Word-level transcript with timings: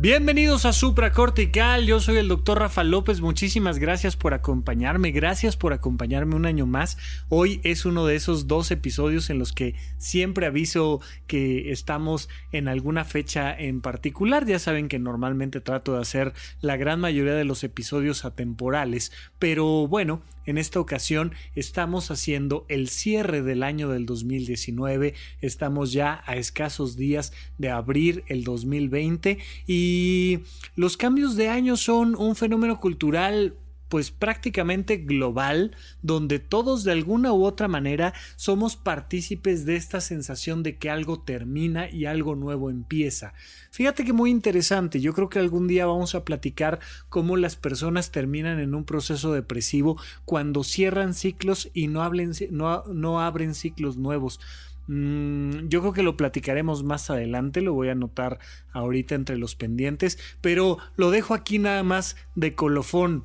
Bienvenidos 0.00 0.64
a 0.64 0.72
Supra 0.72 1.10
Cortical, 1.10 1.84
yo 1.84 1.98
soy 1.98 2.18
el 2.18 2.28
doctor 2.28 2.60
Rafa 2.60 2.84
López, 2.84 3.20
muchísimas 3.20 3.80
gracias 3.80 4.14
por 4.14 4.32
acompañarme, 4.32 5.10
gracias 5.10 5.56
por 5.56 5.72
acompañarme 5.72 6.36
un 6.36 6.46
año 6.46 6.66
más. 6.66 6.98
Hoy 7.28 7.60
es 7.64 7.84
uno 7.84 8.06
de 8.06 8.14
esos 8.14 8.46
dos 8.46 8.70
episodios 8.70 9.28
en 9.28 9.40
los 9.40 9.52
que 9.52 9.74
siempre 9.96 10.46
aviso 10.46 11.00
que 11.26 11.72
estamos 11.72 12.28
en 12.52 12.68
alguna 12.68 13.04
fecha 13.04 13.52
en 13.52 13.80
particular, 13.80 14.46
ya 14.46 14.60
saben 14.60 14.86
que 14.86 15.00
normalmente 15.00 15.60
trato 15.60 15.94
de 15.94 16.02
hacer 16.02 16.32
la 16.60 16.76
gran 16.76 17.00
mayoría 17.00 17.34
de 17.34 17.44
los 17.44 17.64
episodios 17.64 18.24
atemporales, 18.24 19.10
pero 19.40 19.88
bueno, 19.88 20.22
en 20.48 20.56
esta 20.56 20.80
ocasión 20.80 21.32
estamos 21.54 22.10
haciendo 22.10 22.64
el 22.68 22.88
cierre 22.88 23.42
del 23.42 23.62
año 23.62 23.90
del 23.90 24.06
2019, 24.06 25.12
estamos 25.42 25.92
ya 25.92 26.22
a 26.24 26.36
escasos 26.36 26.96
días 26.96 27.34
de 27.58 27.68
abrir 27.68 28.24
el 28.28 28.44
2020 28.44 29.36
y 29.66 30.38
los 30.74 30.96
cambios 30.96 31.36
de 31.36 31.50
año 31.50 31.76
son 31.76 32.16
un 32.16 32.34
fenómeno 32.34 32.80
cultural 32.80 33.56
pues 33.88 34.10
prácticamente 34.10 34.98
global, 34.98 35.76
donde 36.02 36.38
todos 36.38 36.84
de 36.84 36.92
alguna 36.92 37.32
u 37.32 37.44
otra 37.44 37.68
manera 37.68 38.14
somos 38.36 38.76
partícipes 38.76 39.64
de 39.64 39.76
esta 39.76 40.00
sensación 40.00 40.62
de 40.62 40.76
que 40.76 40.90
algo 40.90 41.20
termina 41.20 41.90
y 41.90 42.06
algo 42.06 42.34
nuevo 42.34 42.70
empieza. 42.70 43.34
Fíjate 43.70 44.04
que 44.04 44.12
muy 44.12 44.30
interesante, 44.30 45.00
yo 45.00 45.12
creo 45.12 45.28
que 45.28 45.38
algún 45.38 45.68
día 45.68 45.86
vamos 45.86 46.14
a 46.14 46.24
platicar 46.24 46.80
cómo 47.08 47.36
las 47.36 47.56
personas 47.56 48.10
terminan 48.10 48.60
en 48.60 48.74
un 48.74 48.84
proceso 48.84 49.32
depresivo 49.32 50.00
cuando 50.24 50.64
cierran 50.64 51.14
ciclos 51.14 51.70
y 51.74 51.88
no, 51.88 52.08
no, 52.50 52.84
no 52.86 53.20
abren 53.20 53.54
ciclos 53.54 53.96
nuevos. 53.96 54.40
Mm, 54.88 55.68
yo 55.68 55.80
creo 55.80 55.92
que 55.92 56.02
lo 56.02 56.16
platicaremos 56.16 56.82
más 56.82 57.10
adelante, 57.10 57.60
lo 57.60 57.74
voy 57.74 57.88
a 57.88 57.92
anotar 57.92 58.38
ahorita 58.72 59.14
entre 59.14 59.36
los 59.36 59.54
pendientes, 59.54 60.18
pero 60.40 60.78
lo 60.96 61.10
dejo 61.10 61.34
aquí 61.34 61.58
nada 61.58 61.82
más 61.82 62.16
de 62.34 62.54
colofón 62.54 63.24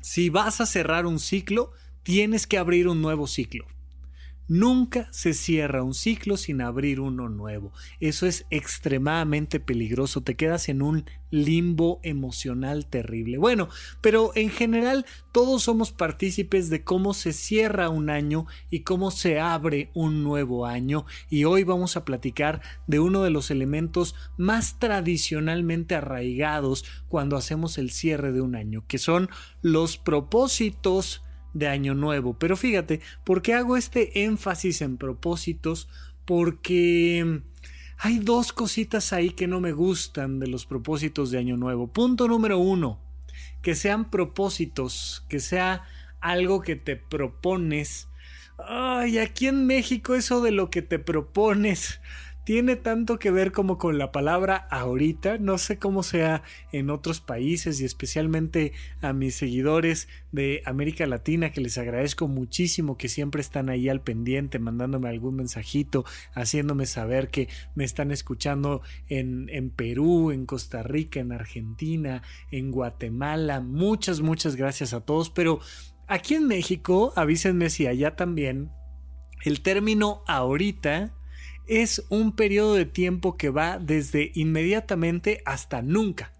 si 0.00 0.30
vas 0.30 0.60
a 0.60 0.66
cerrar 0.66 1.06
un 1.06 1.18
ciclo, 1.18 1.72
tienes 2.02 2.46
que 2.46 2.58
abrir 2.58 2.88
un 2.88 3.02
nuevo 3.02 3.26
ciclo. 3.26 3.66
Nunca 4.50 5.06
se 5.12 5.32
cierra 5.32 5.84
un 5.84 5.94
ciclo 5.94 6.36
sin 6.36 6.60
abrir 6.60 6.98
uno 6.98 7.28
nuevo. 7.28 7.72
Eso 8.00 8.26
es 8.26 8.46
extremadamente 8.50 9.60
peligroso. 9.60 10.22
Te 10.22 10.34
quedas 10.34 10.68
en 10.68 10.82
un 10.82 11.04
limbo 11.30 12.00
emocional 12.02 12.86
terrible. 12.86 13.38
Bueno, 13.38 13.68
pero 14.00 14.32
en 14.34 14.50
general 14.50 15.06
todos 15.30 15.62
somos 15.62 15.92
partícipes 15.92 16.68
de 16.68 16.82
cómo 16.82 17.14
se 17.14 17.32
cierra 17.32 17.90
un 17.90 18.10
año 18.10 18.46
y 18.70 18.80
cómo 18.80 19.12
se 19.12 19.38
abre 19.38 19.92
un 19.94 20.24
nuevo 20.24 20.66
año. 20.66 21.06
Y 21.28 21.44
hoy 21.44 21.62
vamos 21.62 21.96
a 21.96 22.04
platicar 22.04 22.60
de 22.88 22.98
uno 22.98 23.22
de 23.22 23.30
los 23.30 23.52
elementos 23.52 24.16
más 24.36 24.80
tradicionalmente 24.80 25.94
arraigados 25.94 26.84
cuando 27.06 27.36
hacemos 27.36 27.78
el 27.78 27.92
cierre 27.92 28.32
de 28.32 28.40
un 28.40 28.56
año, 28.56 28.82
que 28.88 28.98
son 28.98 29.30
los 29.62 29.96
propósitos 29.96 31.22
de 31.54 31.68
Año 31.68 31.94
Nuevo. 31.94 32.34
Pero 32.38 32.56
fíjate, 32.56 33.00
¿por 33.24 33.42
qué 33.42 33.54
hago 33.54 33.76
este 33.76 34.24
énfasis 34.24 34.82
en 34.82 34.96
propósitos? 34.96 35.88
Porque 36.24 37.42
hay 37.98 38.18
dos 38.18 38.52
cositas 38.52 39.12
ahí 39.12 39.30
que 39.30 39.46
no 39.46 39.60
me 39.60 39.72
gustan 39.72 40.40
de 40.40 40.46
los 40.46 40.66
propósitos 40.66 41.30
de 41.30 41.38
Año 41.38 41.56
Nuevo. 41.56 41.86
Punto 41.86 42.28
número 42.28 42.58
uno, 42.58 42.98
que 43.62 43.74
sean 43.74 44.10
propósitos, 44.10 45.24
que 45.28 45.40
sea 45.40 45.84
algo 46.20 46.62
que 46.62 46.76
te 46.76 46.96
propones. 46.96 48.08
Ay, 48.58 49.18
aquí 49.18 49.48
en 49.48 49.66
México 49.66 50.14
eso 50.14 50.42
de 50.42 50.50
lo 50.50 50.70
que 50.70 50.82
te 50.82 50.98
propones 50.98 52.00
tiene 52.44 52.76
tanto 52.76 53.18
que 53.18 53.30
ver 53.30 53.52
como 53.52 53.78
con 53.78 53.98
la 53.98 54.12
palabra 54.12 54.56
ahorita. 54.70 55.38
No 55.38 55.58
sé 55.58 55.78
cómo 55.78 56.02
sea 56.02 56.42
en 56.72 56.90
otros 56.90 57.20
países 57.20 57.80
y 57.80 57.84
especialmente 57.84 58.72
a 59.02 59.12
mis 59.12 59.34
seguidores 59.34 60.08
de 60.32 60.62
América 60.64 61.06
Latina 61.06 61.50
que 61.52 61.60
les 61.60 61.76
agradezco 61.78 62.28
muchísimo 62.28 62.96
que 62.96 63.08
siempre 63.08 63.40
están 63.40 63.68
ahí 63.68 63.88
al 63.88 64.00
pendiente, 64.00 64.58
mandándome 64.58 65.08
algún 65.08 65.36
mensajito, 65.36 66.04
haciéndome 66.32 66.86
saber 66.86 67.28
que 67.28 67.48
me 67.74 67.84
están 67.84 68.10
escuchando 68.10 68.82
en, 69.08 69.48
en 69.50 69.70
Perú, 69.70 70.30
en 70.30 70.46
Costa 70.46 70.82
Rica, 70.82 71.20
en 71.20 71.32
Argentina, 71.32 72.22
en 72.50 72.70
Guatemala. 72.70 73.60
Muchas, 73.60 74.22
muchas 74.22 74.56
gracias 74.56 74.94
a 74.94 75.00
todos. 75.00 75.30
Pero 75.30 75.60
aquí 76.06 76.34
en 76.34 76.46
México, 76.46 77.12
avísenme 77.16 77.70
si 77.70 77.86
allá 77.86 78.16
también, 78.16 78.70
el 79.44 79.60
término 79.62 80.22
ahorita 80.26 81.14
es 81.70 82.04
un 82.08 82.32
periodo 82.34 82.74
de 82.74 82.84
tiempo 82.84 83.36
que 83.36 83.48
va 83.48 83.78
desde 83.78 84.32
inmediatamente 84.34 85.40
hasta 85.46 85.82
nunca. 85.82 86.32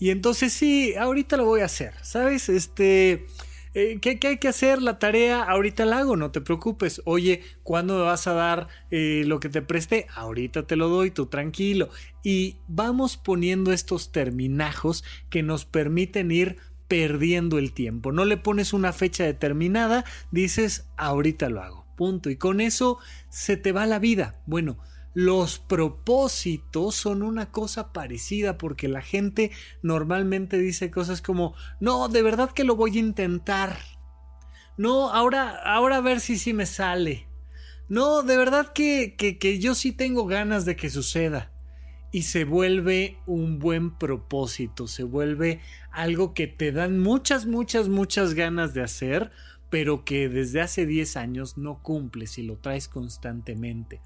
Y 0.00 0.08
entonces 0.08 0.54
sí, 0.54 0.94
ahorita 0.94 1.36
lo 1.36 1.44
voy 1.44 1.60
a 1.60 1.66
hacer, 1.66 1.94
¿sabes? 2.02 2.48
Este... 2.48 3.26
Eh, 3.76 3.98
¿qué, 4.00 4.20
hay 4.22 4.38
que 4.38 4.46
hacer? 4.46 4.80
La 4.80 5.00
tarea 5.00 5.42
ahorita 5.42 5.84
la 5.84 5.98
hago, 5.98 6.16
no 6.16 6.30
te 6.30 6.40
preocupes. 6.40 7.02
Oye, 7.06 7.42
¿cuándo 7.64 7.98
me 7.98 8.02
vas 8.02 8.28
a 8.28 8.32
dar 8.32 8.68
eh, 8.92 9.24
lo 9.26 9.40
que 9.40 9.48
te 9.48 9.62
presté? 9.62 10.06
Ahorita 10.14 10.64
te 10.64 10.76
lo 10.76 10.88
doy, 10.88 11.10
tú 11.10 11.26
tranquilo. 11.26 11.90
Y 12.22 12.58
vamos 12.68 13.16
poniendo 13.16 13.72
estos 13.72 14.12
terminajos 14.12 15.02
que 15.28 15.42
nos 15.42 15.64
permiten 15.64 16.30
ir 16.30 16.56
perdiendo 16.86 17.58
el 17.58 17.72
tiempo. 17.72 18.12
No 18.12 18.24
le 18.24 18.36
pones 18.36 18.72
una 18.72 18.92
fecha 18.92 19.24
determinada, 19.24 20.04
dices, 20.30 20.86
ahorita 20.96 21.48
lo 21.48 21.60
hago. 21.60 21.83
Punto. 21.96 22.30
Y 22.30 22.36
con 22.36 22.60
eso 22.60 22.98
se 23.28 23.56
te 23.56 23.72
va 23.72 23.86
la 23.86 23.98
vida. 23.98 24.40
Bueno, 24.46 24.78
los 25.14 25.60
propósitos 25.60 26.96
son 26.96 27.22
una 27.22 27.52
cosa 27.52 27.92
parecida 27.92 28.58
porque 28.58 28.88
la 28.88 29.00
gente 29.00 29.52
normalmente 29.82 30.58
dice 30.58 30.90
cosas 30.90 31.22
como, 31.22 31.54
no, 31.78 32.08
de 32.08 32.22
verdad 32.22 32.50
que 32.50 32.64
lo 32.64 32.74
voy 32.74 32.96
a 32.96 33.00
intentar. 33.00 33.78
No, 34.76 35.10
ahora, 35.10 35.50
ahora 35.64 35.98
a 35.98 36.00
ver 36.00 36.20
si 36.20 36.52
me 36.52 36.66
sale. 36.66 37.28
No, 37.88 38.22
de 38.22 38.36
verdad 38.36 38.72
que, 38.72 39.14
que, 39.16 39.38
que 39.38 39.60
yo 39.60 39.74
sí 39.74 39.92
tengo 39.92 40.26
ganas 40.26 40.64
de 40.64 40.74
que 40.74 40.90
suceda. 40.90 41.52
Y 42.10 42.22
se 42.22 42.44
vuelve 42.44 43.18
un 43.26 43.58
buen 43.58 43.96
propósito, 43.96 44.86
se 44.86 45.02
vuelve 45.02 45.60
algo 45.90 46.32
que 46.32 46.46
te 46.46 46.70
dan 46.70 47.00
muchas, 47.00 47.46
muchas, 47.46 47.88
muchas 47.88 48.34
ganas 48.34 48.72
de 48.72 48.82
hacer 48.82 49.32
pero 49.74 50.04
que 50.04 50.28
desde 50.28 50.60
hace 50.60 50.86
10 50.86 51.16
años 51.16 51.58
no 51.58 51.82
cumples 51.82 52.38
y 52.38 52.44
lo 52.44 52.58
traes 52.58 52.86
constantemente. 52.86 54.00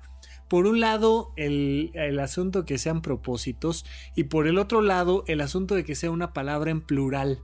Por 0.48 0.66
un 0.66 0.80
lado, 0.80 1.34
el, 1.36 1.90
el, 1.92 2.18
asunto 2.20 2.64
que 2.64 2.78
sean 2.78 3.02
propósitos 3.02 3.84
y 4.16 4.24
por 4.24 4.46
el 4.46 4.56
otro 4.56 4.80
lado, 4.80 5.24
el 5.26 5.42
asunto 5.42 5.74
de 5.74 5.84
que 5.84 5.94
sea 5.94 6.10
una 6.10 6.32
palabra 6.32 6.70
en 6.70 6.80
plural, 6.80 7.42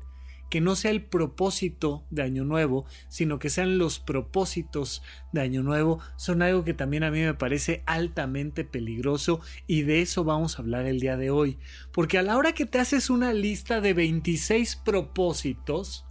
que 0.48 0.62
no 0.62 0.74
sea 0.74 0.90
el 0.90 1.04
propósito 1.04 2.06
de 2.08 2.22
Año 2.22 2.46
Nuevo, 2.46 2.86
sino 3.08 3.38
que 3.38 3.50
sean 3.50 3.76
los 3.76 3.98
propósitos 3.98 5.02
de 5.32 5.42
Año 5.42 5.62
Nuevo, 5.62 6.00
son 6.16 6.40
algo 6.40 6.64
que 6.64 6.72
también 6.72 7.04
a 7.04 7.10
mí 7.10 7.20
me 7.20 7.34
parece 7.34 7.82
altamente 7.84 8.64
peligroso 8.64 9.42
y 9.66 9.82
de 9.82 10.00
eso 10.00 10.24
vamos 10.24 10.58
a 10.58 10.62
hablar 10.62 10.86
el 10.86 10.98
día 10.98 11.18
de 11.18 11.28
hoy. 11.28 11.58
Porque 11.92 12.16
a 12.16 12.22
la 12.22 12.38
hora 12.38 12.54
que 12.54 12.64
te 12.64 12.78
haces 12.78 13.10
una 13.10 13.34
lista 13.34 13.82
de 13.82 13.92
26 13.92 14.76
propósitos, 14.76 16.06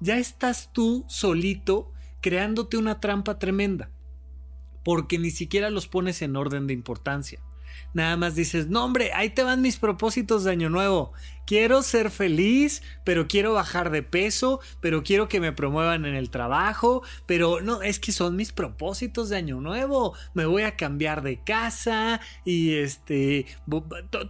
ya 0.00 0.18
estás 0.18 0.70
tú 0.72 1.04
solito 1.08 1.92
creándote 2.20 2.76
una 2.76 3.00
trampa 3.00 3.38
tremenda, 3.38 3.90
porque 4.84 5.18
ni 5.18 5.30
siquiera 5.30 5.70
los 5.70 5.88
pones 5.88 6.22
en 6.22 6.36
orden 6.36 6.66
de 6.66 6.74
importancia. 6.74 7.40
Nada 7.94 8.16
más 8.16 8.34
dices, 8.34 8.68
no 8.68 8.84
hombre, 8.84 9.12
ahí 9.14 9.30
te 9.30 9.42
van 9.42 9.62
mis 9.62 9.78
propósitos 9.78 10.44
de 10.44 10.52
año 10.52 10.70
nuevo. 10.70 11.12
Quiero 11.48 11.82
ser 11.82 12.10
feliz, 12.10 12.82
pero 13.04 13.26
quiero 13.26 13.54
bajar 13.54 13.90
de 13.90 14.02
peso, 14.02 14.60
pero 14.82 15.02
quiero 15.02 15.30
que 15.30 15.40
me 15.40 15.50
promuevan 15.50 16.04
en 16.04 16.14
el 16.14 16.28
trabajo, 16.28 17.02
pero 17.24 17.62
no, 17.62 17.80
es 17.80 17.98
que 17.98 18.12
son 18.12 18.36
mis 18.36 18.52
propósitos 18.52 19.30
de 19.30 19.36
año 19.36 19.58
nuevo. 19.58 20.12
Me 20.34 20.44
voy 20.44 20.64
a 20.64 20.76
cambiar 20.76 21.22
de 21.22 21.42
casa 21.42 22.20
y 22.44 22.74
este, 22.74 23.46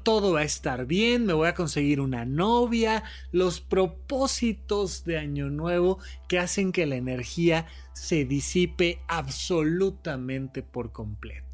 todo 0.05 0.35
va 0.35 0.41
a 0.41 0.45
estar 0.45 0.87
bien, 0.87 1.27
me 1.27 1.33
voy 1.33 1.49
a 1.49 1.55
conseguir 1.55 2.01
una 2.01 2.25
novia. 2.25 3.03
Los 3.33 3.61
propósitos 3.61 5.03
de 5.05 5.19
año 5.19 5.51
nuevo 5.51 5.99
que 6.29 6.39
hacen 6.39 6.71
que 6.71 6.87
la 6.87 6.95
energía 6.95 7.67
se 7.95 8.27
disipe 8.27 9.01
absolutamente 9.09 10.63
por 10.63 10.93
completo 10.93 11.48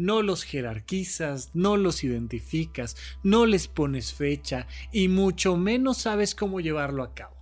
no 0.00 0.22
los 0.22 0.44
jerarquizas, 0.44 1.50
no 1.54 1.76
los 1.76 2.02
identificas, 2.04 2.96
no 3.22 3.44
les 3.44 3.68
pones 3.68 4.14
fecha 4.14 4.66
y 4.92 5.08
mucho 5.08 5.56
menos 5.56 5.98
sabes 5.98 6.34
cómo 6.34 6.60
llevarlo 6.60 7.02
a 7.02 7.14
cabo. 7.14 7.39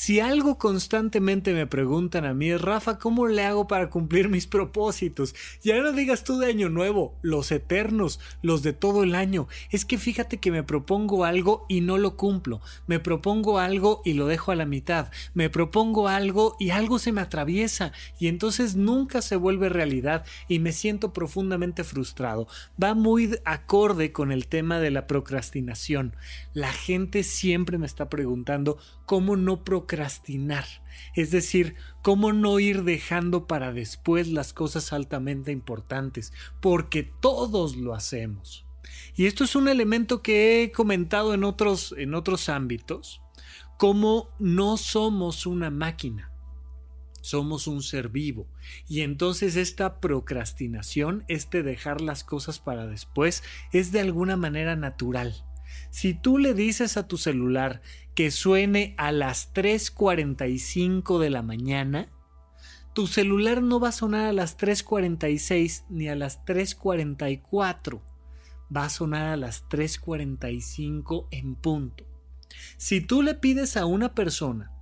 Si 0.00 0.20
algo 0.20 0.58
constantemente 0.58 1.52
me 1.52 1.66
preguntan 1.66 2.24
a 2.24 2.32
mí 2.32 2.56
Rafa, 2.56 3.00
¿cómo 3.00 3.26
le 3.26 3.44
hago 3.44 3.66
para 3.66 3.90
cumplir 3.90 4.28
mis 4.28 4.46
propósitos? 4.46 5.34
Ya 5.64 5.76
no 5.80 5.90
digas 5.90 6.22
tú 6.22 6.38
de 6.38 6.46
año 6.46 6.68
nuevo, 6.68 7.16
los 7.20 7.50
eternos, 7.50 8.20
los 8.40 8.62
de 8.62 8.72
todo 8.72 9.02
el 9.02 9.16
año. 9.16 9.48
Es 9.72 9.84
que 9.84 9.98
fíjate 9.98 10.36
que 10.36 10.52
me 10.52 10.62
propongo 10.62 11.24
algo 11.24 11.66
y 11.68 11.80
no 11.80 11.98
lo 11.98 12.16
cumplo. 12.16 12.60
Me 12.86 13.00
propongo 13.00 13.58
algo 13.58 14.00
y 14.04 14.12
lo 14.12 14.26
dejo 14.26 14.52
a 14.52 14.54
la 14.54 14.66
mitad. 14.66 15.10
Me 15.34 15.50
propongo 15.50 16.06
algo 16.06 16.54
y 16.60 16.70
algo 16.70 17.00
se 17.00 17.10
me 17.10 17.20
atraviesa 17.20 17.90
y 18.20 18.28
entonces 18.28 18.76
nunca 18.76 19.20
se 19.20 19.34
vuelve 19.34 19.68
realidad 19.68 20.24
y 20.46 20.60
me 20.60 20.70
siento 20.70 21.12
profundamente 21.12 21.82
frustrado. 21.82 22.46
Va 22.80 22.94
muy 22.94 23.36
acorde 23.44 24.12
con 24.12 24.30
el 24.30 24.46
tema 24.46 24.78
de 24.78 24.92
la 24.92 25.08
procrastinación. 25.08 26.14
La 26.54 26.72
gente 26.72 27.24
siempre 27.24 27.78
me 27.78 27.86
está 27.86 28.08
preguntando 28.08 28.78
cómo 29.08 29.36
no 29.36 29.64
procrastinar, 29.64 29.87
es 31.14 31.30
decir, 31.32 31.74
cómo 32.02 32.32
no 32.32 32.60
ir 32.60 32.84
dejando 32.84 33.46
para 33.46 33.72
después 33.72 34.28
las 34.28 34.52
cosas 34.52 34.92
altamente 34.92 35.50
importantes, 35.50 36.32
porque 36.60 37.02
todos 37.02 37.76
lo 37.76 37.94
hacemos. 37.94 38.64
Y 39.14 39.26
esto 39.26 39.44
es 39.44 39.56
un 39.56 39.68
elemento 39.68 40.22
que 40.22 40.62
he 40.62 40.70
comentado 40.70 41.34
en 41.34 41.44
otros, 41.44 41.94
en 41.98 42.14
otros 42.14 42.48
ámbitos, 42.48 43.20
como 43.76 44.28
no 44.38 44.76
somos 44.76 45.46
una 45.46 45.70
máquina, 45.70 46.32
somos 47.20 47.66
un 47.66 47.82
ser 47.82 48.08
vivo. 48.08 48.48
Y 48.88 49.02
entonces 49.02 49.56
esta 49.56 50.00
procrastinación, 50.00 51.24
este 51.28 51.62
dejar 51.62 52.00
las 52.00 52.24
cosas 52.24 52.58
para 52.58 52.86
después, 52.86 53.42
es 53.72 53.92
de 53.92 54.00
alguna 54.00 54.36
manera 54.36 54.76
natural. 54.76 55.44
Si 55.90 56.14
tú 56.14 56.38
le 56.38 56.54
dices 56.54 56.96
a 56.96 57.06
tu 57.06 57.16
celular 57.16 57.82
que 58.14 58.30
suene 58.30 58.94
a 58.98 59.12
las 59.12 59.52
3.45 59.54 61.18
de 61.18 61.30
la 61.30 61.42
mañana, 61.42 62.08
tu 62.92 63.06
celular 63.06 63.62
no 63.62 63.78
va 63.78 63.90
a 63.90 63.92
sonar 63.92 64.26
a 64.26 64.32
las 64.32 64.58
3.46 64.58 65.84
ni 65.88 66.08
a 66.08 66.16
las 66.16 66.44
3.44, 66.44 68.02
va 68.74 68.84
a 68.84 68.90
sonar 68.90 69.28
a 69.28 69.36
las 69.36 69.68
3.45 69.68 71.28
en 71.30 71.54
punto. 71.54 72.04
Si 72.76 73.00
tú 73.00 73.22
le 73.22 73.34
pides 73.34 73.76
a 73.76 73.86
una 73.86 74.14
persona 74.14 74.72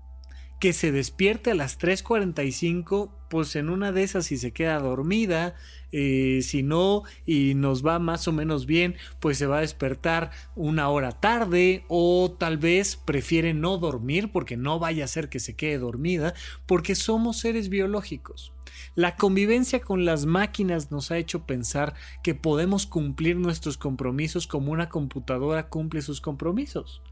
que 0.60 0.72
se 0.72 0.92
despierte 0.92 1.50
a 1.50 1.54
las 1.54 1.78
3.45, 1.78 3.10
pues 3.28 3.56
en 3.56 3.68
una 3.68 3.92
de 3.92 4.02
esas 4.02 4.26
si 4.26 4.36
se 4.36 4.52
queda 4.52 4.78
dormida, 4.78 5.54
eh, 5.92 6.40
si 6.42 6.62
no 6.62 7.04
y 7.24 7.54
nos 7.54 7.84
va 7.84 7.98
más 7.98 8.28
o 8.28 8.32
menos 8.32 8.66
bien, 8.66 8.96
pues 9.20 9.38
se 9.38 9.46
va 9.46 9.58
a 9.58 9.62
despertar 9.62 10.30
una 10.54 10.88
hora 10.88 11.12
tarde 11.12 11.84
o 11.88 12.34
tal 12.38 12.58
vez 12.58 12.96
prefiere 12.96 13.54
no 13.54 13.78
dormir 13.78 14.30
porque 14.32 14.56
no 14.56 14.78
vaya 14.78 15.04
a 15.04 15.08
ser 15.08 15.28
que 15.28 15.40
se 15.40 15.54
quede 15.54 15.78
dormida, 15.78 16.34
porque 16.66 16.94
somos 16.94 17.38
seres 17.38 17.68
biológicos. 17.68 18.52
La 18.94 19.16
convivencia 19.16 19.80
con 19.80 20.04
las 20.04 20.24
máquinas 20.24 20.90
nos 20.90 21.10
ha 21.10 21.18
hecho 21.18 21.44
pensar 21.44 21.94
que 22.22 22.34
podemos 22.34 22.86
cumplir 22.86 23.36
nuestros 23.36 23.76
compromisos 23.76 24.46
como 24.46 24.72
una 24.72 24.88
computadora 24.88 25.68
cumple 25.68 26.00
sus 26.00 26.20
compromisos. 26.20 27.02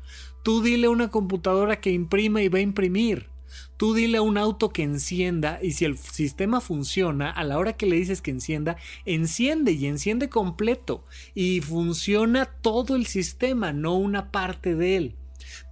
Tú 0.42 0.62
dile 0.62 0.86
a 0.86 0.90
una 0.90 1.10
computadora 1.10 1.80
que 1.80 1.90
imprima 1.90 2.42
y 2.42 2.48
va 2.48 2.58
a 2.58 2.62
imprimir. 2.62 3.28
Tú 3.76 3.94
dile 3.94 4.18
a 4.18 4.22
un 4.22 4.38
auto 4.38 4.70
que 4.70 4.82
encienda 4.82 5.58
y 5.62 5.72
si 5.72 5.84
el 5.84 5.96
sistema 5.98 6.60
funciona, 6.60 7.30
a 7.30 7.44
la 7.44 7.58
hora 7.58 7.74
que 7.74 7.86
le 7.86 7.96
dices 7.96 8.22
que 8.22 8.30
encienda, 8.30 8.76
enciende 9.04 9.72
y 9.72 9.86
enciende 9.86 10.28
completo 10.28 11.04
y 11.34 11.60
funciona 11.60 12.46
todo 12.46 12.96
el 12.96 13.06
sistema, 13.06 13.72
no 13.72 13.96
una 13.96 14.30
parte 14.30 14.74
de 14.74 14.96
él. 14.96 15.16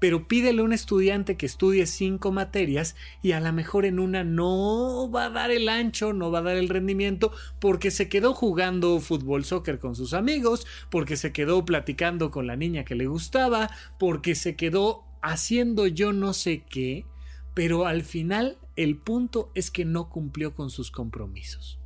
Pero 0.00 0.28
pídele 0.28 0.62
a 0.62 0.64
un 0.64 0.72
estudiante 0.72 1.36
que 1.36 1.46
estudie 1.46 1.86
cinco 1.86 2.32
materias 2.32 2.96
y 3.22 3.32
a 3.32 3.40
lo 3.40 3.52
mejor 3.52 3.84
en 3.84 3.98
una 3.98 4.24
no 4.24 5.10
va 5.10 5.26
a 5.26 5.30
dar 5.30 5.50
el 5.50 5.68
ancho, 5.68 6.12
no 6.12 6.30
va 6.30 6.40
a 6.40 6.42
dar 6.42 6.56
el 6.56 6.68
rendimiento 6.68 7.32
porque 7.60 7.90
se 7.90 8.08
quedó 8.08 8.34
jugando 8.34 9.00
fútbol 9.00 9.44
soccer 9.44 9.78
con 9.78 9.94
sus 9.94 10.14
amigos, 10.14 10.66
porque 10.90 11.16
se 11.16 11.32
quedó 11.32 11.64
platicando 11.64 12.30
con 12.30 12.46
la 12.46 12.56
niña 12.56 12.84
que 12.84 12.94
le 12.94 13.06
gustaba, 13.06 13.70
porque 13.98 14.34
se 14.34 14.56
quedó 14.56 15.04
haciendo 15.22 15.86
yo 15.86 16.12
no 16.12 16.32
sé 16.32 16.64
qué 16.68 17.04
pero 17.54 17.86
al 17.86 18.02
final 18.02 18.58
el 18.76 18.96
punto 18.96 19.50
es 19.54 19.70
que 19.70 19.84
no 19.84 20.08
cumplió 20.08 20.54
con 20.54 20.70
sus 20.70 20.90
compromisos. 20.90 21.78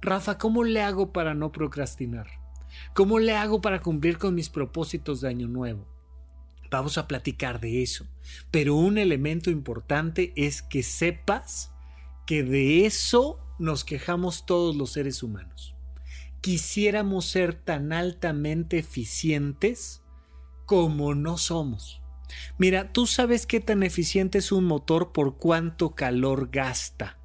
Rafa, 0.00 0.38
¿cómo 0.38 0.64
le 0.64 0.82
hago 0.82 1.12
para 1.12 1.34
no 1.34 1.52
procrastinar? 1.52 2.26
¿Cómo 2.94 3.18
le 3.18 3.34
hago 3.34 3.60
para 3.60 3.80
cumplir 3.80 4.18
con 4.18 4.34
mis 4.34 4.48
propósitos 4.48 5.20
de 5.20 5.28
año 5.28 5.48
nuevo? 5.48 5.86
Vamos 6.70 6.98
a 6.98 7.06
platicar 7.06 7.60
de 7.60 7.82
eso, 7.82 8.06
pero 8.50 8.74
un 8.74 8.98
elemento 8.98 9.50
importante 9.50 10.32
es 10.36 10.62
que 10.62 10.82
sepas 10.82 11.72
que 12.26 12.42
de 12.42 12.86
eso 12.86 13.38
nos 13.58 13.84
quejamos 13.84 14.46
todos 14.46 14.74
los 14.76 14.92
seres 14.92 15.22
humanos. 15.22 15.74
Quisiéramos 16.40 17.26
ser 17.26 17.54
tan 17.54 17.92
altamente 17.92 18.78
eficientes 18.78 20.02
como 20.66 21.14
no 21.14 21.38
somos. 21.38 22.02
Mira, 22.58 22.92
tú 22.92 23.06
sabes 23.06 23.46
qué 23.46 23.60
tan 23.60 23.82
eficiente 23.82 24.38
es 24.38 24.52
un 24.52 24.64
motor 24.64 25.12
por 25.12 25.36
cuánto 25.36 25.94
calor 25.94 26.50
gasta. 26.50 27.18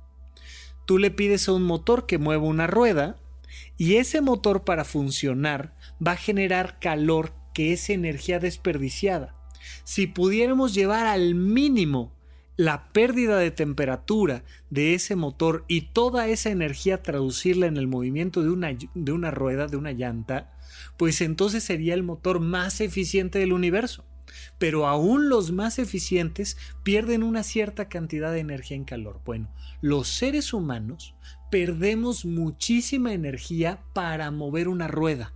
Tú 0.86 0.98
le 0.98 1.12
pides 1.12 1.48
a 1.48 1.54
un 1.54 1.64
motor 1.64 2.06
que 2.06 2.18
mueva 2.18 2.44
una 2.44 2.68
rueda 2.68 3.18
y 3.78 3.96
ese 3.96 4.22
motor 4.22 4.64
para 4.64 4.84
funcionar 4.84 5.76
va 6.06 6.14
a 6.14 6.18
generar 6.18 6.80
calor 6.80 7.34
que 7.54 7.74
es 7.74 7.90
energía 7.90 8.40
desperdiciada. 8.40 9.36
Si 9.84 10.08
pudiéramos 10.08 10.74
llevar 10.74 11.06
al 11.06 11.36
mínimo 11.36 12.14
la 12.58 12.92
pérdida 12.92 13.38
de 13.38 13.52
temperatura 13.52 14.44
de 14.70 14.94
ese 14.94 15.16
motor 15.16 15.66
y 15.68 15.82
toda 15.94 16.28
esa 16.28 16.50
energía 16.50 17.02
traducirla 17.02 17.68
en 17.68 17.78
el 17.78 17.88
movimiento 17.88 18.44
de 18.44 18.50
una, 18.50 18.76
de 18.94 19.12
una 19.12 19.32
rueda, 19.32 19.68
de 19.68 19.78
una 19.78 19.94
llanta, 19.94 20.58
pues 20.98 21.22
entonces 21.22 21.64
sería 21.64 21.94
el 21.94 22.04
motor 22.04 22.40
más 22.40 22.82
eficiente 22.82 23.40
del 23.40 23.54
universo 23.54 24.06
pero 24.58 24.88
aún 24.88 25.30
los 25.30 25.52
más 25.52 25.80
eficientes 25.80 26.58
pierden 26.84 27.24
una 27.24 27.44
cierta 27.44 27.90
cantidad 27.90 28.32
de 28.32 28.40
energía 28.40 28.78
en 28.78 28.86
calor. 28.86 29.22
Bueno, 29.26 29.54
los 29.82 30.08
seres 30.08 30.54
humanos 30.54 31.16
perdemos 31.50 32.26
muchísima 32.26 33.14
energía 33.14 33.84
para 33.94 34.32
mover 34.32 34.68
una 34.68 34.88
rueda, 34.88 35.34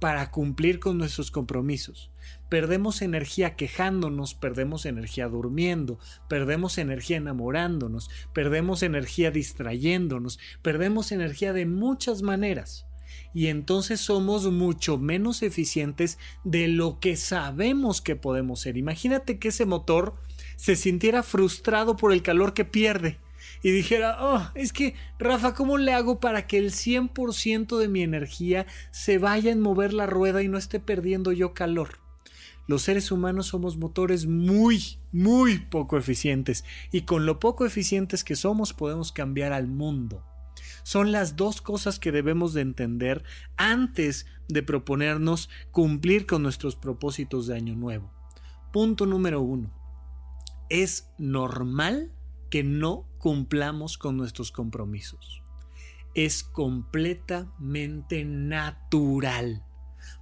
para 0.00 0.30
cumplir 0.30 0.80
con 0.80 0.98
nuestros 0.98 1.30
compromisos. 1.30 2.10
Perdemos 2.48 3.02
energía 3.02 3.56
quejándonos, 3.56 4.34
perdemos 4.34 4.86
energía 4.86 5.28
durmiendo, 5.28 5.98
perdemos 6.28 6.78
energía 6.78 7.18
enamorándonos, 7.18 8.10
perdemos 8.32 8.82
energía 8.82 9.30
distrayéndonos, 9.30 10.38
perdemos 10.62 11.12
energía 11.12 11.52
de 11.52 11.66
muchas 11.66 12.22
maneras 12.22 12.87
y 13.34 13.46
entonces 13.48 14.00
somos 14.00 14.50
mucho 14.50 14.98
menos 14.98 15.42
eficientes 15.42 16.18
de 16.44 16.68
lo 16.68 17.00
que 17.00 17.16
sabemos 17.16 18.00
que 18.00 18.16
podemos 18.16 18.60
ser. 18.60 18.76
Imagínate 18.76 19.38
que 19.38 19.48
ese 19.48 19.66
motor 19.66 20.14
se 20.56 20.76
sintiera 20.76 21.22
frustrado 21.22 21.96
por 21.96 22.12
el 22.12 22.22
calor 22.22 22.54
que 22.54 22.64
pierde 22.64 23.18
y 23.62 23.70
dijera, 23.70 24.18
oh, 24.20 24.50
es 24.54 24.72
que, 24.72 24.94
Rafa, 25.18 25.54
¿cómo 25.54 25.78
le 25.78 25.92
hago 25.92 26.20
para 26.20 26.46
que 26.46 26.58
el 26.58 26.70
100% 26.70 27.78
de 27.78 27.88
mi 27.88 28.02
energía 28.02 28.66
se 28.90 29.18
vaya 29.18 29.50
en 29.50 29.60
mover 29.60 29.92
la 29.92 30.06
rueda 30.06 30.42
y 30.42 30.48
no 30.48 30.58
esté 30.58 30.80
perdiendo 30.80 31.32
yo 31.32 31.54
calor? 31.54 31.98
Los 32.66 32.82
seres 32.82 33.10
humanos 33.10 33.46
somos 33.46 33.78
motores 33.78 34.26
muy, 34.26 34.98
muy 35.10 35.58
poco 35.58 35.96
eficientes 35.96 36.64
y 36.92 37.02
con 37.02 37.24
lo 37.24 37.40
poco 37.40 37.64
eficientes 37.64 38.24
que 38.24 38.36
somos 38.36 38.74
podemos 38.74 39.10
cambiar 39.10 39.52
al 39.52 39.66
mundo. 39.66 40.22
Son 40.88 41.12
las 41.12 41.36
dos 41.36 41.60
cosas 41.60 41.98
que 41.98 42.12
debemos 42.12 42.54
de 42.54 42.62
entender 42.62 43.22
antes 43.58 44.24
de 44.48 44.62
proponernos 44.62 45.50
cumplir 45.70 46.24
con 46.24 46.42
nuestros 46.42 46.76
propósitos 46.76 47.46
de 47.46 47.56
año 47.56 47.76
nuevo. 47.76 48.10
Punto 48.72 49.04
número 49.04 49.42
uno. 49.42 49.70
Es 50.70 51.10
normal 51.18 52.10
que 52.48 52.64
no 52.64 53.06
cumplamos 53.18 53.98
con 53.98 54.16
nuestros 54.16 54.50
compromisos. 54.50 55.42
es 56.14 56.42
completamente 56.42 58.24
natural 58.24 59.66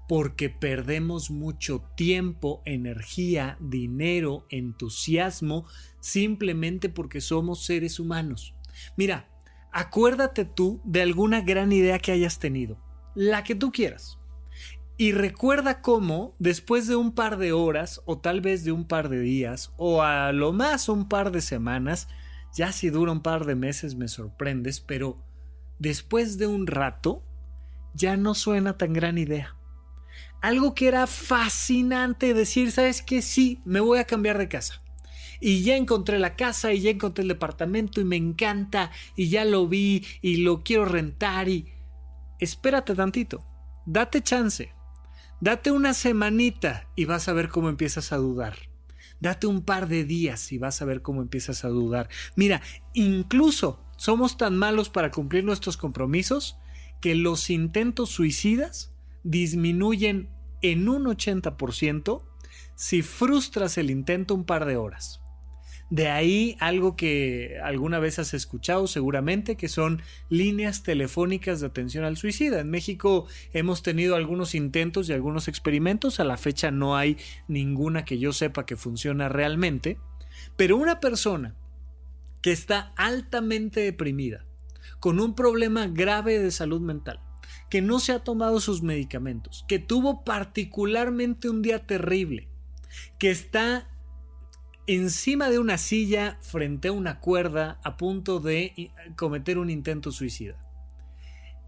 porque 0.09 0.51
perdemos 0.51 1.31
mucho 1.31 1.89
tiempo, 1.97 2.63
energía, 2.65 3.57
dinero, 3.61 4.47
entusiasmo, 4.51 5.65
simplemente 6.01 6.89
porque 6.89 7.21
somos 7.21 7.65
seres 7.65 8.01
humanos. 8.01 8.57
Mira, 8.97 9.29
acuérdate 9.77 10.47
tú 10.47 10.81
de 10.85 11.03
alguna 11.03 11.43
gran 11.43 11.71
idea 11.71 11.99
que 11.99 12.11
hayas 12.11 12.39
tenido, 12.39 12.79
la 13.15 13.45
que 13.45 13.55
tú 13.55 13.71
quieras. 13.73 14.19
Y 14.97 15.13
recuerda 15.13 15.83
cómo, 15.83 16.35
después 16.39 16.87
de 16.87 16.97
un 16.97 17.13
par 17.13 17.37
de 17.37 17.53
horas, 17.53 18.01
o 18.07 18.19
tal 18.19 18.41
vez 18.41 18.65
de 18.65 18.73
un 18.73 18.89
par 18.89 19.11
de 19.11 19.21
días, 19.21 19.75
o 19.77 20.01
a 20.03 20.33
lo 20.33 20.55
más 20.55 20.89
un 20.89 21.09
par 21.09 21.31
de 21.31 21.43
semanas, 21.43 22.09
ya 22.55 22.73
si 22.73 22.89
dura 22.89 23.13
un 23.13 23.21
par 23.21 23.45
de 23.45 23.55
meses 23.55 23.95
me 23.97 24.09
sorprendes, 24.09 24.81
pero 24.81 25.23
después 25.79 26.39
de 26.39 26.47
un 26.47 26.67
rato, 26.67 27.23
ya 27.93 28.17
no 28.17 28.35
suena 28.35 28.79
tan 28.79 28.95
gran 28.95 29.19
idea 29.19 29.57
algo 30.41 30.75
que 30.75 30.87
era 30.87 31.07
fascinante 31.07 32.35
decir, 32.35 32.71
¿sabes 32.71 33.03
qué? 33.03 33.21
Sí, 33.21 33.61
me 33.65 33.81
voy 33.81 33.99
a 33.99 34.05
cambiar 34.05 34.39
de 34.39 34.49
casa. 34.49 34.81
Y 35.41 35.63
ya 35.63 35.77
encontré 35.77 36.19
la 36.19 36.37
casa 36.37 36.73
y 36.73 36.81
ya 36.81 36.91
encontré 36.91 37.23
el 37.23 37.29
departamento 37.29 38.01
y 38.01 38.05
me 38.05 38.17
encanta 38.17 38.91
y 39.15 39.29
ya 39.29 39.45
lo 39.45 39.69
vi 39.69 40.05
y 40.23 40.39
lo 40.39 40.63
quiero 40.63 40.85
rentar 40.85 41.49
y... 41.49 41.73
Espérate 42.39 42.95
tantito, 42.95 43.47
date 43.87 44.23
chance, 44.23 44.75
date 45.41 45.71
una 45.71 45.95
semanita 45.95 46.87
y 46.95 47.07
vas 47.07 47.29
a 47.29 47.33
ver 47.33 47.49
cómo 47.49 47.71
empiezas 47.71 48.13
a 48.13 48.19
dudar. 48.19 48.57
Date 49.21 49.47
un 49.47 49.63
par 49.63 49.89
de 49.89 50.05
días 50.05 50.53
y 50.53 50.59
vas 50.59 50.83
a 50.83 50.85
ver 50.85 51.01
cómo 51.01 51.23
empiezas 51.23 51.65
a 51.65 51.69
dudar. 51.69 52.11
Mira, 52.35 52.61
incluso 52.93 53.81
somos 53.97 54.37
tan 54.37 54.57
malos 54.57 54.91
para 54.91 55.11
cumplir 55.11 55.45
nuestros 55.45 55.79
compromisos 55.79 56.59
que 57.01 57.15
los 57.15 57.51
intentos 57.51 58.11
suicidas 58.11 58.93
disminuyen 59.23 60.29
en 60.63 60.89
un 60.89 61.05
80% 61.05 62.23
si 62.75 63.03
frustras 63.03 63.79
el 63.79 63.91
intento 63.91 64.35
un 64.35 64.45
par 64.45 64.67
de 64.67 64.77
horas. 64.77 65.21
De 65.89 66.09
ahí 66.09 66.57
algo 66.59 66.97
que 66.97 67.59
alguna 67.63 68.01
vez 68.01 68.19
has 68.19 68.35
escuchado 68.35 68.89
seguramente, 68.89 69.57
que 69.57 69.69
son 69.69 70.03
líneas 70.29 70.83
telefónicas 70.83 71.61
de 71.61 71.69
atención 71.69 72.05
al 72.05 72.17
suicida. 72.17 72.61
En 72.61 72.71
México 72.71 73.27
hemos 73.53 73.83
tenido 73.83 74.17
algunos 74.17 74.57
intentos 74.57 75.09
y 75.09 75.13
algunos 75.13 75.47
experimentos, 75.47 76.19
a 76.19 76.25
la 76.25 76.37
fecha 76.37 76.73
no 76.73 76.97
hay 76.97 77.19
ninguna 77.47 78.05
que 78.05 78.19
yo 78.19 78.33
sepa 78.33 78.67
que 78.67 78.75
funciona 78.75 79.29
realmente, 79.29 79.99
pero 80.57 80.77
una 80.77 80.99
persona 80.99 81.55
que 82.43 82.51
está 82.51 82.93
altamente 82.97 83.81
deprimida, 83.81 84.45
con 84.99 85.21
un 85.21 85.35
problema 85.35 85.87
grave 85.87 86.41
de 86.41 86.51
salud 86.51 86.81
mental, 86.81 87.21
que 87.71 87.81
no 87.81 88.01
se 88.01 88.13
ha 88.13 88.25
tomado 88.25 88.59
sus 88.61 88.83
medicamentos, 88.83 89.65
que 89.69 89.79
tuvo 89.79 90.25
particularmente 90.25 91.49
un 91.49 91.63
día 91.63 91.87
terrible, 91.87 92.49
que 93.19 93.31
está 93.31 93.89
encima 94.87 95.51
de 95.51 95.59
una 95.59 95.79
silla 95.79 96.39
frente 96.41 96.89
a 96.89 96.93
una 96.93 97.21
cuerda 97.21 97.81
a 97.83 97.97
punto 97.97 98.41
de 98.41 98.93
cometer 99.17 99.59
un 99.59 99.71
intento 99.71 100.13
suicida. 100.13 100.57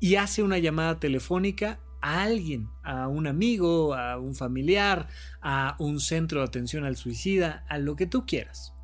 Y 0.00 0.16
hace 0.16 0.42
una 0.42 0.58
llamada 0.58 1.00
telefónica 1.00 1.80
a 2.00 2.22
alguien, 2.22 2.68
a 2.84 3.08
un 3.08 3.26
amigo, 3.26 3.94
a 3.94 4.18
un 4.18 4.34
familiar, 4.36 5.08
a 5.40 5.74
un 5.80 5.98
centro 5.98 6.40
de 6.40 6.46
atención 6.46 6.84
al 6.84 6.96
suicida, 6.96 7.64
a 7.68 7.78
lo 7.78 7.96
que 7.96 8.06
tú 8.06 8.24
quieras. 8.24 8.74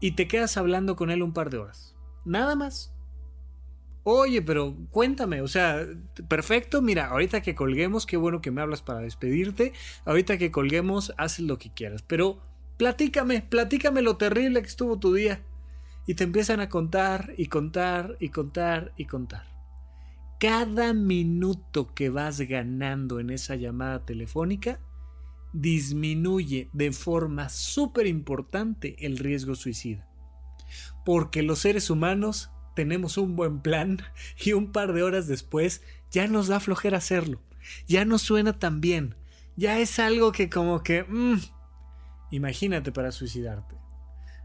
Y 0.00 0.12
te 0.12 0.26
quedas 0.26 0.56
hablando 0.56 0.96
con 0.96 1.10
él 1.10 1.22
un 1.22 1.34
par 1.34 1.50
de 1.50 1.58
horas. 1.58 1.94
Nada 2.24 2.54
más. 2.54 2.94
Oye, 4.04 4.40
pero 4.40 4.74
cuéntame, 4.90 5.42
o 5.42 5.48
sea, 5.48 5.86
perfecto, 6.28 6.80
mira, 6.80 7.08
ahorita 7.08 7.42
que 7.42 7.54
colguemos, 7.54 8.06
qué 8.06 8.16
bueno 8.16 8.40
que 8.40 8.50
me 8.50 8.62
hablas 8.62 8.80
para 8.80 9.00
despedirte, 9.00 9.74
ahorita 10.06 10.38
que 10.38 10.50
colguemos, 10.50 11.12
haz 11.18 11.40
lo 11.40 11.58
que 11.58 11.74
quieras, 11.74 12.00
pero 12.00 12.40
platícame, 12.78 13.42
platícame 13.42 14.00
lo 14.00 14.16
terrible 14.16 14.62
que 14.62 14.68
estuvo 14.68 14.98
tu 14.98 15.12
día. 15.12 15.42
Y 16.06 16.14
te 16.14 16.24
empiezan 16.24 16.60
a 16.60 16.70
contar 16.70 17.34
y 17.36 17.46
contar 17.48 18.16
y 18.18 18.30
contar 18.30 18.94
y 18.96 19.04
contar. 19.04 19.46
Cada 20.40 20.94
minuto 20.94 21.92
que 21.94 22.08
vas 22.08 22.40
ganando 22.40 23.20
en 23.20 23.28
esa 23.28 23.56
llamada 23.56 24.06
telefónica 24.06 24.80
disminuye 25.52 26.70
de 26.72 26.92
forma 26.92 27.48
súper 27.48 28.06
importante 28.06 28.96
el 29.00 29.18
riesgo 29.18 29.54
suicida. 29.54 30.08
Porque 31.04 31.42
los 31.42 31.58
seres 31.58 31.90
humanos 31.90 32.50
tenemos 32.74 33.18
un 33.18 33.34
buen 33.36 33.60
plan 33.60 34.00
y 34.42 34.52
un 34.52 34.72
par 34.72 34.92
de 34.92 35.02
horas 35.02 35.26
después 35.26 35.82
ya 36.10 36.26
nos 36.26 36.48
da 36.48 36.60
flojera 36.60 36.98
hacerlo. 36.98 37.42
Ya 37.86 38.04
no 38.04 38.18
suena 38.18 38.58
tan 38.58 38.80
bien. 38.80 39.16
Ya 39.56 39.78
es 39.78 39.98
algo 39.98 40.32
que 40.32 40.48
como 40.48 40.82
que... 40.82 41.02
Mm, 41.02 41.38
imagínate 42.30 42.92
para 42.92 43.12
suicidarte. 43.12 43.76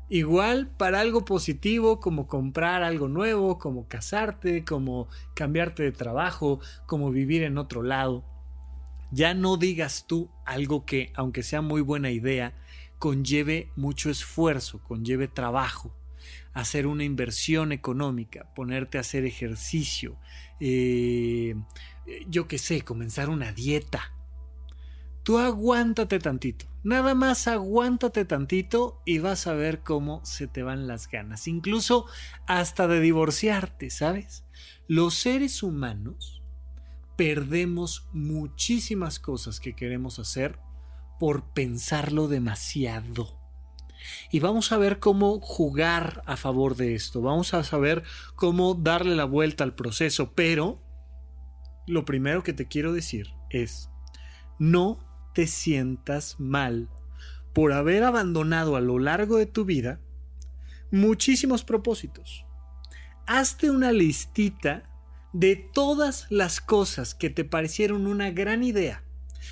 Igual 0.10 0.68
para 0.68 1.00
algo 1.00 1.26
positivo 1.26 2.00
como 2.00 2.28
comprar 2.28 2.84
algo 2.84 3.08
nuevo, 3.08 3.58
como 3.58 3.88
casarte, 3.88 4.64
como 4.64 5.08
cambiarte 5.34 5.84
de 5.84 5.92
trabajo, 5.92 6.60
como 6.86 7.12
vivir 7.12 7.44
en 7.44 7.58
otro 7.58 7.84
lado. 7.84 8.26
Ya 9.12 9.34
no 9.34 9.58
digas 9.58 10.06
tú 10.08 10.30
algo 10.46 10.86
que, 10.86 11.12
aunque 11.16 11.44
sea 11.44 11.62
muy 11.62 11.82
buena 11.82 12.12
idea, 12.12 12.54
conlleve 13.00 13.72
mucho 13.76 14.10
esfuerzo, 14.10 14.84
conlleve 14.84 15.28
trabajo 15.28 15.96
hacer 16.54 16.86
una 16.86 17.04
inversión 17.04 17.72
económica, 17.72 18.54
ponerte 18.54 18.98
a 18.98 19.02
hacer 19.02 19.26
ejercicio, 19.26 20.18
eh, 20.60 21.56
yo 22.28 22.48
qué 22.48 22.58
sé, 22.58 22.84
comenzar 22.84 23.30
una 23.30 23.52
dieta. 23.52 24.14
Tú 25.24 25.40
aguántate 25.40 26.20
tantito, 26.20 26.66
nada 26.84 27.16
más 27.16 27.48
aguántate 27.48 28.26
tantito 28.26 29.02
y 29.06 29.20
vas 29.20 29.48
a 29.48 29.54
ver 29.54 29.82
cómo 29.82 30.24
se 30.26 30.48
te 30.48 30.64
van 30.64 30.88
las 30.88 31.10
ganas, 31.10 31.48
incluso 31.48 32.06
hasta 32.46 32.88
de 32.88 33.00
divorciarte, 33.00 33.90
¿sabes? 33.90 34.46
Los 34.88 35.16
seres 35.16 35.64
humanos 35.64 36.44
perdemos 37.16 38.08
muchísimas 38.12 39.20
cosas 39.20 39.60
que 39.60 39.76
queremos 39.76 40.20
hacer 40.20 40.60
por 41.20 41.54
pensarlo 41.54 42.28
demasiado. 42.28 43.40
Y 44.30 44.42
vamos 44.42 44.74
a 44.74 44.78
ver 44.78 45.00
cómo 45.00 45.40
jugar 45.40 46.24
a 46.26 46.36
favor 46.36 46.76
de 46.76 46.96
esto, 46.96 47.22
vamos 47.22 47.54
a 47.54 47.64
saber 47.64 48.04
cómo 48.36 48.74
darle 48.74 49.16
la 49.16 49.24
vuelta 49.24 49.64
al 49.64 49.76
proceso, 49.76 50.34
pero 50.34 50.82
lo 51.88 52.04
primero 52.04 52.44
que 52.44 52.52
te 52.52 52.68
quiero 52.68 52.92
decir 52.92 53.34
es, 53.50 53.90
no 54.60 55.00
te 55.34 55.48
sientas 55.48 56.40
mal 56.40 56.90
por 57.54 57.74
haber 57.74 58.04
abandonado 58.04 58.76
a 58.76 58.82
lo 58.82 59.00
largo 59.00 59.38
de 59.38 59.46
tu 59.46 59.66
vida 59.66 60.00
muchísimos 60.92 61.64
propósitos. 61.64 62.46
Hazte 63.26 63.70
una 63.70 63.92
listita 63.92 64.90
de 65.34 65.56
todas 65.56 66.28
las 66.30 66.62
cosas 66.62 67.16
que 67.16 67.30
te 67.30 67.44
parecieron 67.44 68.06
una 68.06 68.32
gran 68.32 68.64
idea 68.64 69.04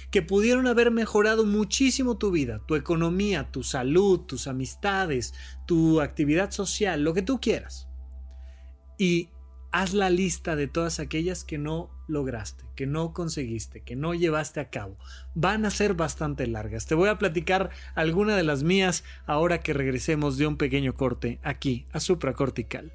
que 0.10 0.22
pudieron 0.22 0.68
haber 0.68 0.92
mejorado 0.92 1.46
muchísimo 1.46 2.18
tu 2.18 2.32
vida, 2.32 2.62
tu 2.68 2.76
economía, 2.76 3.50
tu 3.52 3.64
salud, 3.64 4.22
tus 4.22 4.48
amistades, 4.48 5.34
tu 5.66 6.02
actividad 6.02 6.52
social, 6.52 7.04
lo 7.04 7.14
que 7.14 7.22
tú 7.22 7.40
quieras. 7.40 7.88
Y 8.98 9.30
haz 9.72 9.94
la 9.94 10.10
lista 10.10 10.56
de 10.56 10.68
todas 10.68 11.00
aquellas 11.00 11.44
que 11.44 11.58
no 11.58 11.90
lograste, 12.08 12.64
que 12.76 12.86
no 12.86 13.14
conseguiste, 13.14 13.82
que 13.82 13.96
no 13.96 14.14
llevaste 14.14 14.60
a 14.60 14.70
cabo. 14.70 14.98
Van 15.34 15.66
a 15.66 15.72
ser 15.72 15.94
bastante 15.94 16.48
largas. 16.48 16.86
Te 16.86 16.96
voy 16.96 17.10
a 17.10 17.18
platicar 17.18 17.70
alguna 17.96 18.36
de 18.36 18.44
las 18.44 18.64
mías 18.64 19.04
ahora 19.26 19.62
que 19.62 19.74
regresemos 19.74 20.38
de 20.38 20.48
un 20.48 20.58
pequeño 20.58 20.94
corte 20.94 21.40
aquí 21.44 21.88
a 21.92 22.00
supracortical. 22.00 22.92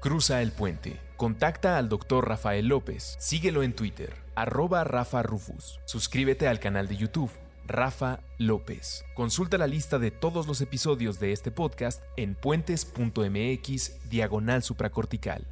Cruza 0.00 0.42
el 0.42 0.52
puente. 0.52 1.00
Contacta 1.16 1.78
al 1.78 1.88
Dr. 1.88 2.28
Rafael 2.28 2.66
López. 2.66 3.16
Síguelo 3.18 3.62
en 3.62 3.74
Twitter 3.74 4.24
arroba 4.34 4.84
Rafa 4.84 5.22
Rufus. 5.22 5.80
Suscríbete 5.84 6.48
al 6.48 6.60
canal 6.60 6.88
de 6.88 6.96
YouTube, 6.96 7.30
Rafa 7.66 8.20
López. 8.38 9.04
Consulta 9.14 9.58
la 9.58 9.66
lista 9.66 9.98
de 9.98 10.10
todos 10.10 10.46
los 10.46 10.60
episodios 10.60 11.20
de 11.20 11.32
este 11.32 11.50
podcast 11.50 12.02
en 12.16 12.34
puentes.mx 12.34 14.10
diagonal 14.10 14.62
supracortical. 14.62 15.46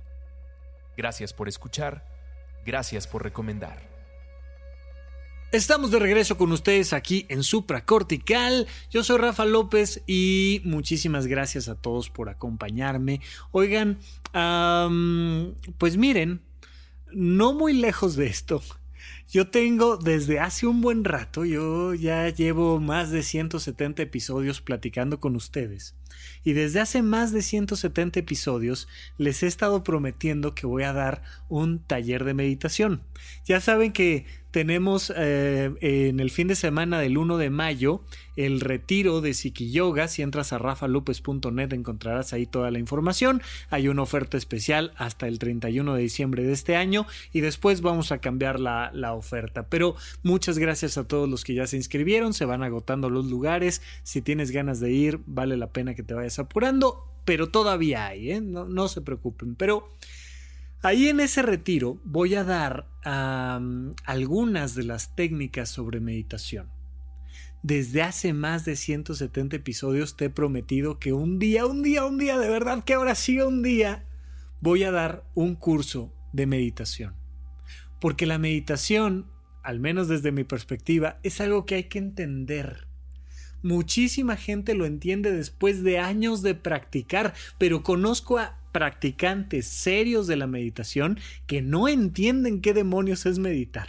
Gracias 0.97 1.33
por 1.33 1.49
escuchar, 1.49 2.07
gracias 2.65 3.07
por 3.07 3.23
recomendar. 3.23 3.91
Estamos 5.53 5.91
de 5.91 5.99
regreso 5.99 6.39
con 6.39 6.51
ustedes 6.51 6.95
aquí 6.95 7.27
en 7.29 7.43
Supracortical. 7.43 8.67
Yo 8.91 9.05
soy 9.05 9.19
Rafa 9.19 9.45
López 9.45 10.03
y 10.07 10.63
muchísimas 10.65 11.27
gracias 11.27 11.69
a 11.69 11.75
todos 11.75 12.09
por 12.09 12.31
acompañarme. 12.31 13.21
Oigan, 13.51 13.99
pues 15.77 15.97
miren, 15.99 16.41
no 17.13 17.53
muy 17.53 17.75
lejos 17.75 18.17
de 18.17 18.29
esto, 18.29 18.63
Yo 19.33 19.49
tengo 19.49 19.97
desde 19.97 20.41
hace 20.41 20.67
un 20.67 20.83
buen 20.83 21.05
rato, 21.05 21.47
yo 21.47 21.95
ya 21.95 22.29
llevo 22.29 22.79
más 22.81 23.11
de 23.11 23.23
170 23.23 24.03
episodios 24.03 24.61
platicando 24.61 25.21
con 25.21 25.37
ustedes. 25.37 25.95
Y 26.45 26.53
desde 26.53 26.81
hace 26.81 27.03
más 27.03 27.33
de 27.33 27.41
170 27.43 28.21
episodios 28.21 28.89
les 29.17 29.43
he 29.43 29.47
estado 29.47 29.83
prometiendo 29.85 30.55
que 30.55 30.67
voy 30.67 30.83
a 30.83 30.93
dar 30.93 31.23
un 31.49 31.79
taller 31.79 32.25
de 32.25 32.35
meditación. 32.35 33.03
Ya 33.47 33.61
saben 33.61 33.93
que 33.93 34.27
tenemos 34.51 35.11
eh, 35.17 35.73
en 35.81 36.21
el 36.21 36.31
fin 36.31 36.49
de 36.49 36.57
semana 36.57 37.01
del 37.01 37.17
1 37.17 37.39
de 37.39 37.49
mayo 37.49 38.05
el 38.37 38.61
retiro 38.61 39.21
de 39.21 39.35
Psiqui 39.35 39.71
Yoga. 39.71 40.09
Si 40.09 40.21
entras 40.21 40.53
a 40.53 40.59
rafalupes.net 40.59 41.73
encontrarás 41.73 42.33
ahí 42.33 42.47
toda 42.47 42.71
la 42.71 42.79
información. 42.79 43.41
Hay 43.71 43.89
una 43.89 44.03
oferta 44.03 44.37
especial 44.37 44.93
hasta 44.97 45.27
el 45.27 45.39
31 45.39 45.95
de 45.95 46.03
diciembre 46.03 46.43
de 46.43 46.53
este 46.53 46.77
año 46.77 47.07
y 47.33 47.41
después 47.41 47.81
vamos 47.81 48.13
a 48.13 48.19
cambiar 48.19 48.61
la, 48.61 48.91
la 48.93 49.15
oferta. 49.15 49.22
Pero 49.69 49.97
muchas 50.23 50.59
gracias 50.59 50.99
a 50.99 51.07
todos 51.09 51.29
los 51.29 51.45
que 51.45 51.55
ya 51.55 51.67
se 51.67 51.77
inscribieron. 51.77 52.35
Se 52.35 52.45
van 52.45 52.63
agotando 52.63 53.11
los 53.11 53.27
lugares. 53.27 53.83
Si 54.03 54.23
tienes 54.23 54.51
ganas 54.51 54.81
de 54.81 54.93
ir, 54.93 55.21
vale 55.27 55.57
la 55.57 55.73
pena 55.73 55.95
que 55.95 56.03
te 56.03 56.15
vayas 56.15 56.39
apurando. 56.39 57.09
Pero 57.25 57.51
todavía 57.51 58.07
hay, 58.07 58.33
¿eh? 58.33 58.41
no 58.41 58.89
se 58.89 59.01
preocupen. 59.01 59.55
Pero 59.55 59.89
Ahí 60.85 61.09
en 61.09 61.21
ese 61.21 61.43
retiro 61.43 62.01
voy 62.03 62.35
a 62.35 62.43
dar 62.43 62.89
algunas 64.05 64.75
de 64.75 64.83
las 64.83 65.15
técnicas 65.15 65.69
sobre 65.69 66.01
meditación. 66.01 66.71
Desde 67.63 68.03
hace 68.03 68.33
más 68.33 68.65
de 68.65 68.75
170 68.75 69.55
episodios 69.55 70.17
te 70.17 70.25
he 70.25 70.31
prometido 70.31 70.99
que 70.99 71.13
un 71.13 71.39
día, 71.39 71.67
un 71.67 71.85
día, 71.85 72.05
un 72.05 72.19
día, 72.19 72.37
de 72.37 72.49
verdad 72.49 72.83
que 72.83 72.95
ahora 72.95 73.15
sí 73.15 73.41
un 73.41 73.63
día, 73.63 74.05
voy 74.61 74.83
a 74.83 74.91
dar 74.91 75.25
un 75.35 75.55
curso 75.55 76.13
de 76.33 76.47
meditación. 76.47 77.22
Porque 78.03 78.27
la 78.27 78.37
meditación, 78.37 79.27
al 79.63 79.79
menos 79.79 80.09
desde 80.09 80.33
mi 80.33 80.43
perspectiva, 80.43 81.21
es 81.23 81.41
algo 81.41 81.67
que 81.67 81.77
hay 81.77 81.85
que 81.85 82.01
entender. 82.01 82.89
Muchísima 83.63 84.35
gente 84.35 84.75
lo 84.75 84.87
entiende 84.87 85.31
después 85.31 85.85
de 85.85 86.01
años 86.01 86.43
de 86.43 86.57
practicar, 86.57 87.33
pero 87.59 87.85
conozco 87.85 88.41
a 88.41 88.59
practicantes 88.73 89.69
serios 89.69 90.27
de 90.27 90.35
la 90.35 90.49
meditación 90.49 91.21
que 91.47 91.63
no 91.63 91.87
entienden 91.87 92.61
qué 92.61 92.75
demonios 92.75 93.25
es 93.25 93.39
meditar. 93.39 93.87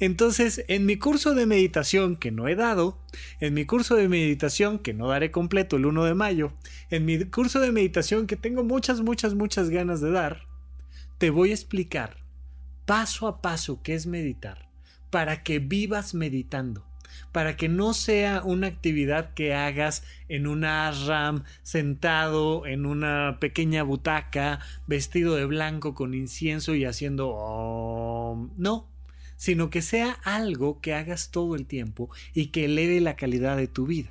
Entonces, 0.00 0.62
en 0.68 0.84
mi 0.84 0.98
curso 0.98 1.32
de 1.34 1.46
meditación 1.46 2.16
que 2.16 2.32
no 2.32 2.46
he 2.46 2.56
dado, 2.56 2.98
en 3.40 3.54
mi 3.54 3.64
curso 3.64 3.94
de 3.96 4.10
meditación 4.10 4.78
que 4.78 4.92
no 4.92 5.08
daré 5.08 5.30
completo 5.30 5.78
el 5.78 5.86
1 5.86 6.04
de 6.04 6.14
mayo, 6.14 6.52
en 6.90 7.06
mi 7.06 7.24
curso 7.24 7.58
de 7.60 7.72
meditación 7.72 8.26
que 8.26 8.36
tengo 8.36 8.64
muchas, 8.64 9.00
muchas, 9.00 9.32
muchas 9.32 9.70
ganas 9.70 10.02
de 10.02 10.10
dar, 10.10 10.42
te 11.16 11.30
voy 11.30 11.52
a 11.52 11.54
explicar 11.54 12.19
paso 12.90 13.28
a 13.28 13.40
paso 13.40 13.78
qué 13.84 13.94
es 13.94 14.08
meditar, 14.08 14.66
para 15.10 15.44
que 15.44 15.60
vivas 15.60 16.12
meditando 16.12 16.84
para 17.30 17.56
que 17.56 17.68
no 17.68 17.94
sea 17.94 18.42
una 18.44 18.66
actividad 18.66 19.32
que 19.34 19.54
hagas 19.54 20.02
en 20.28 20.48
un 20.48 20.64
ashram, 20.64 21.44
sentado 21.62 22.66
en 22.66 22.86
una 22.86 23.38
pequeña 23.38 23.84
butaca, 23.84 24.58
vestido 24.88 25.36
de 25.36 25.44
blanco 25.44 25.94
con 25.94 26.14
incienso 26.14 26.74
y 26.74 26.84
haciendo 26.84 28.50
no, 28.56 28.88
sino 29.36 29.70
que 29.70 29.82
sea 29.82 30.18
algo 30.24 30.80
que 30.80 30.92
hagas 30.92 31.30
todo 31.30 31.54
el 31.54 31.66
tiempo 31.66 32.10
y 32.34 32.46
que 32.46 32.64
eleve 32.64 33.00
la 33.00 33.14
calidad 33.14 33.56
de 33.56 33.68
tu 33.68 33.86
vida. 33.86 34.10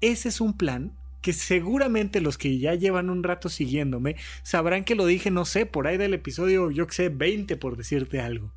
Ese 0.00 0.30
es 0.30 0.40
un 0.40 0.56
plan 0.56 0.92
que 1.24 1.32
seguramente 1.32 2.20
los 2.20 2.36
que 2.36 2.58
ya 2.58 2.74
llevan 2.74 3.08
un 3.08 3.22
rato 3.22 3.48
siguiéndome 3.48 4.16
sabrán 4.42 4.84
que 4.84 4.94
lo 4.94 5.06
dije, 5.06 5.30
no 5.30 5.46
sé, 5.46 5.64
por 5.64 5.86
ahí 5.86 5.96
del 5.96 6.12
episodio, 6.12 6.70
yo 6.70 6.86
que 6.86 6.92
sé, 6.92 7.08
20 7.08 7.56
por 7.56 7.78
decirte 7.78 8.20
algo 8.20 8.52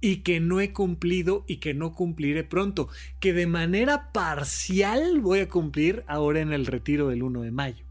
y 0.00 0.18
que 0.18 0.38
no 0.38 0.60
he 0.60 0.72
cumplido 0.72 1.44
y 1.48 1.56
que 1.56 1.74
no 1.74 1.92
cumpliré 1.96 2.44
pronto, 2.44 2.88
que 3.18 3.32
de 3.32 3.48
manera 3.48 4.12
parcial 4.12 5.20
voy 5.20 5.40
a 5.40 5.48
cumplir 5.48 6.04
ahora 6.06 6.38
en 6.38 6.52
el 6.52 6.64
retiro 6.66 7.08
del 7.08 7.24
1 7.24 7.42
de 7.42 7.50
mayo. 7.50 7.84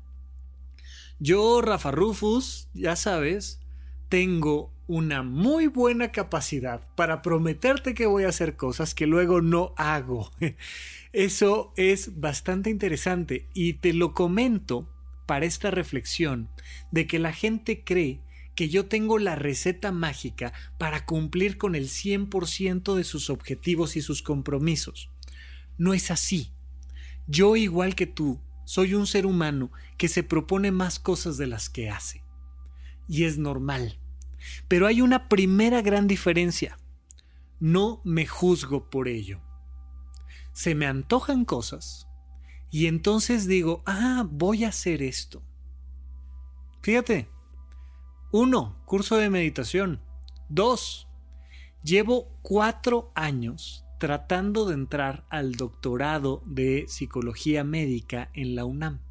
Yo, 1.20 1.62
Rafa 1.62 1.92
Rufus, 1.92 2.70
ya 2.74 2.96
sabes, 2.96 3.60
tengo 4.08 4.72
una 4.88 5.24
muy 5.24 5.68
buena 5.68 6.14
capacidad 6.14 6.88
para 6.96 7.22
prometerte 7.22 7.94
que 7.94 8.06
voy 8.06 8.24
a 8.24 8.30
hacer 8.30 8.56
cosas 8.56 8.96
que 8.96 9.08
luego 9.08 9.42
no 9.42 9.74
hago. 9.76 10.32
Eso 11.12 11.74
es 11.76 12.20
bastante 12.20 12.70
interesante 12.70 13.48
y 13.54 13.74
te 13.74 13.94
lo 13.94 14.14
comento 14.14 14.88
para 15.26 15.46
esta 15.46 15.72
reflexión 15.72 16.50
de 16.92 17.08
que 17.08 17.18
la 17.18 17.34
gente 17.34 17.84
cree 17.84 18.22
que 18.56 18.70
yo 18.70 18.88
tengo 18.88 19.18
la 19.18 19.36
receta 19.36 19.92
mágica 19.92 20.54
para 20.78 21.06
cumplir 21.06 21.58
con 21.58 21.76
el 21.76 21.88
100% 21.88 22.94
de 22.94 23.04
sus 23.04 23.30
objetivos 23.30 23.96
y 23.96 24.02
sus 24.02 24.22
compromisos. 24.22 25.10
No 25.78 25.94
es 25.94 26.12
así. 26.12 26.52
Yo, 27.26 27.56
igual 27.56 27.96
que 27.96 28.06
tú, 28.06 28.42
soy 28.66 28.94
un 28.94 29.08
ser 29.08 29.26
humano 29.26 29.72
que 29.98 30.10
se 30.10 30.24
propone 30.24 30.72
más 30.72 31.00
cosas 31.00 31.38
de 31.38 31.48
las 31.48 31.70
que 31.70 31.90
hace. 31.90 32.24
Y 33.08 33.24
es 33.24 33.38
normal. 33.38 33.98
Pero 34.68 34.86
hay 34.86 35.02
una 35.02 35.28
primera 35.28 35.82
gran 35.82 36.08
diferencia. 36.08 36.78
No 37.60 38.02
me 38.04 38.28
juzgo 38.28 38.90
por 38.90 39.08
ello. 39.08 39.42
Se 40.54 40.76
me 40.76 40.86
antojan 40.86 41.46
cosas 41.46 42.08
y 42.72 42.88
entonces 42.88 43.48
digo, 43.48 43.82
ah, 43.86 44.26
voy 44.30 44.66
a 44.66 44.70
hacer 44.70 45.02
esto. 45.02 45.42
Fíjate, 46.82 47.30
1. 48.32 48.84
Curso 48.86 49.18
de 49.18 49.30
meditación. 49.30 50.02
2. 50.50 51.08
Llevo 51.84 52.30
cuatro 52.42 53.12
años 53.16 53.86
tratando 54.00 54.66
de 54.66 54.76
entrar 54.76 55.26
al 55.30 55.54
doctorado 55.54 56.42
de 56.46 56.86
psicología 56.88 57.64
médica 57.64 58.30
en 58.34 58.56
la 58.56 58.66
UNAM. 58.66 59.02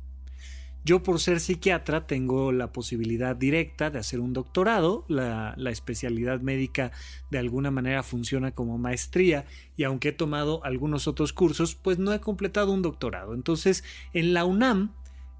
Yo 0.88 1.03
por 1.03 1.20
ser 1.20 1.38
psiquiatra 1.40 2.07
tengo 2.07 2.51
la 2.51 2.72
posibilidad 2.72 3.37
directa 3.37 3.90
de 3.90 3.98
hacer 3.98 4.20
un 4.20 4.33
doctorado, 4.33 5.05
la, 5.07 5.55
especialidad 5.70 6.40
médica 6.40 6.92
de 7.31 7.37
alguna 7.37 7.70
manera 7.70 8.03
funciona 8.03 8.53
como 8.53 8.79
maestría 8.79 9.44
y 9.77 9.85
aunque 9.85 10.09
he 10.09 10.12
tomado 10.12 10.64
algunos 10.64 11.07
otros 11.07 11.35
cursos, 11.35 11.74
pues 11.74 11.98
no 11.98 12.14
he 12.14 12.20
completado 12.20 12.72
un 12.72 12.81
doctorado. 12.81 13.35
Entonces 13.35 13.85
en 14.14 14.33
la 14.33 14.46
UNAM 14.46 14.94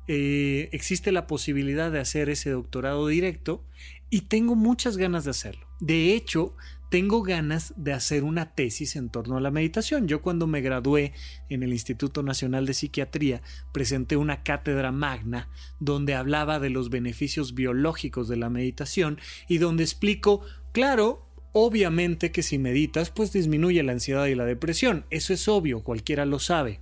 eh, 0.06 0.68
existe 0.72 1.12
la 1.12 1.26
posibilidad 1.26 1.90
de 1.90 2.00
hacer 2.00 2.28
ese 2.28 2.50
doctorado 2.50 3.06
directo 3.06 3.64
y 4.11 4.22
tengo 4.28 4.54
muchas 4.54 4.98
ganas 4.98 5.24
de 5.24 5.30
hacerlo. 5.30 5.66
De 5.80 6.12
hecho, 6.12 6.54
tengo 6.88 7.22
ganas 7.22 7.74
de 7.77 7.92
hacer 7.92 8.24
una 8.24 8.55
tesis 8.55 8.96
en 8.96 9.11
torno 9.11 9.37
a 9.37 9.40
la 9.40 9.51
meditación. 9.51 10.09
Yo 10.09 10.22
cuando 10.22 10.46
me 10.46 10.61
gradué 10.61 11.12
en 11.48 11.62
el 11.62 11.72
Instituto 11.72 12.22
Nacional 12.22 12.66
de 12.66 12.74
Psiquiatría 12.74 13.42
presenté 13.72 14.16
una 14.16 14.42
cátedra 14.42 14.90
magna 14.92 15.48
donde 15.81 16.14
hablaba 16.14 16.59
de 16.59 16.70
los 16.70 16.90
beneficios 16.90 17.55
biológicos 17.55 18.29
de 18.29 18.37
la 18.37 18.51
meditación 18.51 19.18
y 19.48 19.59
donde 19.59 19.85
explico, 19.85 20.42
claro, 20.72 21.29
obviamente 21.53 22.33
que 22.33 22.42
si 22.42 22.59
meditas 22.59 23.11
pues 23.11 23.33
disminuye 23.33 23.83
la 23.83 23.92
ansiedad 23.92 24.27
y 24.27 24.35
la 24.35 24.44
depresión. 24.44 25.05
Eso 25.11 25.33
es 25.33 25.48
obvio, 25.48 25.83
cualquiera 25.83 26.24
lo 26.24 26.38
sabe. 26.38 26.81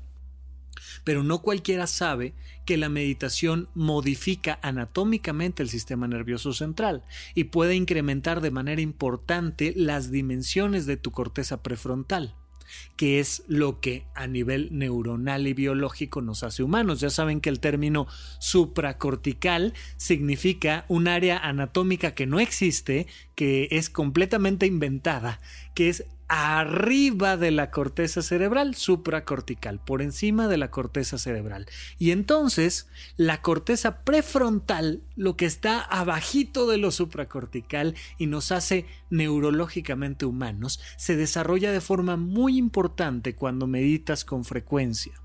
Pero 1.04 1.22
no 1.22 1.42
cualquiera 1.42 1.86
sabe 1.86 2.34
que 2.64 2.76
la 2.76 2.88
meditación 2.88 3.68
modifica 3.74 4.58
anatómicamente 4.62 5.62
el 5.62 5.68
sistema 5.68 6.08
nervioso 6.08 6.52
central 6.52 7.04
y 7.34 7.44
puede 7.44 7.74
incrementar 7.74 8.40
de 8.40 8.50
manera 8.50 8.80
importante 8.80 9.72
las 9.76 10.10
dimensiones 10.10 10.86
de 10.86 10.96
tu 10.96 11.12
corteza 11.12 11.62
prefrontal 11.62 12.34
que 12.96 13.20
es 13.20 13.42
lo 13.46 13.80
que 13.80 14.06
a 14.14 14.26
nivel 14.26 14.68
neuronal 14.72 15.46
y 15.46 15.54
biológico 15.54 16.22
nos 16.22 16.42
hace 16.42 16.62
humanos. 16.62 17.00
Ya 17.00 17.10
saben 17.10 17.40
que 17.40 17.48
el 17.50 17.60
término 17.60 18.06
supracortical 18.38 19.74
significa 19.96 20.84
un 20.88 21.08
área 21.08 21.38
anatómica 21.38 22.12
que 22.12 22.26
no 22.26 22.40
existe, 22.40 23.06
que 23.34 23.68
es 23.70 23.90
completamente 23.90 24.66
inventada, 24.66 25.40
que 25.74 25.88
es 25.88 26.04
arriba 26.28 27.36
de 27.36 27.50
la 27.52 27.70
corteza 27.70 28.20
cerebral 28.20 28.74
supracortical, 28.74 29.78
por 29.78 30.02
encima 30.02 30.48
de 30.48 30.56
la 30.56 30.70
corteza 30.70 31.18
cerebral. 31.18 31.66
Y 31.98 32.10
entonces 32.10 32.88
la 33.16 33.42
corteza 33.42 34.02
prefrontal, 34.02 35.02
lo 35.14 35.36
que 35.36 35.46
está 35.46 35.80
abajito 35.80 36.66
de 36.66 36.78
lo 36.78 36.90
supracortical 36.90 37.94
y 38.18 38.26
nos 38.26 38.50
hace 38.50 38.86
neurológicamente 39.10 40.26
humanos, 40.26 40.80
se 40.96 41.16
desarrolla 41.16 41.70
de 41.70 41.80
forma 41.80 42.16
muy 42.16 42.58
importante 42.58 43.36
cuando 43.36 43.66
meditas 43.66 44.24
con 44.24 44.44
frecuencia. 44.44 45.20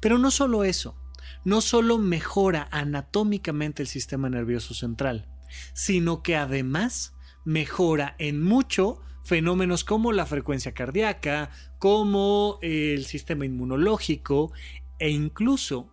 Pero 0.00 0.18
no 0.18 0.30
solo 0.30 0.64
eso, 0.64 0.96
no 1.44 1.60
solo 1.60 1.96
mejora 1.96 2.68
anatómicamente 2.70 3.82
el 3.82 3.88
sistema 3.88 4.28
nervioso 4.28 4.74
central, 4.74 5.28
sino 5.72 6.22
que 6.22 6.36
además 6.36 7.14
mejora 7.44 8.16
en 8.18 8.42
mucho 8.42 9.00
fenómenos 9.26 9.82
como 9.82 10.12
la 10.12 10.24
frecuencia 10.24 10.72
cardíaca, 10.72 11.50
como 11.80 12.60
el 12.62 13.04
sistema 13.04 13.44
inmunológico 13.44 14.52
e 15.00 15.10
incluso 15.10 15.90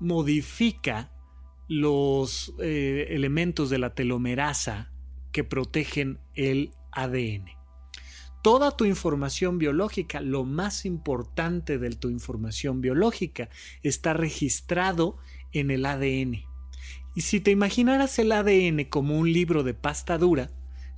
modifica 0.00 1.12
los 1.68 2.54
eh, 2.58 3.08
elementos 3.10 3.68
de 3.68 3.78
la 3.78 3.94
telomerasa 3.94 4.90
que 5.30 5.44
protegen 5.44 6.18
el 6.34 6.72
ADN. 6.90 7.50
toda 8.42 8.74
tu 8.74 8.86
información 8.86 9.58
biológica, 9.58 10.22
lo 10.22 10.44
más 10.44 10.86
importante 10.86 11.76
de 11.76 11.90
tu 11.90 12.08
información 12.08 12.80
biológica, 12.80 13.50
está 13.82 14.14
registrado 14.14 15.18
en 15.52 15.70
el 15.70 15.84
ADN. 15.84 16.46
Y 17.14 17.20
si 17.20 17.40
te 17.40 17.50
imaginaras 17.50 18.18
el 18.18 18.32
ADN 18.32 18.84
como 18.84 19.18
un 19.18 19.30
libro 19.30 19.62
de 19.62 19.74
pasta 19.74 20.16
dura, 20.16 20.50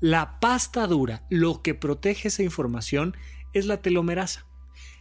la 0.02 0.40
pasta 0.40 0.88
dura, 0.88 1.24
lo 1.30 1.62
que 1.62 1.74
protege 1.74 2.26
esa 2.26 2.42
información, 2.42 3.16
es 3.52 3.66
la 3.66 3.80
telomerasa. 3.82 4.46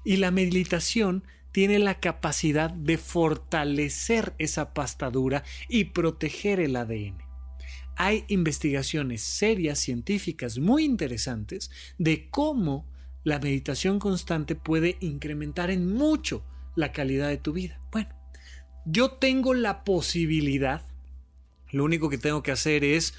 Y 0.06 0.18
la 0.18 0.30
meditación 0.30 1.24
tiene 1.52 1.80
la 1.80 2.00
capacidad 2.00 2.70
de 2.70 3.00
fortalecer 3.00 4.36
esa 4.38 4.76
pasta 4.76 5.10
dura 5.10 5.44
y 5.68 5.86
proteger 5.86 6.60
el 6.60 6.76
ADN. 6.76 7.18
Hay 7.96 8.26
investigaciones 8.28 9.24
serias, 9.24 9.80
científicas, 9.80 10.60
muy 10.60 10.86
interesantes 10.86 11.72
de 11.98 12.30
cómo 12.30 12.88
la 13.24 13.40
meditación 13.40 13.98
constante 13.98 14.54
puede 14.54 14.98
incrementar 15.00 15.72
en 15.72 15.92
mucho 15.92 16.46
la 16.76 16.92
calidad 16.92 17.30
de 17.30 17.38
tu 17.38 17.54
vida. 17.54 17.82
Bueno, 17.92 18.10
yo 18.86 19.14
tengo 19.14 19.56
la 19.56 19.84
posibilidad, 19.84 20.84
lo 21.72 21.86
único 21.86 22.08
que 22.08 22.20
tengo 22.20 22.44
que 22.44 22.52
hacer 22.52 22.84
es 22.84 23.16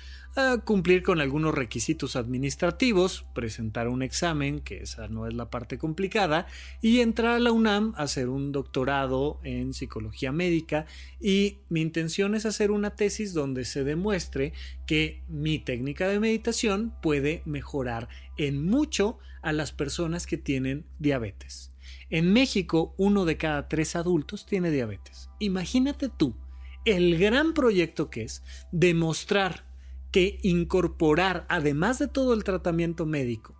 cumplir 0.64 1.02
con 1.02 1.20
algunos 1.20 1.54
requisitos 1.54 2.16
administrativos, 2.16 3.26
presentar 3.34 3.88
un 3.88 4.02
examen, 4.02 4.60
que 4.60 4.82
esa 4.82 5.08
no 5.08 5.26
es 5.26 5.34
la 5.34 5.50
parte 5.50 5.78
complicada, 5.78 6.46
y 6.80 7.00
entrar 7.00 7.34
a 7.34 7.38
la 7.38 7.52
UNAM 7.52 7.94
a 7.96 8.04
hacer 8.04 8.28
un 8.28 8.50
doctorado 8.50 9.40
en 9.44 9.74
psicología 9.74 10.32
médica 10.32 10.86
y 11.20 11.58
mi 11.68 11.82
intención 11.82 12.34
es 12.34 12.46
hacer 12.46 12.70
una 12.70 12.96
tesis 12.96 13.34
donde 13.34 13.64
se 13.64 13.84
demuestre 13.84 14.52
que 14.86 15.22
mi 15.28 15.58
técnica 15.58 16.08
de 16.08 16.20
meditación 16.20 16.94
puede 17.02 17.42
mejorar 17.44 18.08
en 18.36 18.64
mucho 18.64 19.18
a 19.42 19.52
las 19.52 19.72
personas 19.72 20.26
que 20.26 20.38
tienen 20.38 20.86
diabetes. 20.98 21.72
En 22.08 22.32
México, 22.32 22.94
uno 22.96 23.24
de 23.24 23.36
cada 23.36 23.68
tres 23.68 23.96
adultos 23.96 24.46
tiene 24.46 24.70
diabetes. 24.70 25.28
Imagínate 25.40 26.08
tú 26.08 26.36
el 26.84 27.18
gran 27.18 27.54
proyecto 27.54 28.10
que 28.10 28.22
es 28.22 28.42
demostrar 28.72 29.71
que 30.12 30.38
incorporar, 30.42 31.46
además 31.48 31.98
de 31.98 32.06
todo 32.06 32.34
el 32.34 32.44
tratamiento 32.44 33.06
médico, 33.06 33.54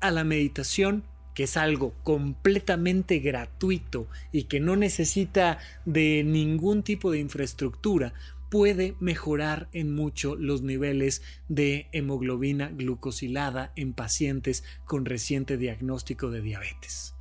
a 0.00 0.10
la 0.10 0.24
meditación, 0.24 1.04
que 1.34 1.44
es 1.44 1.56
algo 1.56 1.94
completamente 2.02 3.20
gratuito 3.20 4.08
y 4.32 4.44
que 4.44 4.60
no 4.60 4.76
necesita 4.76 5.58
de 5.86 6.24
ningún 6.24 6.82
tipo 6.82 7.10
de 7.10 7.20
infraestructura, 7.20 8.12
puede 8.50 8.96
mejorar 9.00 9.68
en 9.72 9.94
mucho 9.94 10.36
los 10.36 10.60
niveles 10.60 11.22
de 11.48 11.88
hemoglobina 11.92 12.68
glucosilada 12.68 13.72
en 13.76 13.94
pacientes 13.94 14.62
con 14.84 15.06
reciente 15.06 15.56
diagnóstico 15.56 16.30
de 16.30 16.42
diabetes 16.42 17.14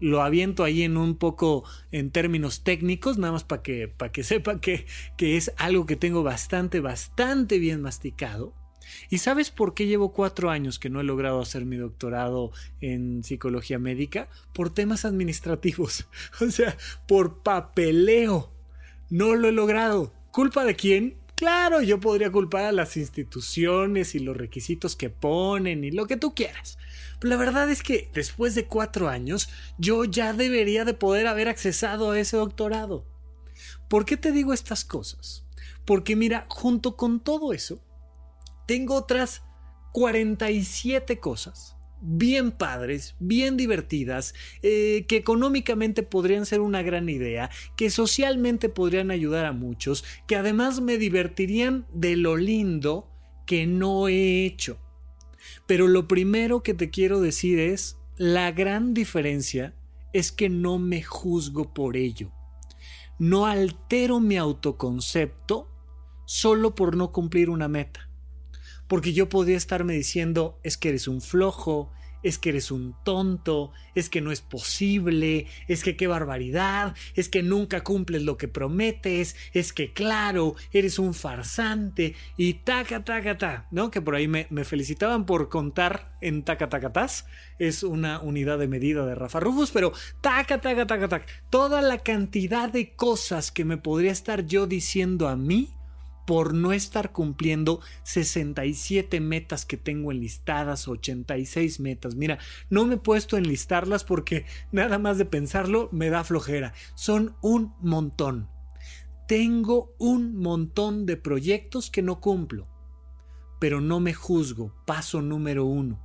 lo 0.00 0.22
aviento 0.22 0.64
ahí 0.64 0.82
en 0.82 0.96
un 0.96 1.16
poco 1.16 1.64
en 1.92 2.10
términos 2.10 2.64
técnicos, 2.64 3.18
nada 3.18 3.34
más 3.34 3.44
para 3.44 3.62
que, 3.62 3.88
para 3.88 4.10
que 4.12 4.24
sepa 4.24 4.60
que, 4.60 4.86
que 5.16 5.36
es 5.36 5.52
algo 5.56 5.86
que 5.86 5.96
tengo 5.96 6.22
bastante, 6.22 6.80
bastante 6.80 7.58
bien 7.58 7.80
masticado. 7.80 8.54
¿Y 9.08 9.18
sabes 9.18 9.50
por 9.50 9.74
qué 9.74 9.86
llevo 9.86 10.12
cuatro 10.12 10.50
años 10.50 10.78
que 10.78 10.90
no 10.90 11.00
he 11.00 11.04
logrado 11.04 11.40
hacer 11.40 11.64
mi 11.64 11.76
doctorado 11.76 12.50
en 12.80 13.22
psicología 13.22 13.78
médica? 13.78 14.28
Por 14.52 14.72
temas 14.72 15.04
administrativos. 15.04 16.08
O 16.40 16.50
sea, 16.50 16.76
por 17.06 17.42
papeleo. 17.42 18.50
No 19.08 19.34
lo 19.34 19.48
he 19.48 19.52
logrado. 19.52 20.12
¿Culpa 20.30 20.64
de 20.64 20.74
quién? 20.76 21.16
Claro, 21.34 21.80
yo 21.82 22.00
podría 22.00 22.30
culpar 22.30 22.64
a 22.64 22.72
las 22.72 22.96
instituciones 22.96 24.14
y 24.14 24.18
los 24.20 24.36
requisitos 24.36 24.94
que 24.94 25.10
ponen 25.10 25.84
y 25.84 25.90
lo 25.90 26.06
que 26.06 26.16
tú 26.16 26.34
quieras. 26.34 26.78
La 27.22 27.36
verdad 27.36 27.70
es 27.70 27.82
que 27.82 28.10
después 28.14 28.54
de 28.54 28.66
cuatro 28.66 29.08
años 29.08 29.50
yo 29.78 30.04
ya 30.04 30.32
debería 30.32 30.84
de 30.84 30.94
poder 30.94 31.26
haber 31.26 31.48
accesado 31.48 32.10
a 32.10 32.18
ese 32.18 32.36
doctorado. 32.36 33.06
¿Por 33.88 34.04
qué 34.04 34.16
te 34.16 34.32
digo 34.32 34.52
estas 34.52 34.84
cosas? 34.84 35.44
Porque 35.84 36.16
mira, 36.16 36.46
junto 36.48 36.96
con 36.96 37.20
todo 37.20 37.52
eso, 37.52 37.82
tengo 38.66 38.94
otras 38.94 39.42
47 39.92 41.18
cosas 41.18 41.76
bien 42.00 42.50
padres, 42.50 43.14
bien 43.18 43.56
divertidas, 43.56 44.34
eh, 44.62 45.04
que 45.06 45.16
económicamente 45.16 46.02
podrían 46.02 46.46
ser 46.46 46.60
una 46.60 46.82
gran 46.82 47.08
idea, 47.08 47.50
que 47.76 47.90
socialmente 47.90 48.68
podrían 48.68 49.10
ayudar 49.10 49.44
a 49.44 49.52
muchos, 49.52 50.04
que 50.26 50.36
además 50.36 50.80
me 50.80 50.98
divertirían 50.98 51.86
de 51.92 52.16
lo 52.16 52.36
lindo 52.36 53.10
que 53.46 53.66
no 53.66 54.08
he 54.08 54.46
hecho. 54.46 54.78
Pero 55.70 55.86
lo 55.86 56.08
primero 56.08 56.64
que 56.64 56.74
te 56.74 56.90
quiero 56.90 57.20
decir 57.20 57.60
es, 57.60 57.96
la 58.16 58.50
gran 58.50 58.92
diferencia 58.92 59.72
es 60.12 60.32
que 60.32 60.48
no 60.48 60.80
me 60.80 61.00
juzgo 61.00 61.72
por 61.72 61.96
ello. 61.96 62.32
No 63.20 63.46
altero 63.46 64.18
mi 64.18 64.36
autoconcepto 64.36 65.68
solo 66.24 66.74
por 66.74 66.96
no 66.96 67.12
cumplir 67.12 67.50
una 67.50 67.68
meta 67.68 68.10
porque 68.90 69.12
yo 69.12 69.28
podría 69.28 69.56
estarme 69.56 69.92
diciendo 69.92 70.58
es 70.64 70.76
que 70.76 70.88
eres 70.88 71.06
un 71.06 71.20
flojo, 71.20 71.92
es 72.22 72.38
que 72.38 72.50
eres 72.50 72.70
un 72.70 72.94
tonto, 73.04 73.72
es 73.94 74.08
que 74.08 74.20
no 74.20 74.32
es 74.32 74.40
posible, 74.40 75.46
es 75.68 75.82
que 75.82 75.96
qué 75.96 76.06
barbaridad, 76.06 76.94
es 77.14 77.28
que 77.28 77.42
nunca 77.42 77.82
cumples 77.82 78.22
lo 78.22 78.36
que 78.36 78.48
prometes, 78.48 79.36
es 79.52 79.72
que 79.72 79.92
claro, 79.92 80.54
eres 80.72 80.98
un 80.98 81.14
farsante 81.14 82.14
y 82.36 82.54
taca 82.54 83.04
taca 83.04 83.38
ta, 83.38 83.68
¿no? 83.70 83.90
Que 83.90 84.00
por 84.00 84.14
ahí 84.14 84.28
me, 84.28 84.46
felicitaban 84.64 85.26
por 85.26 85.48
contar 85.48 86.14
en 86.20 86.44
taca 86.44 86.68
taca 86.68 86.92
tas, 86.92 87.26
es 87.58 87.82
una 87.82 88.20
unidad 88.20 88.58
de 88.58 88.68
medida 88.68 89.06
de 89.06 89.14
Rafa 89.14 89.40
Rufus, 89.40 89.70
pero 89.70 89.92
taca 90.20 90.60
taca 90.60 90.86
taca 90.86 91.08
taca, 91.08 91.26
toda 91.50 91.82
la 91.82 91.98
cantidad 91.98 92.70
de 92.70 92.94
cosas 92.94 93.50
que 93.50 93.64
me 93.64 93.76
podría 93.76 94.12
estar 94.12 94.46
yo 94.46 94.66
diciendo 94.66 95.28
a 95.28 95.36
mí 95.36 95.70
por 96.30 96.54
no 96.54 96.72
estar 96.72 97.10
cumpliendo 97.10 97.80
67 98.04 99.18
metas 99.18 99.64
que 99.64 99.76
tengo 99.76 100.12
enlistadas, 100.12 100.86
86 100.86 101.80
metas. 101.80 102.14
Mira, 102.14 102.38
no 102.68 102.86
me 102.86 102.94
he 102.94 102.98
puesto 102.98 103.34
a 103.34 103.40
enlistarlas 103.40 104.04
porque 104.04 104.46
nada 104.70 105.00
más 105.00 105.18
de 105.18 105.24
pensarlo 105.24 105.88
me 105.90 106.08
da 106.08 106.22
flojera. 106.22 106.72
Son 106.94 107.34
un 107.40 107.74
montón. 107.80 108.48
Tengo 109.26 109.92
un 109.98 110.36
montón 110.36 111.04
de 111.04 111.16
proyectos 111.16 111.90
que 111.90 112.00
no 112.00 112.20
cumplo, 112.20 112.68
pero 113.58 113.80
no 113.80 113.98
me 113.98 114.14
juzgo. 114.14 114.72
Paso 114.86 115.22
número 115.22 115.64
uno. 115.64 116.00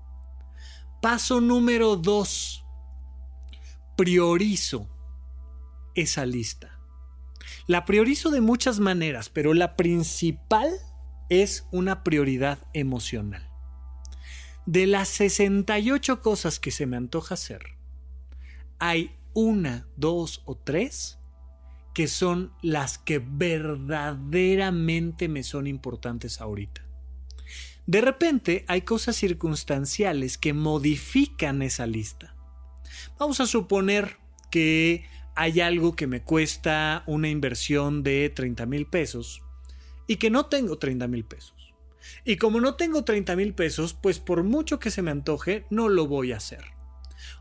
Paso 1.03 1.39
número 1.39 1.97
dos. 1.97 2.65
Priorizo 3.95 4.89
esa 5.93 6.25
lista. 6.25 6.74
La 7.67 7.85
priorizo 7.85 8.29
de 8.29 8.41
muchas 8.41 8.79
maneras, 8.79 9.29
pero 9.29 9.53
la 9.53 9.75
principal 9.75 10.69
es 11.29 11.67
una 11.71 12.03
prioridad 12.03 12.59
emocional. 12.73 13.49
De 14.65 14.87
las 14.87 15.09
68 15.09 16.21
cosas 16.21 16.59
que 16.59 16.71
se 16.71 16.85
me 16.85 16.97
antoja 16.97 17.35
hacer, 17.35 17.61
hay 18.77 19.15
una, 19.33 19.87
dos 19.95 20.41
o 20.45 20.55
tres 20.55 21.17
que 21.93 22.07
son 22.07 22.51
las 22.61 22.97
que 22.97 23.19
verdaderamente 23.19 25.29
me 25.29 25.43
son 25.43 25.65
importantes 25.65 26.41
ahorita. 26.41 26.81
De 27.87 28.01
repente 28.01 28.65
hay 28.67 28.81
cosas 28.81 29.15
circunstanciales 29.15 30.37
que 30.37 30.51
modifican 30.53 31.61
esa 31.61 31.87
lista. 31.87 32.35
Vamos 33.17 33.39
a 33.39 33.45
suponer 33.45 34.17
que 34.51 35.05
hay 35.35 35.59
algo 35.59 35.95
que 35.95 36.07
me 36.07 36.21
cuesta 36.21 37.03
una 37.05 37.29
inversión 37.29 38.03
de 38.03 38.29
30 38.29 38.65
mil 38.65 38.85
pesos 38.87 39.41
y 40.07 40.15
que 40.15 40.29
no 40.29 40.45
tengo 40.45 40.77
30 40.77 41.07
mil 41.07 41.25
pesos. 41.25 41.53
Y 42.23 42.37
como 42.37 42.61
no 42.61 42.75
tengo 42.75 43.03
30 43.03 43.35
mil 43.35 43.53
pesos, 43.53 43.93
pues 43.93 44.19
por 44.19 44.43
mucho 44.43 44.79
que 44.79 44.91
se 44.91 45.01
me 45.01 45.11
antoje, 45.11 45.65
no 45.69 45.89
lo 45.89 46.07
voy 46.07 46.31
a 46.31 46.37
hacer. 46.37 46.63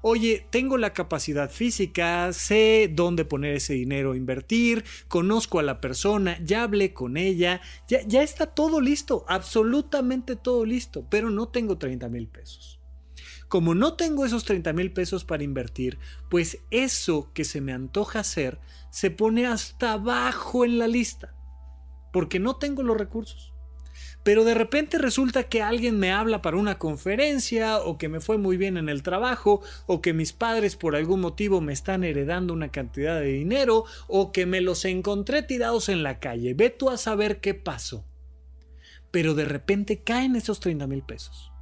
Oye, 0.01 0.47
tengo 0.51 0.77
la 0.79 0.93
capacidad 0.93 1.51
física, 1.51 2.33
sé 2.33 2.91
dónde 2.93 3.25
poner 3.25 3.57
ese 3.57 3.75
dinero 3.75 4.15
invertir, 4.15 4.85
conozco 5.09 5.59
a 5.59 5.63
la 5.63 5.81
persona, 5.81 6.39
ya 6.43 6.63
hablé 6.63 6.95
con 6.95 7.17
ella, 7.17 7.61
ya, 7.89 8.01
ya 8.07 8.23
está 8.23 8.47
todo 8.47 8.81
listo, 8.81 9.25
absolutamente 9.29 10.37
todo 10.37 10.65
listo, 10.65 11.07
pero 11.11 11.31
no 11.31 11.49
tengo 11.49 11.79
30 11.79 12.09
mil 12.09 12.29
pesos 12.29 12.81
como 13.55 13.77
no 13.77 13.95
tengo 13.95 14.27
esos 14.27 14.45
30 14.45 14.73
mil 14.73 14.91
pesos 14.91 15.25
para 15.25 15.45
invertir, 15.45 16.01
pues 16.29 16.59
eso 16.73 17.31
que 17.35 17.45
se 17.45 17.61
me 17.61 17.73
antoja 17.73 18.19
hacer 18.19 18.59
se 18.91 19.13
pone 19.13 19.47
hasta 19.47 19.93
abajo 19.93 20.65
en 20.65 20.81
la 20.81 20.89
lista, 20.89 21.37
porque 22.13 22.41
no 22.41 22.57
tengo 22.57 22.83
los 22.83 22.97
recursos. 22.97 23.55
Pero 24.25 24.43
de 24.43 24.55
repente 24.55 24.99
resulta 24.99 25.45
que 25.45 25.63
alguien 25.63 26.01
me 26.01 26.11
habla 26.11 26.43
para 26.43 26.57
una 26.57 26.81
conferencia, 26.81 27.79
o 27.79 27.97
que 27.97 28.09
me 28.09 28.19
fue 28.19 28.39
muy 28.39 28.57
bien 28.57 28.77
en 28.77 28.89
el 28.89 29.05
trabajo, 29.05 29.63
o 29.87 30.03
que 30.03 30.15
mis 30.15 30.33
padres 30.33 30.75
por 30.75 30.97
algún 30.97 31.21
motivo 31.21 31.61
me 31.61 31.73
están 31.73 32.03
heredando 32.03 32.55
una 32.55 32.73
cantidad 32.73 33.21
de 33.21 33.35
dinero, 33.35 33.85
o 34.09 34.33
que 34.33 34.47
me 34.47 34.63
los 34.63 34.85
encontré 34.85 35.45
tirados 35.45 35.89
en 35.89 36.03
la 36.03 36.19
calle. 36.19 36.55
Ve 36.55 36.71
tú 36.71 36.91
a 36.91 36.97
saber 36.97 37.41
qué 37.41 37.55
pasó. 37.55 38.05
Pero 39.13 39.35
de 39.35 39.45
repente 39.45 40.03
caen 40.03 40.35
esos 40.35 40.59
30 40.59 40.89
mil 40.89 41.05
pesos 41.05 41.54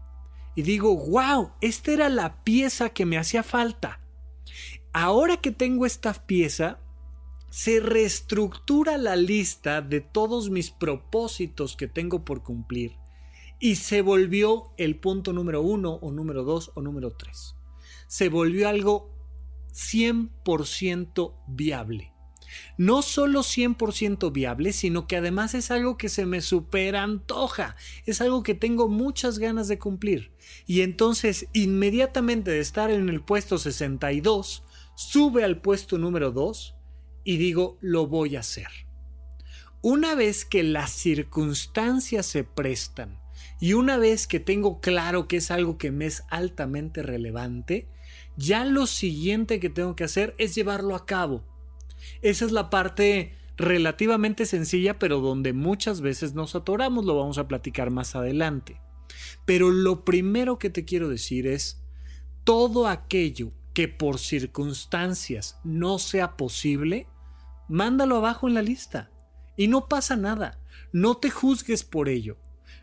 y 0.55 0.63
digo, 0.63 0.97
wow, 0.97 1.53
esta 1.61 1.93
era 1.93 2.09
la 2.09 2.43
pieza 2.45 2.91
que 2.91 3.07
me 3.07 3.19
hacía 3.19 3.43
falta. 3.43 4.01
Ahora 4.93 5.39
que 5.39 5.51
tengo 5.51 5.87
esta 5.87 6.13
pieza, 6.13 6.79
se 7.51 7.81
reestructura 7.81 8.99
la 8.99 9.17
lista 9.17 9.83
de 9.83 10.01
todos 10.01 10.51
mis 10.51 10.71
propósitos 10.71 11.77
que 11.77 11.87
tengo 11.87 12.25
por 12.25 12.43
cumplir 12.43 12.97
y 13.59 13.77
se 13.77 14.03
volvió 14.03 14.73
el 14.77 14.97
punto 14.97 15.33
número 15.33 15.63
uno 15.63 15.93
o 16.03 16.11
número 16.11 16.45
dos 16.45 16.73
o 16.75 16.83
número 16.83 17.13
tres. 17.13 17.55
Se 18.09 18.29
volvió 18.29 18.69
algo 18.69 19.11
100% 19.73 21.35
viable. 21.47 22.12
No 22.77 23.03
solo 23.03 23.41
100% 23.41 24.33
viable, 24.33 24.73
sino 24.73 25.07
que 25.07 25.17
además 25.17 25.55
es 25.55 25.71
algo 25.71 25.97
que 25.97 26.09
se 26.09 26.27
me 26.27 26.41
supera 26.41 27.03
antoja. 27.03 27.77
Es 28.07 28.21
algo 28.21 28.43
que 28.43 28.55
tengo 28.55 28.89
muchas 28.89 29.39
ganas 29.39 29.69
de 29.69 29.79
cumplir. 29.79 30.33
Y 30.67 30.83
entonces, 30.83 31.49
inmediatamente 31.53 32.51
de 32.51 32.61
estar 32.61 32.91
en 32.91 33.09
el 33.09 33.23
puesto 33.23 33.59
62, 33.59 34.65
sube 34.95 35.45
al 35.45 35.61
puesto 35.61 35.99
número 35.99 36.31
2 36.31 36.75
y 37.25 37.37
digo, 37.37 37.79
lo 37.81 38.07
voy 38.07 38.37
a 38.37 38.41
hacer. 38.41 38.69
Una 39.81 40.15
vez 40.15 40.45
que 40.45 40.63
las 40.63 40.93
circunstancias 40.93 42.27
se 42.27 42.45
prestan 42.45 43.21
y 43.61 43.75
una 43.75 43.97
vez 43.97 44.27
que 44.27 44.41
tengo 44.41 44.81
claro 44.81 45.27
que 45.27 45.39
es 45.39 45.51
algo 45.51 45.79
que 45.79 45.91
me 45.91 46.07
es 46.07 46.23
altamente 46.31 47.03
relevante, 47.03 47.89
ya 48.37 48.65
lo 48.65 48.87
siguiente 48.87 49.61
que 49.61 49.71
tengo 49.71 49.97
que 49.97 50.05
hacer 50.05 50.35
es 50.39 50.55
llevarlo 50.55 50.95
a 50.95 51.07
cabo. 51.07 51.45
Esa 52.23 52.45
es 52.45 52.53
la 52.53 52.71
parte 52.71 53.37
relativamente 53.57 54.47
sencilla, 54.47 54.99
pero 54.99 55.21
donde 55.21 55.53
muchas 55.53 56.01
veces 56.01 56.35
nos 56.35 56.55
atoramos, 56.55 57.05
lo 57.05 57.17
vamos 57.17 57.39
a 57.39 57.49
platicar 57.49 57.91
más 57.91 58.15
adelante. 58.15 58.81
Pero 59.45 59.71
lo 59.71 60.05
primero 60.05 60.59
que 60.59 60.71
te 60.71 60.85
quiero 60.85 61.09
decir 61.09 61.47
es, 61.47 61.83
todo 62.45 62.89
aquello 62.89 63.53
que 63.75 63.89
por 63.89 64.19
circunstancias 64.19 65.59
no 65.65 65.99
sea 65.99 66.37
posible, 66.37 67.07
mándalo 67.69 68.17
abajo 68.17 68.49
en 68.49 68.55
la 68.55 68.63
lista. 68.63 69.11
Y 69.57 69.69
no 69.69 69.89
pasa 69.89 70.17
nada. 70.17 70.59
No 70.93 71.17
te 71.17 71.31
juzgues 71.31 71.85
por 71.85 72.09
ello. 72.09 72.37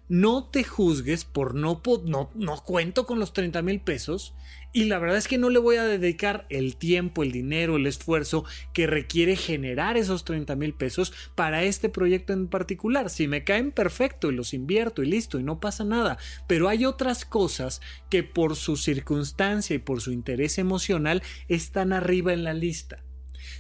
No 0.08 0.46
te 0.46 0.64
juzgues 0.64 1.26
por 1.26 1.54
no, 1.54 1.82
no, 2.06 2.32
no 2.34 2.64
cuento 2.64 3.06
con 3.06 3.20
los 3.20 3.34
30 3.34 3.62
mil 3.62 3.80
pesos 3.82 4.34
y 4.72 4.86
la 4.86 5.00
verdad 5.00 5.18
es 5.18 5.28
que 5.28 5.40
no 5.40 5.50
le 5.50 5.58
voy 5.58 5.78
a 5.78 5.84
dedicar 5.84 6.46
el 6.50 6.76
tiempo, 6.76 7.24
el 7.24 7.32
dinero, 7.32 7.78
el 7.78 7.88
esfuerzo 7.88 8.46
que 8.72 8.86
requiere 8.86 9.36
generar 9.36 9.98
esos 9.98 10.24
30 10.26 10.56
mil 10.56 10.74
pesos 10.74 11.12
para 11.34 11.64
este 11.64 11.90
proyecto 11.90 12.34
en 12.34 12.48
particular. 12.48 13.10
Si 13.10 13.28
me 13.28 13.44
caen 13.44 13.72
perfecto 13.72 14.30
y 14.30 14.36
los 14.36 14.54
invierto 14.54 15.02
y 15.02 15.08
listo 15.08 15.40
y 15.40 15.44
no 15.44 15.60
pasa 15.60 15.84
nada. 15.84 16.18
Pero 16.48 16.70
hay 16.70 16.86
otras 16.86 17.26
cosas 17.26 17.82
que 18.10 18.24
por 18.24 18.56
su 18.56 18.78
circunstancia 18.78 19.76
y 19.76 19.80
por 19.80 20.02
su 20.02 20.12
interés 20.12 20.60
emocional 20.60 21.24
están 21.48 21.92
arriba 21.92 22.34
en 22.34 22.44
la 22.44 22.54
lista. 22.54 23.04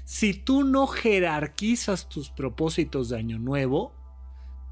Si 0.05 0.33
tú 0.33 0.63
no 0.63 0.85
jerarquizas 0.85 2.07
tus 2.09 2.29
propósitos 2.29 3.09
de 3.09 3.17
año 3.17 3.39
nuevo, 3.39 3.98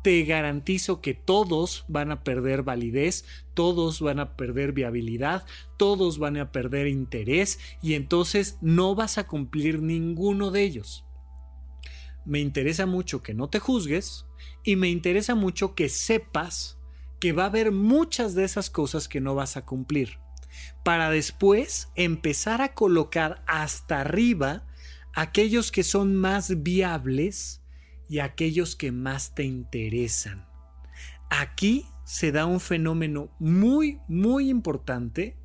te 0.07 0.23
garantizo 0.23 1.01
que 1.01 1.13
todos 1.13 1.83
van 1.89 2.11
a 2.11 2.23
perder 2.23 2.63
validez, 2.63 3.25
todos 3.53 3.99
van 3.99 4.21
a 4.21 4.37
perder 4.37 4.71
viabilidad, 4.71 5.45
todos 5.75 6.17
van 6.17 6.37
a 6.37 6.53
perder 6.53 6.87
interés 6.87 7.59
y 7.81 7.93
entonces 7.95 8.57
no 8.61 8.95
vas 8.95 9.17
a 9.17 9.27
cumplir 9.27 9.81
ninguno 9.81 10.49
de 10.49 10.63
ellos. 10.63 11.03
Me 12.23 12.39
interesa 12.39 12.85
mucho 12.85 13.21
que 13.21 13.33
no 13.33 13.49
te 13.49 13.59
juzgues 13.59 14.25
y 14.63 14.77
me 14.77 14.87
interesa 14.87 15.35
mucho 15.35 15.75
que 15.75 15.89
sepas 15.89 16.77
que 17.19 17.33
va 17.33 17.43
a 17.43 17.47
haber 17.47 17.73
muchas 17.73 18.33
de 18.33 18.45
esas 18.45 18.69
cosas 18.69 19.09
que 19.09 19.19
no 19.19 19.35
vas 19.35 19.57
a 19.57 19.65
cumplir, 19.65 20.19
para 20.85 21.09
después 21.09 21.89
empezar 21.95 22.61
a 22.61 22.73
colocar 22.73 23.43
hasta 23.45 23.99
arriba 23.99 24.65
aquellos 25.13 25.69
que 25.69 25.83
son 25.83 26.15
más 26.15 26.63
viables, 26.63 27.61
y 28.09 28.19
aquellos 28.19 28.75
que 28.75 28.91
más 28.91 29.35
te 29.35 29.43
interesan. 29.43 30.47
Aquí 31.29 31.85
se 32.05 32.31
da 32.31 32.45
un 32.45 32.59
fenómeno 32.59 33.29
muy, 33.39 33.99
muy 34.07 34.49
importante 34.49 35.35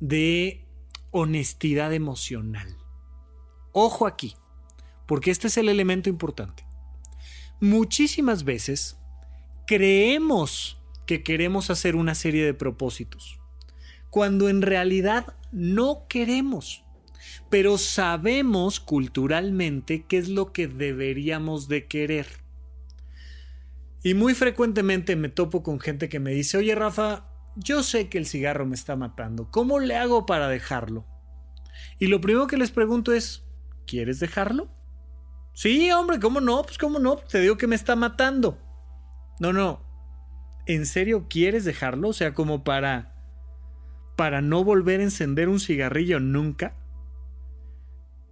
de 0.00 0.66
honestidad 1.10 1.92
emocional. 1.92 2.76
Ojo 3.72 4.06
aquí, 4.06 4.36
porque 5.06 5.30
este 5.30 5.46
es 5.46 5.56
el 5.56 5.68
elemento 5.68 6.10
importante. 6.10 6.66
Muchísimas 7.60 8.44
veces 8.44 8.98
creemos 9.66 10.82
que 11.06 11.22
queremos 11.22 11.70
hacer 11.70 11.96
una 11.96 12.14
serie 12.14 12.44
de 12.44 12.54
propósitos, 12.54 13.40
cuando 14.10 14.48
en 14.48 14.62
realidad 14.62 15.34
no 15.52 16.06
queremos 16.08 16.84
pero 17.50 17.78
sabemos 17.78 18.80
culturalmente 18.80 20.04
qué 20.06 20.18
es 20.18 20.28
lo 20.28 20.52
que 20.52 20.68
deberíamos 20.68 21.68
de 21.68 21.86
querer. 21.86 22.26
Y 24.02 24.14
muy 24.14 24.34
frecuentemente 24.34 25.16
me 25.16 25.28
topo 25.28 25.62
con 25.62 25.78
gente 25.80 26.08
que 26.08 26.20
me 26.20 26.32
dice, 26.32 26.56
oye 26.56 26.74
Rafa, 26.74 27.26
yo 27.56 27.82
sé 27.82 28.08
que 28.08 28.18
el 28.18 28.26
cigarro 28.26 28.66
me 28.66 28.74
está 28.74 28.96
matando, 28.96 29.50
¿cómo 29.50 29.78
le 29.78 29.96
hago 29.96 30.26
para 30.26 30.48
dejarlo? 30.48 31.06
Y 31.98 32.06
lo 32.06 32.20
primero 32.20 32.46
que 32.46 32.56
les 32.56 32.70
pregunto 32.70 33.12
es, 33.12 33.44
¿quieres 33.86 34.18
dejarlo? 34.18 34.70
Sí, 35.54 35.90
hombre, 35.92 36.18
¿cómo 36.18 36.40
no? 36.40 36.62
Pues 36.62 36.78
cómo 36.78 36.98
no, 36.98 37.16
te 37.16 37.40
digo 37.40 37.56
que 37.56 37.66
me 37.66 37.76
está 37.76 37.94
matando. 37.94 38.58
No, 39.38 39.52
no. 39.52 39.84
¿En 40.66 40.86
serio 40.86 41.26
quieres 41.28 41.64
dejarlo? 41.64 42.08
O 42.08 42.12
sea, 42.12 42.34
como 42.34 42.64
para 42.64 43.12
para 44.16 44.40
no 44.40 44.62
volver 44.62 45.00
a 45.00 45.04
encender 45.04 45.48
un 45.48 45.60
cigarrillo 45.60 46.20
nunca. 46.20 46.76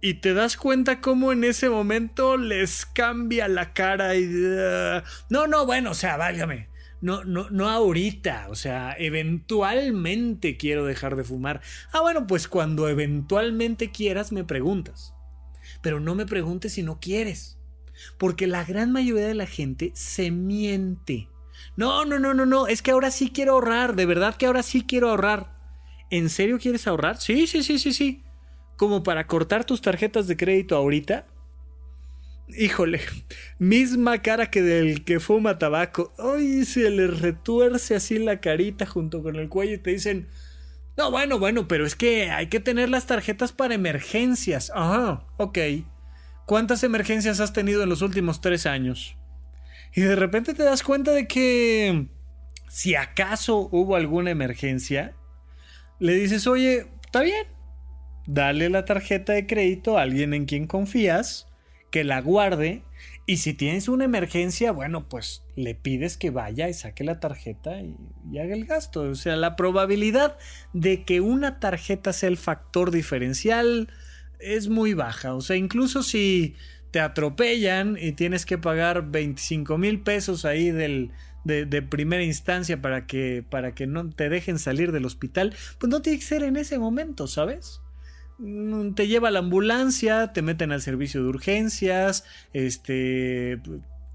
Y 0.03 0.15
te 0.15 0.33
das 0.33 0.57
cuenta 0.57 0.99
cómo 0.99 1.31
en 1.31 1.43
ese 1.43 1.69
momento 1.69 2.35
les 2.35 2.87
cambia 2.87 3.47
la 3.47 3.71
cara 3.73 4.15
y... 4.15 4.25
Uh, 4.25 5.03
no, 5.29 5.45
no, 5.45 5.67
bueno, 5.67 5.91
o 5.91 5.93
sea, 5.93 6.17
válgame. 6.17 6.69
No, 7.01 7.23
no, 7.23 7.51
no 7.51 7.69
ahorita, 7.69 8.47
o 8.49 8.55
sea, 8.55 8.95
eventualmente 8.97 10.57
quiero 10.57 10.85
dejar 10.85 11.15
de 11.15 11.23
fumar. 11.23 11.61
Ah, 11.91 12.01
bueno, 12.01 12.25
pues 12.25 12.47
cuando 12.47 12.89
eventualmente 12.89 13.91
quieras 13.91 14.31
me 14.31 14.43
preguntas. 14.43 15.13
Pero 15.83 15.99
no 15.99 16.15
me 16.15 16.25
preguntes 16.25 16.73
si 16.73 16.83
no 16.83 16.99
quieres. 16.99 17.59
Porque 18.17 18.47
la 18.47 18.63
gran 18.63 18.91
mayoría 18.91 19.27
de 19.27 19.35
la 19.35 19.45
gente 19.45 19.91
se 19.93 20.31
miente. 20.31 21.29
No, 21.75 22.05
no, 22.05 22.17
no, 22.17 22.33
no, 22.33 22.47
no, 22.47 22.65
es 22.65 22.81
que 22.81 22.89
ahora 22.89 23.11
sí 23.11 23.29
quiero 23.29 23.53
ahorrar, 23.53 23.95
de 23.95 24.07
verdad 24.07 24.35
que 24.35 24.47
ahora 24.47 24.63
sí 24.63 24.83
quiero 24.83 25.11
ahorrar. 25.11 25.55
¿En 26.09 26.29
serio 26.29 26.57
quieres 26.59 26.87
ahorrar? 26.87 27.17
Sí, 27.17 27.45
sí, 27.45 27.61
sí, 27.61 27.77
sí, 27.77 27.93
sí 27.93 28.23
como 28.81 29.03
para 29.03 29.27
cortar 29.27 29.63
tus 29.63 29.79
tarjetas 29.79 30.25
de 30.25 30.35
crédito 30.35 30.75
ahorita. 30.75 31.27
Híjole, 32.47 32.99
misma 33.59 34.23
cara 34.23 34.49
que 34.49 34.63
del 34.63 35.03
que 35.03 35.19
fuma 35.19 35.59
tabaco. 35.59 36.11
Ay, 36.17 36.65
se 36.65 36.89
le 36.89 37.05
retuerce 37.05 37.93
así 37.93 38.17
la 38.17 38.41
carita 38.41 38.87
junto 38.87 39.21
con 39.21 39.35
el 39.35 39.49
cuello 39.49 39.75
y 39.75 39.77
te 39.77 39.91
dicen, 39.91 40.29
no, 40.97 41.11
bueno, 41.11 41.37
bueno, 41.37 41.67
pero 41.67 41.85
es 41.85 41.95
que 41.95 42.31
hay 42.31 42.47
que 42.47 42.59
tener 42.59 42.89
las 42.89 43.05
tarjetas 43.05 43.51
para 43.51 43.75
emergencias. 43.75 44.71
Ajá, 44.73 45.27
ok. 45.37 45.59
¿Cuántas 46.47 46.83
emergencias 46.83 47.39
has 47.39 47.53
tenido 47.53 47.83
en 47.83 47.89
los 47.89 48.01
últimos 48.01 48.41
tres 48.41 48.65
años? 48.65 49.15
Y 49.93 50.01
de 50.01 50.15
repente 50.15 50.55
te 50.55 50.63
das 50.63 50.81
cuenta 50.81 51.11
de 51.11 51.27
que 51.27 52.07
si 52.67 52.95
acaso 52.95 53.69
hubo 53.71 53.95
alguna 53.95 54.31
emergencia, 54.31 55.13
le 55.99 56.15
dices, 56.15 56.47
oye, 56.47 56.87
está 57.05 57.21
bien, 57.21 57.45
dale 58.25 58.69
la 58.69 58.85
tarjeta 58.85 59.33
de 59.33 59.47
crédito 59.47 59.97
a 59.97 60.03
alguien 60.03 60.33
en 60.33 60.45
quien 60.45 60.67
confías, 60.67 61.47
que 61.91 62.03
la 62.03 62.21
guarde 62.21 62.83
y 63.25 63.37
si 63.37 63.53
tienes 63.53 63.87
una 63.87 64.05
emergencia, 64.05 64.71
bueno, 64.71 65.07
pues 65.07 65.43
le 65.55 65.75
pides 65.75 66.17
que 66.17 66.31
vaya 66.31 66.67
y 66.69 66.73
saque 66.73 67.03
la 67.03 67.19
tarjeta 67.19 67.79
y, 67.81 67.95
haga 68.39 68.53
el 68.53 68.65
gasto. 68.65 69.03
O 69.03 69.15
sea, 69.15 69.35
la 69.35 69.55
probabilidad 69.55 70.37
de 70.73 71.03
que 71.03 71.21
una 71.21 71.59
tarjeta 71.59 72.13
sea 72.13 72.29
el 72.29 72.37
factor 72.37 72.91
diferencial 72.91 73.89
es 74.39 74.69
muy 74.69 74.93
baja. 74.93 75.35
O 75.35 75.41
sea, 75.41 75.55
incluso 75.55 76.01
si 76.03 76.55
te 76.89 76.99
atropellan 76.99 77.97
y 78.01 78.13
tienes 78.13 78.45
que 78.45 78.57
pagar 78.57 79.11
25 79.11 79.77
mil 79.77 80.01
pesos 80.01 80.43
ahí 80.43 80.71
del, 80.71 81.11
de, 81.43 81.65
de, 81.65 81.81
primera 81.81 82.23
instancia 82.23 82.81
para 82.81 83.05
que, 83.05 83.45
para 83.47 83.75
que 83.75 83.87
no 83.87 84.09
te 84.09 84.29
dejen 84.29 84.57
salir 84.59 84.91
del 84.91 85.05
hospital, 85.05 85.53
pues 85.77 85.89
no 85.89 86.01
tiene 86.01 86.19
que 86.19 86.25
ser 86.25 86.43
en 86.43 86.57
ese 86.57 86.79
momento, 86.79 87.27
¿sabes? 87.27 87.80
Mm, 88.37 88.93
te 88.93 89.07
lleva 89.07 89.27
a 89.27 89.31
la 89.31 89.39
ambulancia, 89.39 90.33
te 90.33 90.41
meten 90.41 90.71
al 90.71 90.81
servicio 90.81 91.21
de 91.21 91.29
urgencias, 91.29 92.25
este, 92.53 93.61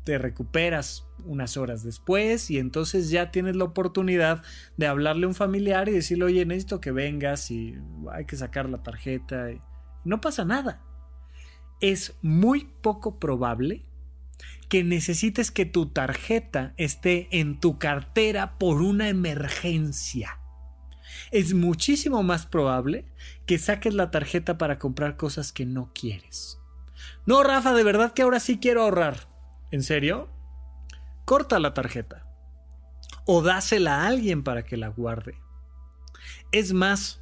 te 0.04 0.18
recuperas 0.18 1.06
unas 1.24 1.56
horas 1.56 1.82
después 1.82 2.50
y 2.50 2.58
entonces 2.58 3.10
ya 3.10 3.30
tienes 3.30 3.56
la 3.56 3.64
oportunidad 3.64 4.42
de 4.76 4.86
hablarle 4.86 5.24
a 5.24 5.28
un 5.28 5.34
familiar 5.34 5.88
y 5.88 5.92
decirle, 5.92 6.26
oye, 6.26 6.46
necesito 6.46 6.80
que 6.80 6.92
vengas 6.92 7.50
y 7.50 7.76
hay 8.12 8.24
que 8.24 8.36
sacar 8.36 8.68
la 8.68 8.82
tarjeta. 8.82 9.48
No 10.04 10.20
pasa 10.20 10.44
nada. 10.44 10.82
Es 11.80 12.16
muy 12.22 12.68
poco 12.80 13.18
probable 13.18 13.84
que 14.68 14.84
necesites 14.84 15.50
que 15.50 15.66
tu 15.66 15.86
tarjeta 15.86 16.74
esté 16.76 17.28
en 17.30 17.60
tu 17.60 17.78
cartera 17.78 18.58
por 18.58 18.82
una 18.82 19.08
emergencia. 19.08 20.38
Es 21.38 21.52
muchísimo 21.52 22.22
más 22.22 22.46
probable 22.46 23.04
que 23.44 23.58
saques 23.58 23.92
la 23.92 24.10
tarjeta 24.10 24.56
para 24.56 24.78
comprar 24.78 25.18
cosas 25.18 25.52
que 25.52 25.66
no 25.66 25.90
quieres. 25.94 26.58
No, 27.26 27.42
Rafa, 27.42 27.74
de 27.74 27.84
verdad 27.84 28.14
que 28.14 28.22
ahora 28.22 28.40
sí 28.40 28.58
quiero 28.58 28.82
ahorrar. 28.82 29.28
¿En 29.70 29.82
serio? 29.82 30.30
Corta 31.26 31.58
la 31.58 31.74
tarjeta. 31.74 32.26
O 33.26 33.42
dásela 33.42 34.02
a 34.02 34.06
alguien 34.06 34.44
para 34.44 34.64
que 34.64 34.78
la 34.78 34.88
guarde. 34.88 35.34
Es 36.52 36.72
más, 36.72 37.20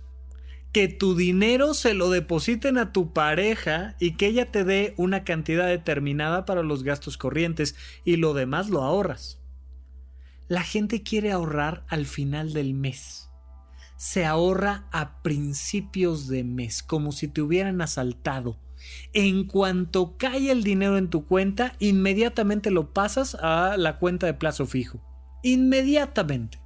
que 0.71 0.87
tu 0.87 1.17
dinero 1.17 1.75
se 1.75 1.93
lo 1.93 2.09
depositen 2.09 2.79
a 2.79 2.93
tu 2.93 3.13
pareja 3.13 3.97
y 3.99 4.17
que 4.17 4.27
ella 4.27 4.53
te 4.53 4.63
dé 4.63 4.95
una 4.97 5.25
cantidad 5.25 5.67
determinada 5.67 6.45
para 6.45 6.63
los 6.63 6.85
gastos 6.85 7.19
corrientes 7.19 7.75
y 8.05 8.15
lo 8.15 8.33
demás 8.33 8.71
lo 8.71 8.83
ahorras. 8.83 9.41
La 10.47 10.63
gente 10.63 11.03
quiere 11.03 11.33
ahorrar 11.33 11.85
al 11.89 12.07
final 12.07 12.53
del 12.53 12.75
mes. 12.75 13.29
Se 13.97 14.25
ahorra 14.25 14.87
a 14.93 15.23
principios 15.23 16.29
de 16.29 16.45
mes, 16.45 16.83
como 16.83 17.13
si 17.13 17.29
te 17.29 17.43
hubieran 17.43 17.81
asaltado. 17.81 18.59
En 19.13 19.45
cuanto 19.45 20.17
cae 20.19 20.51
el 20.51 20.63
dinero 20.63 20.99
en 20.99 21.09
tu 21.09 21.27
cuenta, 21.27 21.75
inmediatamente 21.79 22.71
lo 22.71 22.93
pasas 22.93 23.37
a 23.41 23.77
la 23.77 23.99
cuenta 23.99 24.27
de 24.27 24.35
plazo 24.35 24.67
fijo. 24.67 25.03
Inmediatamente. 25.43 26.61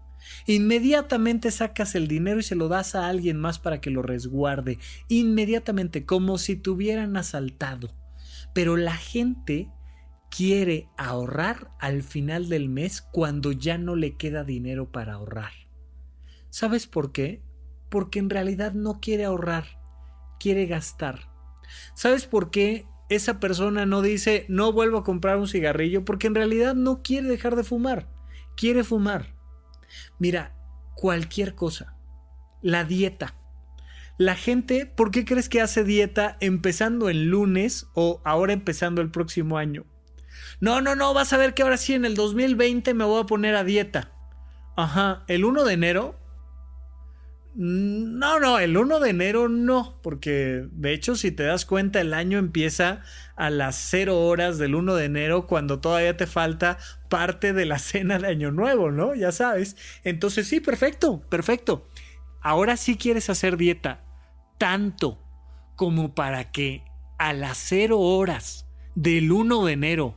Inmediatamente 0.46 1.50
sacas 1.50 1.94
el 1.94 2.08
dinero 2.08 2.40
y 2.40 2.42
se 2.42 2.54
lo 2.54 2.68
das 2.68 2.94
a 2.94 3.08
alguien 3.08 3.38
más 3.38 3.58
para 3.58 3.80
que 3.80 3.90
lo 3.90 4.02
resguarde. 4.02 4.78
Inmediatamente, 5.08 6.04
como 6.04 6.38
si 6.38 6.56
te 6.56 6.70
hubieran 6.70 7.16
asaltado. 7.16 7.94
Pero 8.54 8.76
la 8.76 8.96
gente 8.96 9.70
quiere 10.30 10.88
ahorrar 10.96 11.70
al 11.78 12.02
final 12.02 12.48
del 12.48 12.68
mes 12.68 13.02
cuando 13.02 13.52
ya 13.52 13.78
no 13.78 13.96
le 13.96 14.16
queda 14.16 14.44
dinero 14.44 14.90
para 14.90 15.14
ahorrar. 15.14 15.67
¿Sabes 16.50 16.86
por 16.86 17.12
qué? 17.12 17.42
Porque 17.88 18.18
en 18.18 18.30
realidad 18.30 18.72
no 18.72 19.00
quiere 19.00 19.24
ahorrar, 19.24 19.80
quiere 20.38 20.66
gastar. 20.66 21.30
¿Sabes 21.94 22.26
por 22.26 22.50
qué 22.50 22.86
esa 23.08 23.40
persona 23.40 23.86
no 23.86 24.02
dice 24.02 24.44
no 24.48 24.72
vuelvo 24.72 24.98
a 24.98 25.04
comprar 25.04 25.38
un 25.38 25.48
cigarrillo? 25.48 26.04
Porque 26.04 26.26
en 26.26 26.34
realidad 26.34 26.74
no 26.74 27.02
quiere 27.02 27.28
dejar 27.28 27.56
de 27.56 27.64
fumar, 27.64 28.08
quiere 28.56 28.84
fumar. 28.84 29.34
Mira, 30.18 30.54
cualquier 30.94 31.54
cosa. 31.54 31.94
La 32.60 32.84
dieta. 32.84 33.34
La 34.16 34.34
gente, 34.34 34.84
¿por 34.84 35.12
qué 35.12 35.24
crees 35.24 35.48
que 35.48 35.60
hace 35.60 35.84
dieta 35.84 36.36
empezando 36.40 37.08
el 37.08 37.26
lunes 37.26 37.86
o 37.94 38.20
ahora 38.24 38.52
empezando 38.52 39.00
el 39.00 39.12
próximo 39.12 39.58
año? 39.58 39.86
No, 40.60 40.80
no, 40.80 40.96
no, 40.96 41.14
vas 41.14 41.32
a 41.32 41.36
ver 41.36 41.54
que 41.54 41.62
ahora 41.62 41.76
sí 41.76 41.94
en 41.94 42.04
el 42.04 42.16
2020 42.16 42.94
me 42.94 43.04
voy 43.04 43.22
a 43.22 43.26
poner 43.26 43.54
a 43.54 43.62
dieta. 43.62 44.12
Ajá, 44.76 45.24
el 45.28 45.44
1 45.44 45.64
de 45.64 45.72
enero 45.72 46.18
no, 47.60 48.38
no, 48.38 48.60
el 48.60 48.76
1 48.76 49.00
de 49.00 49.10
enero 49.10 49.48
no, 49.48 49.98
porque 50.00 50.68
de 50.70 50.92
hecho 50.92 51.16
si 51.16 51.32
te 51.32 51.42
das 51.42 51.64
cuenta 51.64 52.00
el 52.00 52.14
año 52.14 52.38
empieza 52.38 53.02
a 53.34 53.50
las 53.50 53.74
0 53.90 54.16
horas 54.16 54.58
del 54.58 54.76
1 54.76 54.94
de 54.94 55.04
enero 55.06 55.48
cuando 55.48 55.80
todavía 55.80 56.16
te 56.16 56.28
falta 56.28 56.78
parte 57.08 57.52
de 57.52 57.66
la 57.66 57.78
cena 57.80 58.20
de 58.20 58.28
Año 58.28 58.52
Nuevo, 58.52 58.92
¿no? 58.92 59.12
Ya 59.16 59.32
sabes. 59.32 59.76
Entonces 60.04 60.46
sí, 60.46 60.60
perfecto, 60.60 61.20
perfecto. 61.28 61.88
Ahora 62.40 62.76
sí 62.76 62.96
quieres 62.96 63.28
hacer 63.28 63.56
dieta 63.56 64.04
tanto 64.56 65.20
como 65.74 66.14
para 66.14 66.52
que 66.52 66.84
a 67.18 67.32
las 67.32 67.58
0 67.58 67.98
horas 67.98 68.68
del 68.94 69.32
1 69.32 69.64
de 69.64 69.72
enero 69.72 70.16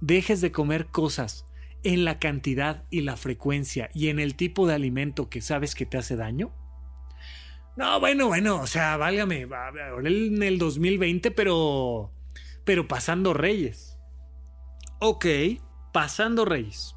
dejes 0.00 0.40
de 0.40 0.52
comer 0.52 0.86
cosas 0.86 1.44
en 1.82 2.04
la 2.04 2.20
cantidad 2.20 2.84
y 2.88 3.00
la 3.00 3.16
frecuencia 3.16 3.90
y 3.94 4.10
en 4.10 4.20
el 4.20 4.36
tipo 4.36 4.68
de 4.68 4.74
alimento 4.74 5.28
que 5.28 5.40
sabes 5.40 5.74
que 5.74 5.84
te 5.84 5.98
hace 5.98 6.14
daño? 6.14 6.52
No, 7.78 8.00
bueno, 8.00 8.26
bueno, 8.26 8.60
o 8.60 8.66
sea, 8.66 8.96
válgame, 8.96 9.46
en 10.02 10.42
el 10.42 10.58
2020, 10.58 11.30
pero. 11.30 12.10
Pero 12.64 12.88
pasando 12.88 13.34
Reyes. 13.34 13.96
Ok, 14.98 15.26
pasando 15.92 16.44
Reyes. 16.44 16.96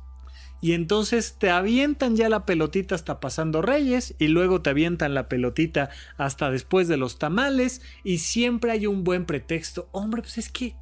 Y 0.59 0.73
entonces 0.73 1.35
te 1.37 1.51
avientan 1.51 2.15
ya 2.15 2.29
la 2.29 2.47
pelotita 2.47 2.95
hasta 2.95 3.19
pasando 3.19 3.61
Reyes 3.61 4.15
y 4.17 4.29
luego 4.29 4.63
te 4.63 4.71
avientan 4.71 5.13
la 5.13 5.29
pelotita 5.29 5.91
hasta 6.17 6.49
después 6.49 6.87
de 6.87 6.97
los 6.97 7.19
tamales 7.19 7.83
y 8.03 8.17
siempre 8.17 8.71
hay 8.71 8.87
un 8.87 9.03
buen 9.03 9.27
pretexto. 9.27 9.87
Hombre, 9.91 10.23
pues 10.23 10.39
es 10.39 10.49
que 10.49 10.75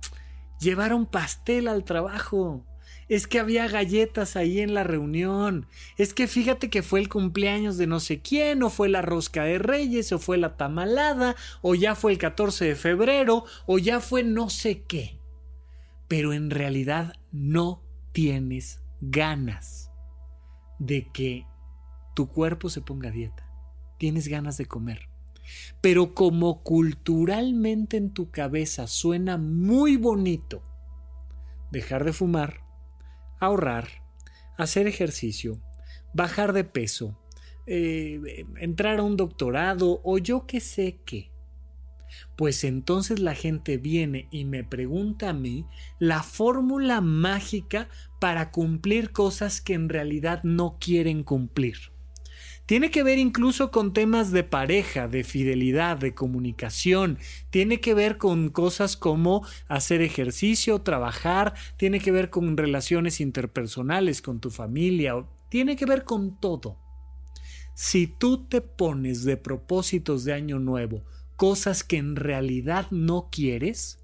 llevaron 0.61 1.07
pastel 1.07 1.67
al 1.67 1.83
trabajo 1.83 2.65
es 3.09 3.25
que 3.25 3.39
había 3.39 3.67
galletas 3.67 4.35
ahí 4.35 4.59
en 4.59 4.75
la 4.75 4.83
reunión, 4.83 5.65
es 5.97 6.13
que 6.13 6.27
fíjate 6.27 6.69
que 6.69 6.83
fue 6.83 6.99
el 6.99 7.09
cumpleaños 7.09 7.77
de 7.77 7.87
no 7.87 7.99
sé 7.99 8.21
quién, 8.21 8.61
o 8.61 8.69
fue 8.69 8.87
la 8.87 9.01
rosca 9.01 9.43
de 9.43 9.57
reyes, 9.57 10.11
o 10.11 10.19
fue 10.19 10.37
la 10.37 10.55
tamalada, 10.55 11.35
o 11.61 11.73
ya 11.73 11.95
fue 11.95 12.11
el 12.11 12.19
14 12.19 12.65
de 12.65 12.75
febrero, 12.75 13.45
o 13.65 13.79
ya 13.79 13.99
fue 13.99 14.23
no 14.23 14.49
sé 14.49 14.83
qué. 14.83 15.19
Pero 16.07 16.33
en 16.33 16.51
realidad 16.51 17.15
no 17.31 17.81
tienes 18.11 18.79
ganas 19.01 19.91
de 20.77 21.07
que 21.11 21.45
tu 22.15 22.27
cuerpo 22.29 22.69
se 22.69 22.81
ponga 22.81 23.09
a 23.09 23.11
dieta. 23.11 23.49
Tienes 23.97 24.27
ganas 24.27 24.57
de 24.57 24.65
comer. 24.65 25.09
Pero 25.81 26.13
como 26.13 26.61
culturalmente 26.61 27.97
en 27.97 28.11
tu 28.11 28.29
cabeza 28.29 28.87
suena 28.87 29.37
muy 29.37 29.97
bonito 29.97 30.61
dejar 31.71 32.03
de 32.03 32.13
fumar, 32.13 32.68
ahorrar, 33.39 33.87
hacer 34.57 34.87
ejercicio, 34.87 35.61
bajar 36.13 36.53
de 36.53 36.63
peso, 36.63 37.17
eh, 37.67 38.45
entrar 38.57 38.99
a 38.99 39.03
un 39.03 39.17
doctorado 39.17 40.01
o 40.03 40.17
yo 40.17 40.45
qué 40.45 40.59
sé 40.59 40.99
qué. 41.05 41.31
Pues 42.35 42.63
entonces 42.63 43.19
la 43.19 43.35
gente 43.35 43.77
viene 43.77 44.27
y 44.31 44.45
me 44.45 44.63
pregunta 44.63 45.29
a 45.29 45.33
mí 45.33 45.65
la 45.99 46.23
fórmula 46.23 47.01
mágica 47.01 47.87
para 48.19 48.51
cumplir 48.51 49.11
cosas 49.11 49.61
que 49.61 49.73
en 49.73 49.89
realidad 49.89 50.43
no 50.43 50.77
quieren 50.79 51.23
cumplir. 51.23 51.91
Tiene 52.69 52.91
que 52.91 53.01
ver 53.01 53.17
incluso 53.17 53.71
con 53.71 53.93
temas 53.93 54.29
de 54.31 54.43
pareja, 54.43 55.07
de 55.07 55.23
fidelidad, 55.23 55.97
de 55.97 56.13
comunicación. 56.13 57.17
Tiene 57.49 57.79
que 57.79 57.95
ver 57.95 58.19
con 58.19 58.49
cosas 58.49 58.95
como 58.95 59.43
hacer 59.67 60.03
ejercicio, 60.03 60.77
trabajar. 60.83 61.55
Tiene 61.77 61.99
que 61.99 62.11
ver 62.11 62.29
con 62.29 62.55
relaciones 62.55 63.21
interpersonales 63.21 64.21
con 64.21 64.39
tu 64.39 64.51
familia. 64.51 65.15
Tiene 65.49 65.75
que 65.75 65.87
ver 65.87 66.03
con 66.03 66.39
todo. 66.39 66.77
Si 67.73 68.05
tú 68.05 68.45
te 68.45 68.61
pones 68.61 69.23
de 69.23 69.35
propósitos 69.35 70.23
de 70.23 70.33
año 70.33 70.59
nuevo 70.59 71.03
cosas 71.37 71.83
que 71.83 71.97
en 71.97 72.15
realidad 72.15 72.85
no 72.91 73.29
quieres, 73.31 73.97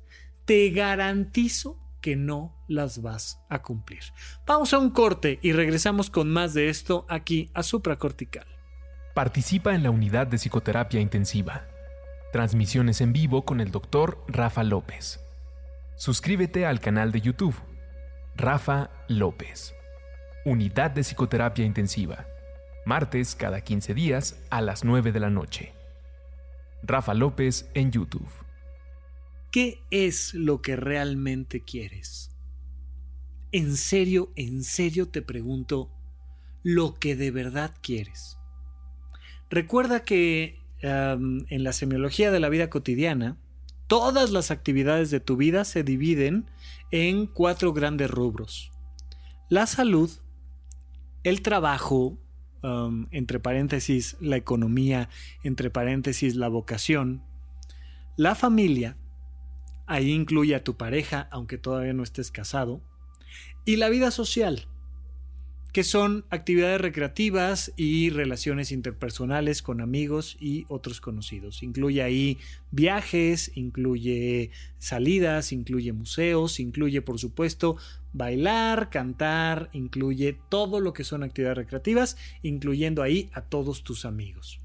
te 0.46 0.72
garantizo 0.72 1.78
que 2.02 2.16
no 2.16 2.56
las 2.68 3.04
vas 3.04 3.38
a 3.48 3.62
cumplir. 3.62 4.02
Vamos 4.48 4.74
a 4.74 4.80
un 4.80 4.90
corte 4.90 5.38
y 5.44 5.52
regresamos 5.52 6.10
con 6.10 6.32
más 6.32 6.56
de 6.56 6.70
esto 6.70 7.06
aquí 7.10 7.52
a 7.54 7.62
supracortical. 7.62 8.55
Participa 9.16 9.74
en 9.74 9.82
la 9.82 9.92
unidad 9.92 10.28
de 10.28 10.38
psicoterapia 10.38 11.00
intensiva. 11.00 11.66
Transmisiones 12.34 13.00
en 13.00 13.14
vivo 13.14 13.46
con 13.46 13.62
el 13.62 13.72
doctor 13.72 14.22
Rafa 14.28 14.62
López. 14.66 15.22
Suscríbete 15.96 16.66
al 16.66 16.82
canal 16.82 17.14
de 17.14 17.22
YouTube. 17.22 17.56
Rafa 18.36 18.92
López. 19.08 19.74
Unidad 20.44 20.92
de 20.92 21.02
psicoterapia 21.02 21.64
intensiva. 21.64 22.28
Martes 22.86 23.36
cada 23.36 23.62
15 23.62 23.94
días 23.94 24.44
a 24.50 24.60
las 24.60 24.84
9 24.84 25.14
de 25.14 25.20
la 25.22 25.30
noche. 25.30 25.72
Rafa 26.84 27.14
López 27.14 27.70
en 27.74 27.94
YouTube. 27.94 28.28
¿Qué 29.50 29.82
es 29.92 30.34
lo 30.34 30.62
que 30.62 30.76
realmente 30.76 31.64
quieres? 31.64 32.32
En 33.54 33.78
serio, 33.78 34.34
en 34.36 34.66
serio 34.66 35.08
te 35.08 35.22
pregunto 35.22 35.90
lo 36.64 36.96
que 36.96 37.16
de 37.16 37.32
verdad 37.32 37.74
quieres. 37.82 38.38
Recuerda 39.50 40.04
que 40.04 40.60
en 40.82 41.64
la 41.64 41.74
semiología 41.74 42.32
de 42.32 42.40
la 42.40 42.50
vida 42.50 42.70
cotidiana, 42.70 43.38
todas 43.88 44.32
las 44.32 44.52
actividades 44.52 45.12
de 45.12 45.20
tu 45.20 45.38
vida 45.38 45.66
se 45.66 45.84
dividen 45.84 46.50
en 46.92 47.26
cuatro 47.28 47.74
grandes 47.74 48.12
rubros. 48.12 48.72
La 49.50 49.68
salud, 49.68 50.10
el 51.24 51.42
trabajo, 51.42 52.18
entre 53.12 53.40
paréntesis 53.40 54.18
la 54.20 54.38
economía, 54.38 55.10
entre 55.44 55.70
paréntesis 55.70 56.36
la 56.36 56.48
vocación, 56.48 57.24
la 58.18 58.34
familia, 58.34 58.98
ahí 59.86 60.12
incluye 60.12 60.56
a 60.56 60.64
tu 60.64 60.76
pareja, 60.78 61.28
aunque 61.32 61.58
todavía 61.58 61.94
no 61.94 62.02
estés 62.02 62.32
casado, 62.32 62.82
y 63.66 63.76
la 63.76 63.90
vida 63.90 64.10
social, 64.10 64.68
que 65.76 65.84
son 65.84 66.24
actividades 66.30 66.80
recreativas 66.80 67.74
y 67.76 68.10
relaciones 68.10 68.72
interpersonales 68.72 69.62
con 69.62 69.82
amigos 69.82 70.38
y 70.40 70.66
otros 70.70 71.02
conocidos. 71.02 71.64
Incluye 71.64 72.02
ahí 72.02 72.38
viajes, 72.72 73.52
incluye 73.56 74.52
salidas, 74.78 75.52
incluye 75.52 75.92
museos, 75.92 76.62
incluye 76.62 77.02
por 77.02 77.20
supuesto 77.20 77.76
bailar, 78.14 78.90
cantar, 78.90 79.70
incluye 79.74 80.40
todo 80.48 80.80
lo 80.80 80.94
que 80.94 81.04
son 81.04 81.24
actividades 81.24 81.58
recreativas, 81.58 82.16
incluyendo 82.42 83.04
ahí 83.04 83.30
a 83.34 83.42
todos 83.42 83.84
tus 83.84 84.06
amigos. 84.06 84.62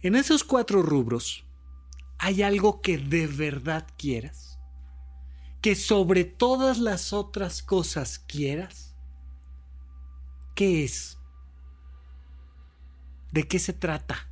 En 0.00 0.14
esos 0.14 0.42
cuatro 0.42 0.80
rubros, 0.80 1.44
¿hay 2.16 2.40
algo 2.40 2.80
que 2.80 2.96
de 2.96 3.26
verdad 3.26 3.86
quieras? 3.98 4.58
¿Que 5.60 5.74
sobre 5.74 6.24
todas 6.24 6.78
las 6.78 7.12
otras 7.12 7.62
cosas 7.62 8.18
quieras? 8.18 8.83
¿Qué 10.54 10.84
es? 10.84 11.18
¿De 13.32 13.48
qué 13.48 13.58
se 13.58 13.72
trata? 13.72 14.28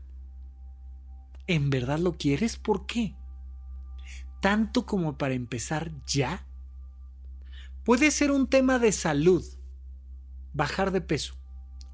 ¿En 1.48 1.70
verdad 1.70 1.98
lo 1.98 2.12
quieres? 2.12 2.56
¿Por 2.56 2.86
qué? 2.86 3.16
¿Tanto 4.40 4.86
como 4.86 5.18
para 5.18 5.34
empezar 5.34 5.90
ya? 6.06 6.46
Puede 7.84 8.12
ser 8.12 8.30
un 8.30 8.46
tema 8.46 8.78
de 8.78 8.92
salud, 8.92 9.44
bajar 10.52 10.92
de 10.92 11.00
peso 11.00 11.34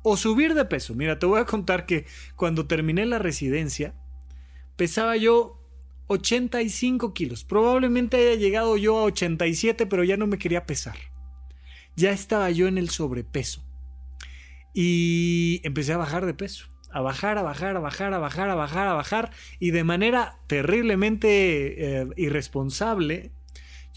o 0.03 0.17
subir 0.17 0.55
de 0.55 0.65
peso. 0.67 0.95
Mira, 0.95 1.19
te 1.19 1.27
voy 1.27 1.41
a 1.41 1.47
contar 1.47 1.87
que 1.87 2.07
cuando 2.37 2.67
terminé 2.67 3.07
la 3.07 3.19
residencia, 3.19 3.95
pesaba 4.77 5.17
yo 5.17 5.59
85 6.09 7.15
kilos. 7.15 7.45
Probablemente 7.45 8.17
haya 8.17 8.35
llegado 8.35 8.77
yo 8.77 8.99
a 8.99 9.05
87, 9.05 9.87
pero 9.87 10.05
ya 10.05 10.17
no 10.17 10.27
me 10.27 10.39
quería 10.39 10.67
pesar. 10.67 10.97
Ya 11.97 12.11
estaba 12.11 12.51
yo 12.51 12.69
en 12.69 12.79
el 12.79 12.91
sobrepeso. 12.91 13.68
Y 14.81 15.61
empecé 15.65 15.95
a 15.95 15.97
bajar 15.97 16.25
de 16.25 16.35
peso. 16.35 16.69
A 16.93 17.01
bajar, 17.01 17.37
a 17.37 17.43
bajar, 17.43 17.77
a 17.77 17.81
bajar, 17.81 18.15
a 18.15 18.19
bajar, 18.19 18.49
a 18.49 18.55
bajar, 18.55 18.87
a 18.87 18.95
bajar. 18.95 19.33
Y 19.59 19.73
de 19.73 19.83
manera 19.83 20.39
terriblemente 20.47 22.03
eh, 22.03 22.07
irresponsable, 22.17 23.33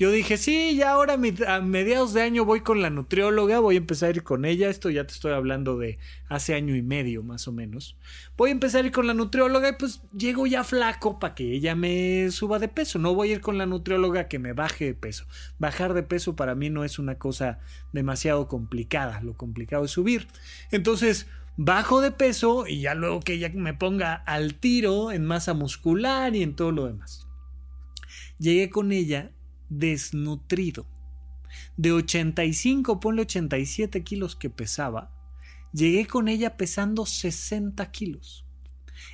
yo 0.02 0.10
dije, 0.10 0.38
sí, 0.38 0.76
ya 0.76 0.94
ahora 0.94 1.14
a 1.14 1.62
mediados 1.62 2.14
de 2.16 2.24
año 2.24 2.44
voy 2.44 2.62
con 2.62 2.82
la 2.82 2.90
nutrióloga, 2.90 3.60
voy 3.60 3.76
a 3.76 3.78
empezar 3.78 4.08
a 4.08 4.16
ir 4.16 4.24
con 4.24 4.46
ella, 4.46 4.68
esto 4.68 4.90
ya 4.90 5.06
te 5.06 5.14
estoy 5.14 5.32
hablando 5.32 5.78
de 5.78 6.00
hace 6.28 6.56
año 6.56 6.76
y 6.76 6.82
medio 6.82 7.22
más 7.22 7.48
o 7.48 7.52
menos. 7.52 7.96
Voy 8.36 8.50
a 8.50 8.54
empezar 8.54 8.84
a 8.84 8.88
ir 8.88 8.92
con 8.92 9.06
la 9.06 9.14
nutrióloga 9.14 9.70
y 9.70 9.74
pues 9.74 10.02
llego 10.18 10.48
ya 10.48 10.64
flaco 10.64 11.20
para 11.20 11.36
que 11.36 11.54
ella 11.54 11.76
me 11.76 12.32
suba 12.32 12.58
de 12.58 12.68
peso, 12.68 12.98
no 12.98 13.14
voy 13.14 13.30
a 13.30 13.34
ir 13.34 13.42
con 13.42 13.60
la 13.60 13.68
nutrióloga 13.68 14.28
que 14.28 14.40
me 14.40 14.54
baje 14.54 14.86
de 14.86 14.94
peso. 14.96 15.28
Bajar 15.60 15.94
de 15.94 16.02
peso 16.02 16.36
para 16.36 16.56
mí 16.56 16.72
no 16.72 16.84
es 16.84 16.98
una 16.98 17.20
cosa 17.20 17.60
demasiado 17.94 18.48
complicada, 18.48 19.22
lo 19.22 19.36
complicado 19.36 19.86
es 19.86 19.92
subir. 19.92 20.28
Entonces, 20.72 21.28
bajo 21.58 22.02
de 22.02 22.10
peso 22.10 22.66
y 22.66 22.82
ya 22.82 22.96
luego 22.96 23.20
que 23.20 23.34
ella 23.34 23.52
me 23.54 23.76
ponga 23.76 24.16
al 24.16 24.56
tiro 24.56 25.12
en 25.12 25.26
masa 25.26 25.54
muscular 25.54 26.36
y 26.36 26.42
en 26.42 26.56
todo 26.56 26.72
lo 26.72 26.88
demás. 26.88 27.28
Llegué 28.40 28.72
con 28.72 28.92
ella 28.92 29.30
desnutrido. 29.72 30.86
De 31.76 31.92
85, 31.92 33.00
ponle 33.00 33.24
87 33.24 34.04
kilos 34.04 34.36
que 34.36 34.50
pesaba, 34.50 35.12
llegué 35.74 36.06
con 36.06 36.28
ella 36.28 36.58
pesando 36.58 37.06
60 37.06 37.90
kilos. 37.92 38.46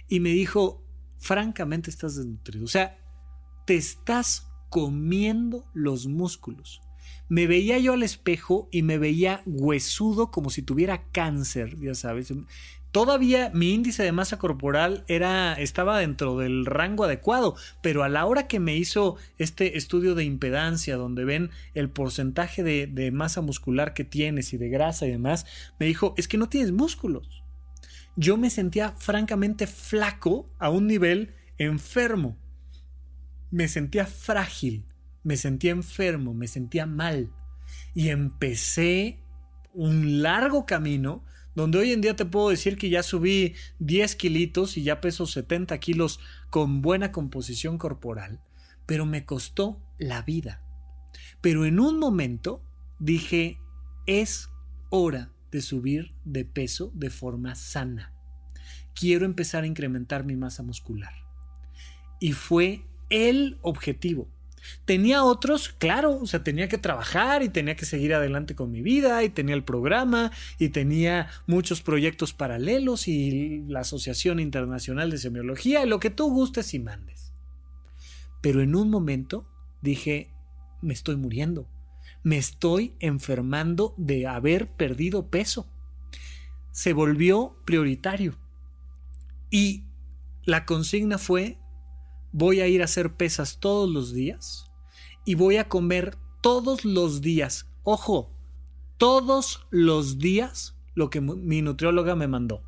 Y 0.09 0.19
me 0.19 0.31
dijo, 0.31 0.83
francamente 1.17 1.89
estás 1.89 2.15
desnutrido. 2.15 2.65
O 2.65 2.69
sea, 2.69 2.99
te 3.65 3.75
estás 3.75 4.47
comiendo 4.69 5.65
los 5.73 6.07
músculos. 6.07 6.81
Me 7.29 7.47
veía 7.47 7.77
yo 7.77 7.93
al 7.93 8.03
espejo 8.03 8.69
y 8.71 8.83
me 8.83 8.97
veía 8.97 9.41
huesudo 9.45 10.31
como 10.31 10.49
si 10.49 10.61
tuviera 10.61 11.09
cáncer, 11.11 11.77
ya 11.79 11.93
sabes. 11.93 12.33
Todavía 12.97 13.51
mi 13.53 13.75
índice 13.75 14.01
de 14.01 14.11
masa 14.11 14.39
corporal 14.39 15.03
era, 15.07 15.53
estaba 15.53 15.99
dentro 15.99 16.35
del 16.39 16.65
rango 16.65 17.03
adecuado, 17.03 17.55
pero 17.83 18.01
a 18.01 18.09
la 18.09 18.25
hora 18.25 18.47
que 18.47 18.59
me 18.59 18.75
hizo 18.75 19.17
este 19.37 19.77
estudio 19.77 20.15
de 20.15 20.23
impedancia, 20.23 20.97
donde 20.97 21.23
ven 21.23 21.51
el 21.75 21.91
porcentaje 21.91 22.63
de, 22.63 22.87
de 22.87 23.11
masa 23.11 23.41
muscular 23.41 23.93
que 23.93 24.03
tienes 24.03 24.51
y 24.51 24.57
de 24.57 24.69
grasa 24.69 25.05
y 25.05 25.11
demás, 25.11 25.45
me 25.79 25.85
dijo, 25.85 26.15
es 26.17 26.27
que 26.27 26.39
no 26.39 26.49
tienes 26.49 26.71
músculos. 26.71 27.43
Yo 28.15 28.35
me 28.35 28.49
sentía 28.49 28.93
francamente 28.93 29.67
flaco 29.67 30.49
a 30.57 30.71
un 30.71 30.87
nivel 30.87 31.35
enfermo. 31.59 32.35
Me 33.51 33.67
sentía 33.67 34.07
frágil, 34.07 34.87
me 35.21 35.37
sentía 35.37 35.69
enfermo, 35.69 36.33
me 36.33 36.47
sentía 36.47 36.87
mal. 36.87 37.31
Y 37.93 38.09
empecé 38.09 39.19
un 39.71 40.23
largo 40.23 40.65
camino 40.65 41.23
donde 41.57 41.79
hoy 41.79 41.91
en 41.91 42.01
día 42.01 42.15
te 42.15 42.23
puedo 42.23 42.49
decir 42.49 42.77
que 42.77 42.87
ya 42.87 43.01
subí 43.01 43.55
10 43.79 44.15
kilitos 44.15 44.77
y 44.77 44.83
ya 44.83 45.01
peso 45.01 45.25
70 45.25 45.75
kilos 45.79 46.19
con 46.51 46.83
buena 46.83 47.11
composición 47.11 47.79
corporal, 47.79 48.43
pero 48.85 49.07
me 49.07 49.25
costó 49.25 49.81
la 49.97 50.21
vida. 50.21 50.61
Pero 51.41 51.65
en 51.65 51.79
un 51.79 51.97
momento 51.97 52.61
dije, 52.99 53.57
es 54.05 54.51
hora 54.91 55.33
de 55.51 55.63
subir 55.63 56.13
de 56.25 56.45
peso 56.45 56.91
de 56.93 57.09
forma 57.09 57.55
sana. 57.55 58.13
Quiero 58.93 59.25
empezar 59.25 59.63
a 59.63 59.67
incrementar 59.67 60.25
mi 60.25 60.35
masa 60.35 60.61
muscular. 60.61 61.13
Y 62.19 62.33
fue 62.33 62.83
el 63.09 63.57
objetivo. 63.63 64.29
Tenía 64.85 65.23
otros, 65.23 65.69
claro, 65.69 66.17
o 66.17 66.25
sea, 66.25 66.43
tenía 66.43 66.67
que 66.67 66.77
trabajar 66.77 67.43
y 67.43 67.49
tenía 67.49 67.75
que 67.75 67.85
seguir 67.85 68.13
adelante 68.13 68.55
con 68.55 68.71
mi 68.71 68.81
vida 68.81 69.23
y 69.23 69.29
tenía 69.29 69.55
el 69.55 69.63
programa 69.63 70.31
y 70.59 70.69
tenía 70.69 71.29
muchos 71.45 71.81
proyectos 71.81 72.33
paralelos 72.33 73.07
y 73.07 73.63
la 73.67 73.81
Asociación 73.81 74.39
Internacional 74.39 75.11
de 75.11 75.17
Semiología 75.17 75.83
y 75.83 75.89
lo 75.89 75.99
que 75.99 76.09
tú 76.09 76.29
gustes 76.29 76.73
y 76.73 76.79
mandes. 76.79 77.33
Pero 78.41 78.61
en 78.61 78.75
un 78.75 78.89
momento 78.89 79.47
dije, 79.81 80.31
me 80.81 80.93
estoy 80.93 81.15
muriendo, 81.15 81.67
me 82.23 82.37
estoy 82.37 82.93
enfermando 82.99 83.93
de 83.97 84.27
haber 84.27 84.67
perdido 84.67 85.29
peso. 85.29 85.67
Se 86.71 86.93
volvió 86.93 87.57
prioritario. 87.65 88.37
Y 89.49 89.85
la 90.43 90.65
consigna 90.65 91.17
fue 91.17 91.57
voy 92.37 92.61
a 92.61 92.67
ir 92.67 92.83
a 92.83 92.85
hacer 92.85 93.15
pesas 93.15 93.57
todos 93.59 93.89
los 93.89 94.13
días 94.13 94.69
y 95.25 95.33
voy 95.33 95.57
a 95.57 95.67
comer 95.67 96.19
todos 96.39 96.85
los 96.85 97.21
días, 97.21 97.67
ojo, 97.81 98.29
todos 98.99 99.65
los 99.71 100.19
días 100.19 100.75
lo 100.93 101.09
que 101.09 101.19
mi 101.19 101.63
nutrióloga 101.63 102.15
me 102.15 102.27
mandó. 102.27 102.61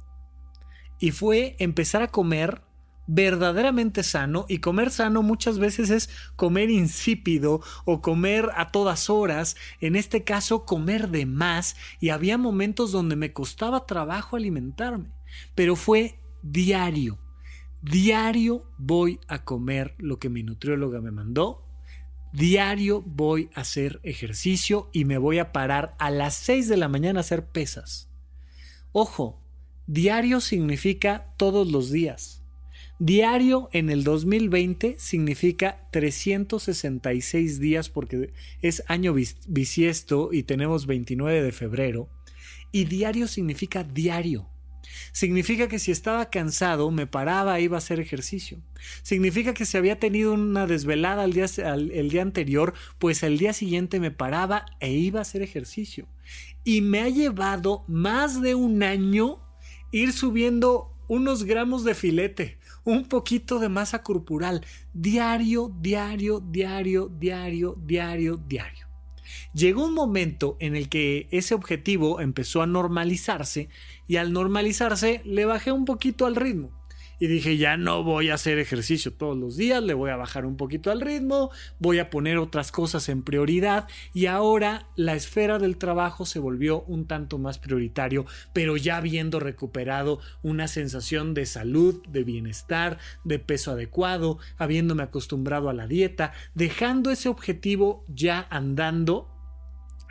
Y 1.00 1.12
fue 1.12 1.56
empezar 1.60 2.02
a 2.02 2.08
comer 2.08 2.64
verdaderamente 3.06 4.02
sano 4.02 4.48
y 4.50 4.58
comer 4.58 4.90
sano 4.90 5.22
muchas 5.22 5.60
veces 5.60 5.92
es 5.92 6.10
comer 6.36 6.72
insípido 6.72 7.62
o 7.86 8.02
comer 8.02 8.50
a 8.56 8.72
todas 8.72 9.08
horas, 9.08 9.56
en 9.82 9.96
este 9.96 10.24
caso 10.24 10.66
comer 10.66 11.10
de 11.10 11.28
más 11.28 11.76
y 12.00 12.10
había 12.10 12.40
momentos 12.40 12.92
donde 12.92 13.16
me 13.16 13.34
costaba 13.34 13.86
trabajo 13.86 14.36
alimentarme, 14.36 15.12
pero 15.54 15.76
fue 15.76 16.20
diario, 16.42 17.20
Diario 17.82 18.66
voy 18.78 19.20
a 19.28 19.46
comer 19.46 19.96
lo 20.00 20.20
que 20.20 20.30
mi 20.30 20.44
nutrióloga 20.44 21.00
me 21.00 21.12
mandó. 21.12 21.64
Diario 22.34 23.02
voy 23.02 23.50
a 23.56 23.62
hacer 23.62 24.02
ejercicio 24.04 24.90
y 24.92 25.06
me 25.06 25.18
voy 25.18 25.40
a 25.40 25.54
parar 25.54 25.96
a 25.98 26.12
las 26.12 26.36
6 26.36 26.68
de 26.68 26.78
la 26.78 26.90
mañana 26.90 27.20
a 27.20 27.22
hacer 27.22 27.46
pesas. 27.48 28.10
Ojo, 28.92 29.42
diario 29.88 30.42
significa 30.42 31.34
todos 31.38 31.72
los 31.72 31.90
días. 31.90 32.44
Diario 33.00 33.70
en 33.72 33.90
el 33.90 34.04
2020 34.04 34.98
significa 35.00 35.88
366 35.92 37.62
días 37.62 37.90
porque 37.90 38.34
es 38.62 38.84
año 38.88 39.16
bisiesto 39.48 40.34
y 40.34 40.44
tenemos 40.44 40.86
29 40.86 41.42
de 41.42 41.52
febrero. 41.54 42.10
Y 42.74 42.84
diario 42.84 43.30
significa 43.30 43.86
diario. 43.86 44.50
Significa 45.12 45.68
que 45.68 45.80
si 45.80 45.92
estaba 45.92 46.30
cansado, 46.30 46.92
me 46.92 47.08
paraba 47.08 47.60
iba 47.60 47.78
a 47.78 47.80
hacer 47.80 48.00
ejercicio. 48.00 48.60
Significa 49.02 49.54
que 49.54 49.66
si 49.66 49.78
había 49.78 50.00
tenido 50.00 50.34
una 50.34 50.68
desvelada 50.68 51.26
el 51.26 51.34
día, 51.34 51.46
el 51.46 52.10
día 52.10 52.22
anterior, 52.22 52.74
pues 52.98 53.24
el 53.24 53.38
día 53.38 53.54
siguiente 53.54 54.00
me 54.00 54.12
paraba 54.12 54.66
e 54.80 54.92
iba 54.92 55.20
a 55.20 55.24
hacer 55.24 55.42
ejercicio. 55.42 56.08
Y 56.64 56.82
me 56.82 57.02
ha 57.02 57.10
llevado 57.10 57.84
más 57.88 58.42
de 58.42 58.56
un 58.56 58.84
año 58.84 59.40
ir 59.92 60.14
subiendo 60.14 60.94
unos 61.08 61.44
gramos 61.44 61.84
de 61.84 61.96
filete, 61.96 62.60
un 62.84 63.06
poquito 63.06 63.60
de 63.60 63.70
masa 63.70 64.04
corporal, 64.04 64.64
diario, 64.94 65.74
diario, 65.82 66.40
diario, 66.40 67.10
diario, 67.20 67.76
diario, 67.86 68.38
diario. 68.38 68.89
Llegó 69.54 69.86
un 69.86 69.94
momento 69.94 70.58
en 70.60 70.76
el 70.76 70.90
que 70.90 71.28
ese 71.32 71.56
objetivo 71.56 72.22
empezó 72.22 72.62
a 72.62 72.68
normalizarse 72.68 73.70
y 74.08 74.18
al 74.18 74.34
normalizarse 74.34 75.22
le 75.26 75.46
bajé 75.46 75.72
un 75.72 75.86
poquito 75.86 76.26
al 76.26 76.36
ritmo. 76.36 76.79
Y 77.20 77.28
dije, 77.28 77.58
ya 77.58 77.78
no 77.78 78.04
voy 78.04 78.30
a 78.30 78.36
hacer 78.36 78.60
ejercicio 78.60 79.14
todos 79.14 79.38
los 79.38 79.58
días, 79.58 79.84
le 79.84 79.94
voy 79.94 80.10
a 80.10 80.16
bajar 80.16 80.46
un 80.46 80.56
poquito 80.56 80.90
al 80.90 81.02
ritmo, 81.02 81.52
voy 81.78 82.00
a 82.00 82.10
poner 82.10 82.38
otras 82.38 82.72
cosas 82.72 83.10
en 83.10 83.24
prioridad. 83.24 83.88
Y 84.14 84.28
ahora 84.28 84.88
la 84.96 85.16
esfera 85.16 85.60
del 85.60 85.78
trabajo 85.78 86.26
se 86.26 86.40
volvió 86.40 86.82
un 86.84 87.06
tanto 87.06 87.38
más 87.38 87.60
prioritario, 87.60 88.26
pero 88.54 88.78
ya 88.78 88.98
habiendo 88.98 89.40
recuperado 89.40 90.20
una 90.44 90.68
sensación 90.68 91.34
de 91.34 91.46
salud, 91.46 92.02
de 92.08 92.24
bienestar, 92.24 93.00
de 93.24 93.40
peso 93.40 93.72
adecuado, 93.72 94.40
habiéndome 94.58 95.04
acostumbrado 95.04 95.70
a 95.70 95.74
la 95.74 95.88
dieta, 95.88 96.32
dejando 96.56 97.12
ese 97.12 97.30
objetivo 97.30 98.06
ya 98.08 98.48
andando 98.50 99.39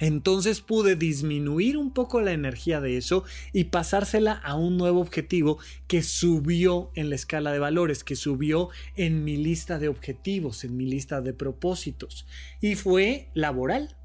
Entonces 0.00 0.60
pude 0.60 0.96
disminuir 0.96 1.76
un 1.76 1.92
poco 1.92 2.20
la 2.20 2.32
energía 2.32 2.80
de 2.80 2.96
eso 2.96 3.24
y 3.52 3.64
pasársela 3.64 4.32
a 4.32 4.54
un 4.54 4.76
nuevo 4.76 5.00
objetivo 5.00 5.58
que 5.86 6.02
subió 6.02 6.90
en 6.94 7.10
la 7.10 7.16
escala 7.16 7.52
de 7.52 7.58
valores, 7.58 8.04
que 8.04 8.16
subió 8.16 8.70
en 8.96 9.24
mi 9.24 9.36
lista 9.36 9.78
de 9.78 9.88
objetivos, 9.88 10.64
en 10.64 10.76
mi 10.76 10.86
lista 10.86 11.20
de 11.20 11.32
propósitos. 11.32 12.26
Y 12.60 12.74
fue 12.76 13.28
laboral 13.34 13.97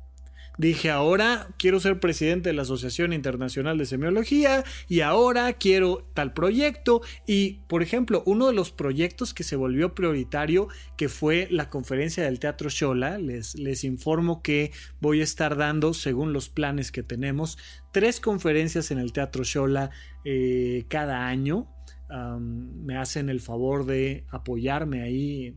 dije 0.58 0.92
ahora 0.92 1.48
quiero 1.58 1.80
ser 1.80 2.00
presidente 2.00 2.50
de 2.50 2.54
la 2.54 2.62
Asociación 2.62 3.14
Internacional 3.14 3.78
de 3.78 3.86
Semiología 3.86 4.64
y 4.88 5.02
ahora 5.02 5.52
quiero 5.54 6.08
tal 6.14 6.34
proyecto 6.34 7.02
y 7.26 7.62
por 7.68 7.82
ejemplo 7.82 8.24
uno 8.26 8.48
de 8.48 8.54
los 8.54 8.72
proyectos 8.72 9.34
que 9.34 9.44
se 9.44 9.56
volvió 9.56 9.96
prioritario 9.96 10.68
que 10.98 11.10
fue 11.10 11.48
la 11.50 11.70
conferencia 11.70 12.24
del 12.24 12.40
Teatro 12.40 12.70
Shola 12.70 13.18
les, 13.18 13.56
les 13.56 13.84
informo 13.84 14.42
que 14.42 14.72
voy 15.00 15.22
a 15.22 15.24
estar 15.24 15.58
dando 15.58 15.94
según 15.94 16.34
los 16.34 16.50
planes 16.50 16.92
que 16.92 17.04
tenemos 17.04 17.58
tres 17.92 18.20
conferencias 18.20 18.92
en 18.92 19.00
el 19.00 19.14
Teatro 19.14 19.44
Shola 19.44 19.92
eh, 20.26 20.86
cada 20.88 21.28
año 21.28 21.68
me 22.10 22.98
hacen 22.98 23.30
el 23.30 23.40
favor 23.40 23.86
de 23.86 24.24
apoyarme 24.30 25.02
ahí. 25.02 25.56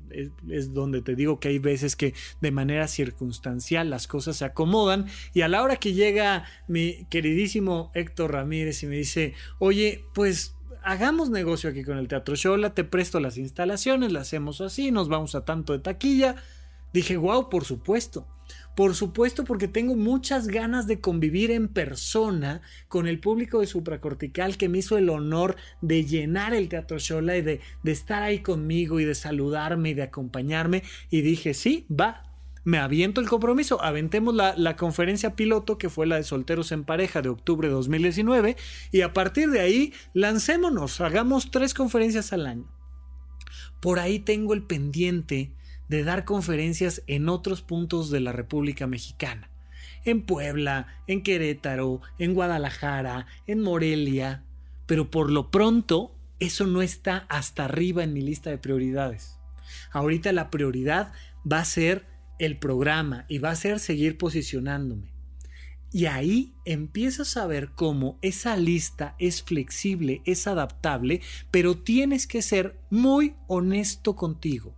Es, 0.49 0.73
donde 0.73 1.03
te 1.03 1.15
digo 1.15 1.39
que 1.39 1.49
hay 1.49 1.59
veces 1.59 1.97
que 1.97 2.15
de 2.41 2.51
manera 2.51 2.89
circunstancial 2.89 3.91
las 3.91 4.07
cosas 4.07 4.37
se 4.37 4.45
acomodan 4.45 5.07
y 5.35 5.43
a 5.43 5.49
la 5.49 5.63
hora 5.63 5.77
que 5.77 5.93
llega 5.93 6.45
mi 6.67 7.05
queridísimo 7.11 7.91
Héctor 7.95 8.33
Ramírez 8.33 8.83
y 8.83 8.87
me 8.87 8.97
dice, 8.97 9.35
oye, 9.59 10.05
pues 10.15 10.57
hagamos 10.83 11.31
negocio 11.31 11.69
aquí 11.69 11.83
con 11.83 11.99
el 11.99 12.09
Teatro 12.09 12.37
Shola, 12.37 12.75
te 12.75 12.85
presto 12.85 13.21
las 13.21 13.39
instalaciones, 13.39 14.13
la 14.13 14.21
hacemos 14.21 14.61
así, 14.61 14.93
nos 14.93 15.09
vamos 15.09 15.35
a 15.35 15.45
tanto 15.45 15.73
de 15.73 15.81
taquilla. 15.81 16.37
Dije, 16.93 17.17
wow, 17.17 17.51
por 17.51 17.65
supuesto. 17.65 18.27
Por 18.77 18.95
supuesto, 18.95 19.45
porque 19.45 19.68
tengo 19.68 19.97
muchas 19.97 20.49
ganas 20.49 20.87
de 20.87 21.01
convivir 21.01 21.51
en 21.51 21.66
persona 21.66 22.61
con 22.89 23.07
el 23.07 23.18
público 23.18 23.61
de 23.61 23.66
supracortical 23.66 24.59
que 24.59 24.68
me 24.68 24.79
hizo 24.79 24.99
el 24.99 25.09
honor 25.09 25.57
de 25.81 26.05
llenar 26.05 26.53
el 26.53 26.68
Teatro 26.68 26.99
Shola 26.99 27.39
y 27.39 27.43
de, 27.43 27.61
estar 27.85 28.22
ahí 28.22 28.41
conmigo 28.41 29.01
y 29.01 29.07
de 29.07 29.14
saludarme 29.14 29.91
y 29.91 29.95
de 29.95 30.03
acompañarme. 30.03 30.83
Y 31.09 31.22
dije, 31.22 31.55
sí, 31.55 31.87
va, 31.91 32.24
me 32.64 32.77
aviento 32.77 33.22
el 33.22 33.31
compromiso. 33.31 33.83
Aventemos 33.83 34.35
la, 34.35 34.55
la, 34.59 34.77
conferencia 34.77 35.37
piloto 35.37 35.79
que 35.79 35.89
fue 35.89 36.07
la 36.07 36.16
de 36.16 36.24
Solteros 36.24 36.70
en 36.70 36.85
Pareja 36.85 37.22
de 37.22 37.31
octubre 37.31 37.68
de 37.68 37.74
2019 37.74 38.59
y 38.93 39.01
a 39.01 39.14
partir 39.14 39.49
de 39.49 39.61
ahí 39.61 39.95
lancémonos, 40.12 41.01
hagamos 41.01 41.51
tres 41.51 41.72
conferencias 41.72 42.35
al 42.35 42.47
año. 42.47 42.70
Por 43.81 44.01
ahí 44.01 44.18
tengo 44.18 44.53
el 44.53 44.64
pendiente 44.64 45.51
de 45.89 46.05
dar 46.05 46.24
conferencias 46.24 47.03
en 47.07 47.28
otros 47.28 47.62
puntos 47.62 48.11
de 48.11 48.20
la 48.20 48.32
República 48.32 48.87
Mexicana. 48.87 49.51
En 50.05 50.22
Puebla, 50.22 50.87
en 51.07 51.22
Querétaro, 51.22 52.01
en 52.18 52.34
Guadalajara, 52.34 53.26
en 53.47 53.61
Morelia. 53.61 54.45
Pero 54.87 55.11
por 55.11 55.30
lo 55.30 55.51
pronto, 55.51 56.14
eso 56.39 56.66
no 56.66 56.82
está 56.82 57.26
hasta 57.28 57.64
arriba 57.64 58.05
en 58.05 58.12
mi 58.12 58.20
lista 58.20 58.51
de 58.51 58.59
prioridades. 58.59 59.39
Ahorita 59.91 60.32
la 60.32 60.51
prioridad 60.51 61.12
va 61.51 61.61
a 61.61 61.64
ser 61.64 62.07
el 62.39 62.59
programa 62.59 63.24
y 63.28 63.39
va 63.39 63.51
a 63.51 63.57
ser 63.57 63.80
seguir 63.80 64.18
posicionándome. 64.18 65.16
Y 65.93 66.07
ahí 66.07 66.53
empiezas 66.66 67.37
a 67.37 67.47
ver 67.47 67.70
cómo 67.70 68.18
esa 68.20 68.57
lista 68.57 69.14
es 69.18 69.43
flexible, 69.43 70.20
es 70.26 70.47
adaptable, 70.47 71.22
pero 71.51 71.78
tienes 71.78 72.26
que 72.26 72.43
ser 72.43 72.78
muy 72.91 73.34
honesto 73.47 74.14
contigo. 74.14 74.76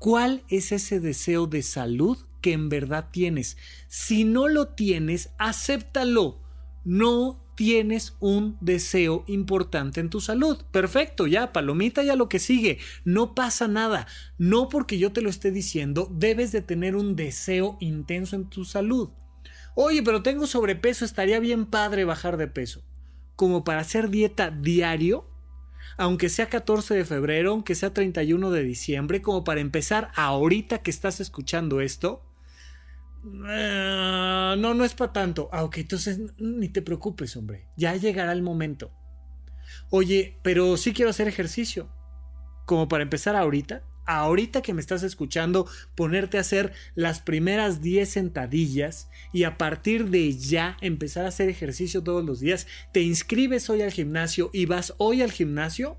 ¿Cuál 0.00 0.44
es 0.48 0.72
ese 0.72 0.98
deseo 0.98 1.46
de 1.46 1.62
salud 1.62 2.16
que 2.40 2.54
en 2.54 2.70
verdad 2.70 3.08
tienes? 3.12 3.58
Si 3.86 4.24
no 4.24 4.48
lo 4.48 4.68
tienes, 4.68 5.28
acéptalo. 5.36 6.40
No 6.86 7.44
tienes 7.54 8.14
un 8.18 8.56
deseo 8.62 9.24
importante 9.26 10.00
en 10.00 10.08
tu 10.08 10.22
salud. 10.22 10.64
Perfecto, 10.72 11.26
ya, 11.26 11.52
palomita 11.52 12.02
ya 12.02 12.16
lo 12.16 12.30
que 12.30 12.38
sigue. 12.38 12.78
No 13.04 13.34
pasa 13.34 13.68
nada. 13.68 14.06
No 14.38 14.70
porque 14.70 14.98
yo 14.98 15.12
te 15.12 15.20
lo 15.20 15.28
esté 15.28 15.50
diciendo, 15.50 16.08
debes 16.10 16.50
de 16.50 16.62
tener 16.62 16.96
un 16.96 17.14
deseo 17.14 17.76
intenso 17.78 18.36
en 18.36 18.48
tu 18.48 18.64
salud. 18.64 19.10
Oye, 19.74 20.02
pero 20.02 20.22
tengo 20.22 20.46
sobrepeso, 20.46 21.04
estaría 21.04 21.40
bien 21.40 21.66
padre 21.66 22.06
bajar 22.06 22.38
de 22.38 22.48
peso. 22.48 22.82
Como 23.36 23.64
para 23.64 23.80
hacer 23.80 24.08
dieta 24.08 24.50
diario, 24.50 25.29
aunque 26.00 26.30
sea 26.30 26.48
14 26.48 26.94
de 26.94 27.04
febrero, 27.04 27.50
aunque 27.50 27.74
sea 27.74 27.92
31 27.92 28.50
de 28.50 28.62
diciembre, 28.62 29.20
como 29.20 29.44
para 29.44 29.60
empezar 29.60 30.10
ahorita 30.16 30.78
que 30.78 30.90
estás 30.90 31.20
escuchando 31.20 31.82
esto. 31.82 32.24
Ah, 33.44 34.54
no, 34.58 34.72
no 34.72 34.86
es 34.86 34.94
para 34.94 35.12
tanto. 35.12 35.50
Ah, 35.52 35.62
ok, 35.62 35.76
entonces 35.76 36.18
ni 36.38 36.70
te 36.70 36.80
preocupes, 36.80 37.36
hombre. 37.36 37.68
Ya 37.76 37.94
llegará 37.96 38.32
el 38.32 38.40
momento. 38.40 38.90
Oye, 39.90 40.38
pero 40.42 40.78
sí 40.78 40.94
quiero 40.94 41.10
hacer 41.10 41.28
ejercicio. 41.28 41.90
Como 42.64 42.88
para 42.88 43.02
empezar 43.02 43.36
ahorita 43.36 43.82
ahorita 44.18 44.62
que 44.62 44.74
me 44.74 44.80
estás 44.80 45.02
escuchando, 45.02 45.66
ponerte 45.94 46.38
a 46.38 46.40
hacer 46.40 46.72
las 46.94 47.20
primeras 47.20 47.80
10 47.80 48.08
sentadillas 48.08 49.08
y 49.32 49.44
a 49.44 49.56
partir 49.56 50.10
de 50.10 50.36
ya 50.36 50.76
empezar 50.80 51.24
a 51.24 51.28
hacer 51.28 51.48
ejercicio 51.48 52.02
todos 52.02 52.24
los 52.24 52.40
días, 52.40 52.66
te 52.92 53.00
inscribes 53.00 53.70
hoy 53.70 53.82
al 53.82 53.92
gimnasio 53.92 54.50
y 54.52 54.66
vas 54.66 54.94
hoy 54.98 55.22
al 55.22 55.30
gimnasio. 55.30 55.96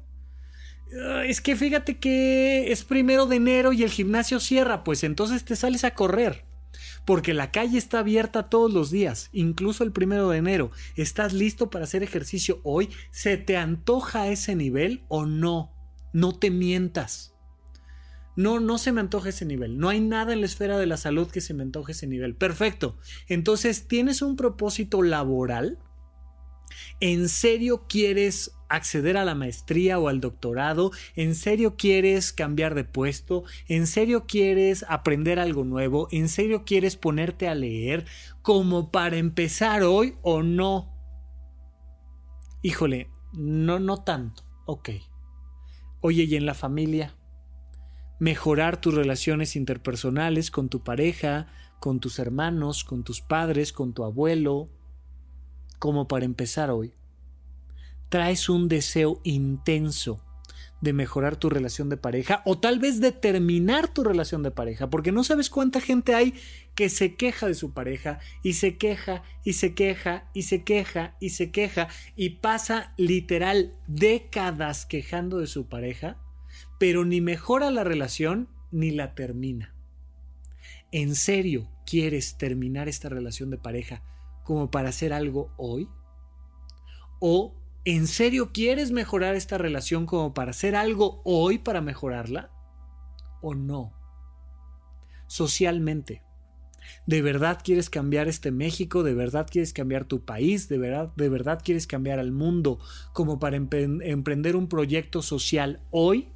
Ah, 0.94 1.24
es 1.26 1.40
que 1.40 1.56
fíjate 1.56 2.00
que 2.00 2.72
es 2.72 2.84
primero 2.84 3.26
de 3.26 3.38
enero 3.38 3.72
y 3.72 3.84
el 3.84 3.90
gimnasio 3.90 4.40
cierra, 4.40 4.84
pues 4.84 5.04
entonces 5.04 5.46
te 5.46 5.56
sales 5.56 5.84
a 5.84 5.94
correr. 5.94 6.44
Porque 7.06 7.34
la 7.34 7.52
calle 7.52 7.78
está 7.78 8.00
abierta 8.00 8.50
todos 8.50 8.72
los 8.72 8.92
días, 8.92 9.30
incluso 9.34 9.84
el 9.84 9.92
primero 9.92 10.30
de 10.30 10.38
enero. 10.38 10.72
¿Estás 10.96 11.34
listo 11.34 11.70
para 11.70 11.86
hacer 11.86 12.04
ejercicio 12.04 12.60
hoy? 12.64 12.90
¿Se 13.10 13.38
te 13.38 13.58
antoja 13.58 14.28
ese 14.28 14.56
nivel 14.56 15.04
o 15.08 15.26
no? 15.26 15.72
No 16.14 16.38
te 16.38 16.52
mientas. 16.52 17.31
No, 18.36 18.60
no 18.60 18.78
se 18.78 18.92
me 18.92 19.02
antoja 19.02 19.30
ese 19.30 19.46
nivel. 19.46 19.78
No 19.78 19.90
hay 19.90 20.00
nada 20.00 20.34
en 20.34 20.40
la 20.40 20.46
esfera 20.46 20.78
de 20.78 20.86
la 20.86 20.98
salud 20.98 21.30
que 21.30 21.42
se 21.42 21.54
me 21.54 21.64
antoje 21.64 21.92
ese 21.92 22.08
nivel. 22.08 22.36
Perfecto. 22.36 22.98
Entonces, 23.28 23.88
¿tienes 23.88 24.22
un 24.22 24.36
propósito 24.36 25.02
laboral? 25.02 25.80
¿En 27.00 27.30
serio 27.30 27.86
quieres 27.88 28.52
acceder 28.70 29.18
a 29.18 29.26
la 29.26 29.36
maestría 29.36 30.00
o 30.00 30.08
al 30.08 30.22
doctorado? 30.22 30.92
¿En 31.16 31.36
serio 31.36 31.76
quieres 31.76 32.32
cambiar 32.32 32.76
de 32.76 32.86
puesto? 32.86 33.44
¿En 33.68 33.88
serio 33.88 34.26
quieres 34.28 34.86
aprender 34.88 35.40
algo 35.40 35.66
nuevo? 35.66 36.08
¿En 36.12 36.30
serio 36.30 36.64
quieres 36.64 36.96
ponerte 36.96 37.48
a 37.48 37.56
leer 37.56 38.06
como 38.42 38.92
para 38.92 39.18
empezar 39.18 39.84
hoy 39.84 40.16
o 40.22 40.42
no? 40.42 40.94
Híjole, 42.62 43.10
no, 43.34 43.80
no 43.80 44.04
tanto. 44.04 44.44
Ok. 44.66 44.90
Oye, 46.00 46.24
¿y 46.24 46.36
en 46.36 46.46
la 46.46 46.54
familia? 46.54 47.16
Mejorar 48.22 48.80
tus 48.80 48.94
relaciones 48.94 49.56
interpersonales 49.56 50.52
con 50.52 50.70
tu 50.70 50.84
pareja, 50.84 51.48
con 51.80 52.00
tus 52.00 52.20
hermanos, 52.20 52.84
con 52.84 53.04
tus 53.04 53.20
padres, 53.20 53.74
con 53.74 53.94
tu 53.94 54.04
abuelo, 54.04 54.70
como 55.80 56.08
para 56.08 56.26
empezar 56.26 56.70
hoy. 56.70 56.94
Traes 58.10 58.48
un 58.48 58.68
deseo 58.68 59.20
intenso 59.24 60.24
de 60.82 60.94
mejorar 60.94 61.36
tu 61.36 61.50
relación 61.50 61.90
de 61.90 61.98
pareja 61.98 62.44
o 62.46 62.60
tal 62.60 62.78
vez 62.78 63.02
de 63.02 63.12
terminar 63.12 63.88
tu 63.88 64.04
relación 64.04 64.44
de 64.44 64.52
pareja, 64.52 64.92
porque 64.92 65.12
no 65.12 65.24
sabes 65.24 65.50
cuánta 65.50 65.82
gente 65.82 66.14
hay 66.14 66.36
que 66.76 66.90
se 66.90 67.16
queja 67.16 67.48
de 67.48 67.56
su 67.56 67.74
pareja 67.74 68.20
y 68.44 68.54
se 68.54 68.78
queja 68.78 69.24
y 69.44 69.54
se 69.54 69.74
queja 69.74 70.30
y 70.36 70.44
se 70.44 70.64
queja 70.64 71.16
y 71.20 71.30
se 71.32 71.50
queja 71.50 71.88
y 72.16 72.30
pasa 72.30 72.94
literal 72.98 73.74
décadas 73.88 74.86
quejando 74.86 75.40
de 75.40 75.48
su 75.48 75.66
pareja 75.66 76.18
pero 76.82 77.06
ni 77.06 77.22
mejora 77.22 77.70
la 77.70 77.84
relación 77.84 78.50
ni 78.72 78.90
la 78.90 79.14
termina. 79.14 79.76
¿En 80.92 81.14
serio 81.14 81.70
quieres 81.86 82.40
terminar 82.40 82.90
esta 82.90 83.08
relación 83.08 83.52
de 83.52 83.60
pareja 83.60 84.02
como 84.44 84.72
para 84.72 84.90
hacer 84.90 85.14
algo 85.14 85.54
hoy? 85.58 85.88
¿O 87.20 87.54
en 87.86 88.08
serio 88.08 88.50
quieres 88.52 88.90
mejorar 88.90 89.36
esta 89.36 89.60
relación 89.60 90.08
como 90.08 90.34
para 90.34 90.50
hacer 90.50 90.76
algo 90.76 91.22
hoy 91.24 91.60
para 91.60 91.82
mejorarla? 91.82 92.50
¿O 93.44 93.54
no? 93.54 93.94
Socialmente. 95.28 96.24
¿De 97.06 97.22
verdad 97.22 97.60
quieres 97.64 97.92
cambiar 97.92 98.28
este 98.28 98.50
México? 98.50 99.04
¿De 99.04 99.14
verdad 99.14 99.46
quieres 99.48 99.72
cambiar 99.72 100.06
tu 100.06 100.26
país? 100.26 100.68
¿De 100.68 100.80
verdad, 100.80 101.14
de 101.16 101.30
verdad 101.30 101.62
quieres 101.64 101.86
cambiar 101.86 102.18
al 102.18 102.32
mundo 102.32 102.80
como 103.14 103.38
para 103.38 103.56
emprender 103.56 104.56
un 104.56 104.68
proyecto 104.68 105.22
social 105.22 105.80
hoy? 105.92 106.34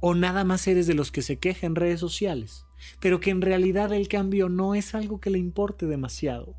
O 0.00 0.14
nada 0.14 0.44
más 0.44 0.66
eres 0.66 0.86
de 0.86 0.94
los 0.94 1.12
que 1.12 1.22
se 1.22 1.38
queja 1.38 1.66
en 1.66 1.74
redes 1.74 2.00
sociales, 2.00 2.66
pero 3.00 3.20
que 3.20 3.30
en 3.30 3.42
realidad 3.42 3.92
el 3.92 4.08
cambio 4.08 4.48
no 4.48 4.74
es 4.74 4.94
algo 4.94 5.20
que 5.20 5.30
le 5.30 5.38
importe 5.38 5.86
demasiado. 5.86 6.56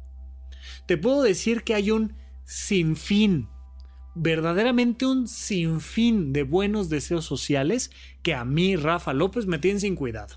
Te 0.85 0.97
puedo 0.97 1.23
decir 1.23 1.63
que 1.63 1.73
hay 1.73 1.91
un 1.91 2.13
sinfín, 2.43 3.49
verdaderamente 4.13 5.05
un 5.05 5.27
sinfín 5.27 6.33
de 6.33 6.43
buenos 6.43 6.89
deseos 6.89 7.25
sociales 7.25 7.91
que 8.21 8.33
a 8.33 8.45
mí, 8.45 8.75
Rafa 8.75 9.13
López, 9.13 9.47
me 9.47 9.59
tienen 9.59 9.81
sin 9.81 9.95
cuidado. 9.95 10.35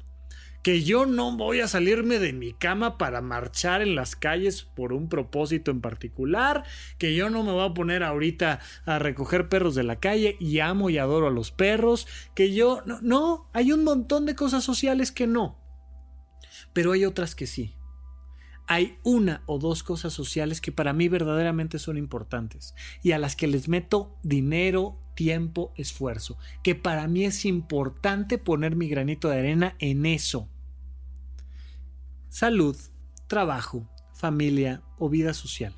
Que 0.64 0.82
yo 0.82 1.04
no 1.04 1.36
voy 1.36 1.60
a 1.60 1.68
salirme 1.68 2.18
de 2.18 2.32
mi 2.32 2.54
cama 2.54 2.96
para 2.96 3.20
marchar 3.20 3.82
en 3.82 3.94
las 3.94 4.16
calles 4.16 4.62
por 4.62 4.94
un 4.94 5.10
propósito 5.10 5.70
en 5.70 5.82
particular, 5.82 6.64
que 6.96 7.14
yo 7.14 7.28
no 7.28 7.44
me 7.44 7.52
voy 7.52 7.68
a 7.68 7.74
poner 7.74 8.02
ahorita 8.02 8.60
a 8.86 8.98
recoger 8.98 9.50
perros 9.50 9.74
de 9.74 9.82
la 9.82 10.00
calle 10.00 10.38
y 10.40 10.60
amo 10.60 10.88
y 10.88 10.96
adoro 10.96 11.26
a 11.26 11.30
los 11.30 11.50
perros, 11.50 12.08
que 12.34 12.54
yo 12.54 12.80
no, 12.86 12.98
no, 13.02 13.50
hay 13.52 13.72
un 13.72 13.84
montón 13.84 14.24
de 14.24 14.34
cosas 14.34 14.64
sociales 14.64 15.12
que 15.12 15.26
no, 15.26 15.58
pero 16.72 16.92
hay 16.92 17.04
otras 17.04 17.34
que 17.34 17.46
sí. 17.46 17.74
Hay 18.66 18.96
una 19.02 19.42
o 19.44 19.58
dos 19.58 19.82
cosas 19.82 20.14
sociales 20.14 20.62
que 20.62 20.72
para 20.72 20.94
mí 20.94 21.08
verdaderamente 21.08 21.78
son 21.78 21.98
importantes 21.98 22.74
y 23.02 23.12
a 23.12 23.18
las 23.18 23.36
que 23.36 23.46
les 23.46 23.68
meto 23.68 24.16
dinero, 24.22 24.98
tiempo, 25.14 25.74
esfuerzo, 25.76 26.38
que 26.62 26.74
para 26.74 27.06
mí 27.06 27.26
es 27.26 27.44
importante 27.44 28.38
poner 28.38 28.74
mi 28.74 28.88
granito 28.88 29.28
de 29.28 29.40
arena 29.40 29.76
en 29.78 30.06
eso 30.06 30.48
salud, 32.34 32.76
trabajo, 33.28 33.88
familia 34.12 34.82
o 34.98 35.08
vida 35.08 35.34
social. 35.34 35.72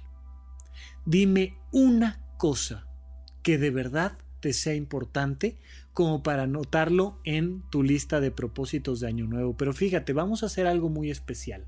Dime 1.05 1.59
una 1.71 2.19
cosa 2.39 2.87
que 3.43 3.59
de 3.59 3.71
verdad 3.71 4.17
te 4.41 4.55
sea 4.55 4.75
importante 4.75 5.59
como 5.93 6.23
para 6.23 6.45
anotarlo 6.45 7.21
en 7.25 7.61
tu 7.69 7.83
lista 7.83 8.21
de 8.21 8.31
propósitos 8.31 9.01
de 9.01 9.07
año 9.07 9.27
nuevo. 9.27 9.55
Pero 9.59 9.75
fíjate, 9.75 10.15
vamos 10.15 10.43
a 10.43 10.47
hacer 10.47 10.67
algo 10.67 10.89
muy 10.89 11.11
especial. 11.11 11.67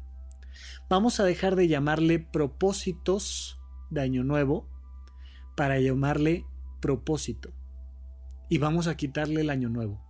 Vamos 0.88 1.20
a 1.20 1.24
dejar 1.24 1.54
de 1.54 1.68
llamarle 1.68 2.18
propósitos 2.18 3.60
de 3.90 4.00
año 4.00 4.24
nuevo 4.24 4.70
para 5.54 5.78
llamarle 5.80 6.46
propósito. 6.80 7.50
Y 8.48 8.56
vamos 8.56 8.86
a 8.86 8.96
quitarle 8.96 9.42
el 9.42 9.50
año 9.50 9.68
nuevo. 9.68 10.02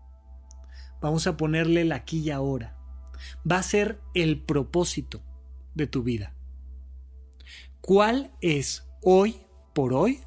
Vamos 1.01 1.26
a 1.26 1.37
ponerle 1.37 1.85
la 1.85 1.97
aquí 1.97 2.20
y 2.20 2.31
ahora 2.31 2.78
va 3.50 3.58
a 3.58 3.62
ser 3.62 4.00
el 4.14 4.40
propósito 4.40 5.22
de 5.74 5.86
tu 5.86 6.02
vida. 6.02 6.34
¿Cuál 7.80 8.32
es 8.40 8.86
hoy 9.02 9.40
por 9.74 9.94
hoy 9.94 10.20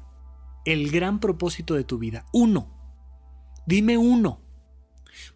el 0.64 0.90
gran 0.90 1.20
propósito 1.20 1.74
de 1.74 1.84
tu 1.84 1.98
vida? 1.98 2.26
Uno. 2.32 2.72
Dime 3.66 3.98
uno. 3.98 4.40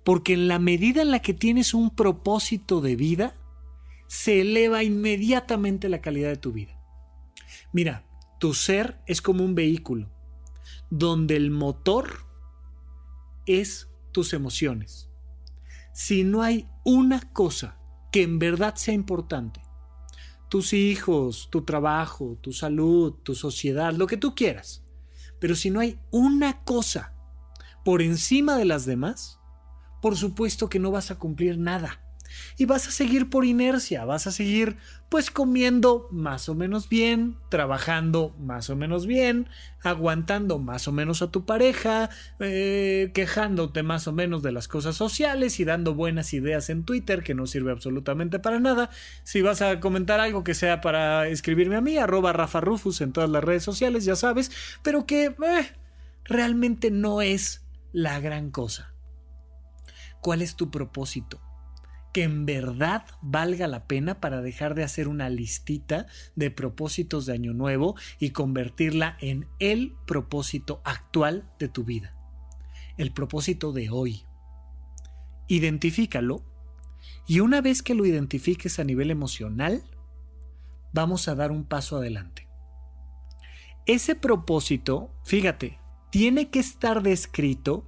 Porque 0.05 0.33
en 0.33 0.49
la 0.49 0.59
medida 0.59 1.03
en 1.03 1.11
la 1.11 1.21
que 1.21 1.35
tienes 1.35 1.75
un 1.75 1.95
propósito 1.95 2.81
de 2.81 2.97
vida, 2.97 3.37
se 4.09 4.41
eleva 4.41 4.83
inmediatamente 4.83 5.89
la 5.89 6.01
calidad 6.01 6.31
de 6.31 6.37
tu 6.37 6.53
vida. 6.53 6.81
Mira, 7.73 8.07
tu 8.39 8.55
ser 8.55 9.01
es 9.07 9.21
como 9.21 9.45
un 9.45 9.55
vehículo, 9.55 10.11
donde 10.91 11.37
el 11.37 11.51
motor 11.51 12.27
es 13.47 13.89
tus 14.13 14.33
emociones 14.33 15.06
si 15.97 16.25
no 16.25 16.43
hay 16.43 16.69
una 16.85 17.23
cosa 17.33 17.79
que 18.13 18.23
en 18.23 18.39
verdad 18.39 18.75
sea 18.75 18.93
importante, 18.93 19.63
tus 20.51 20.75
hijos, 20.75 21.49
tu 21.51 21.63
trabajo, 21.63 22.37
tu 22.43 22.53
salud, 22.53 23.15
tu 23.23 23.35
sociedad, 23.35 23.95
lo 23.95 24.07
que 24.07 24.19
tú 24.19 24.35
quieras, 24.35 24.85
pero 25.41 25.55
si 25.55 25.71
no 25.71 25.81
hay 25.81 25.99
una 26.11 26.63
cosa 26.65 27.15
por 27.83 28.03
encima 28.03 28.59
de 28.59 28.67
las 28.67 28.85
demás, 28.85 29.41
por 30.03 30.17
supuesto 30.17 30.69
que 30.69 30.79
no 30.79 30.91
vas 30.91 31.11
a 31.11 31.19
cumplir 31.19 31.57
nada 31.57 32.06
y 32.57 32.65
vas 32.65 32.89
a 32.89 32.91
seguir 32.91 33.31
por 33.31 33.45
inercia, 33.45 34.05
vas 34.05 34.27
a 34.27 34.33
seguir 34.33 34.77
pues 35.09 35.31
comiendo 35.31 36.09
más 36.11 36.49
o 36.49 36.55
menos 36.55 36.89
bien, 36.89 37.37
trabajando 37.49 38.35
más 38.41 38.71
o 38.71 38.77
menos 38.77 39.07
bien, 39.07 39.49
aguantando 39.83 40.59
más 40.59 40.89
o 40.89 40.93
menos 40.93 41.23
a 41.23 41.31
tu 41.31 41.47
pareja, 41.47 42.11
eh, 42.41 43.13
quejándote 43.15 43.83
más 43.83 44.09
o 44.09 44.13
menos 44.13 44.43
de 44.43 44.53
las 44.53 44.67
cosas 44.67 44.97
sociales 44.97 45.61
y 45.61 45.65
dando 45.65 45.95
buenas 45.95 46.35
ideas 46.35 46.71
en 46.71 46.85
Twitter 46.85 47.23
que 47.23 47.35
no 47.35 47.47
sirve 47.47 47.71
absolutamente 47.71 48.41
para 48.41 48.59
nada. 48.59 48.91
Si 49.23 49.43
vas 49.43 49.63
a 49.63 49.79
comentar 49.79 50.19
algo 50.19 50.43
que 50.43 50.55
sea 50.55 50.81
para 50.81 51.29
escribirme 51.29 51.77
a 51.77 51.81
mí, 51.81 51.99
arroba 51.99 52.33
Rafa 52.33 52.61
Rufus 52.61 53.01
en 53.01 53.13
todas 53.13 53.31
las 53.31 53.45
redes 53.45 53.63
sociales, 53.63 54.05
ya 54.05 54.17
sabes, 54.17 54.51
pero 54.83 55.07
que 55.07 55.27
eh, 55.27 55.73
realmente 56.25 56.91
no 56.91 57.23
es 57.23 57.65
la 57.93 58.19
gran 58.19 58.51
cosa. 58.51 58.93
¿Cuál 60.21 60.43
es 60.43 60.57
tu 60.57 60.71
propósito? 60.73 61.41
Que 62.17 62.23
en 62.23 62.47
verdad 62.47 63.05
valga 63.21 63.69
la 63.69 63.87
pena 63.87 64.23
para 64.23 64.41
dejar 64.41 64.75
de 64.75 64.83
hacer 64.83 65.07
una 65.07 65.29
listita 65.29 66.07
de 66.35 66.51
propósitos 66.51 67.27
de 67.27 67.35
año 67.35 67.53
nuevo 67.53 67.95
y 68.19 68.31
convertirla 68.31 69.19
en 69.21 69.47
el 69.59 69.95
propósito 70.07 70.81
actual 70.87 71.47
de 71.59 71.69
tu 71.69 71.85
vida. 71.85 72.17
El 72.97 73.13
propósito 73.13 73.71
de 73.73 73.91
hoy. 73.91 74.25
Identifícalo 75.47 76.43
y 77.27 77.41
una 77.41 77.61
vez 77.61 77.83
que 77.83 77.95
lo 77.95 78.07
identifiques 78.07 78.79
a 78.79 78.85
nivel 78.85 79.11
emocional, 79.11 79.85
vamos 80.95 81.29
a 81.29 81.35
dar 81.35 81.51
un 81.51 81.65
paso 81.65 81.99
adelante. 81.99 82.49
Ese 83.85 84.15
propósito, 84.15 85.13
fíjate, 85.23 85.81
tiene 86.11 86.49
que 86.49 86.61
estar 86.61 87.03
descrito 87.03 87.85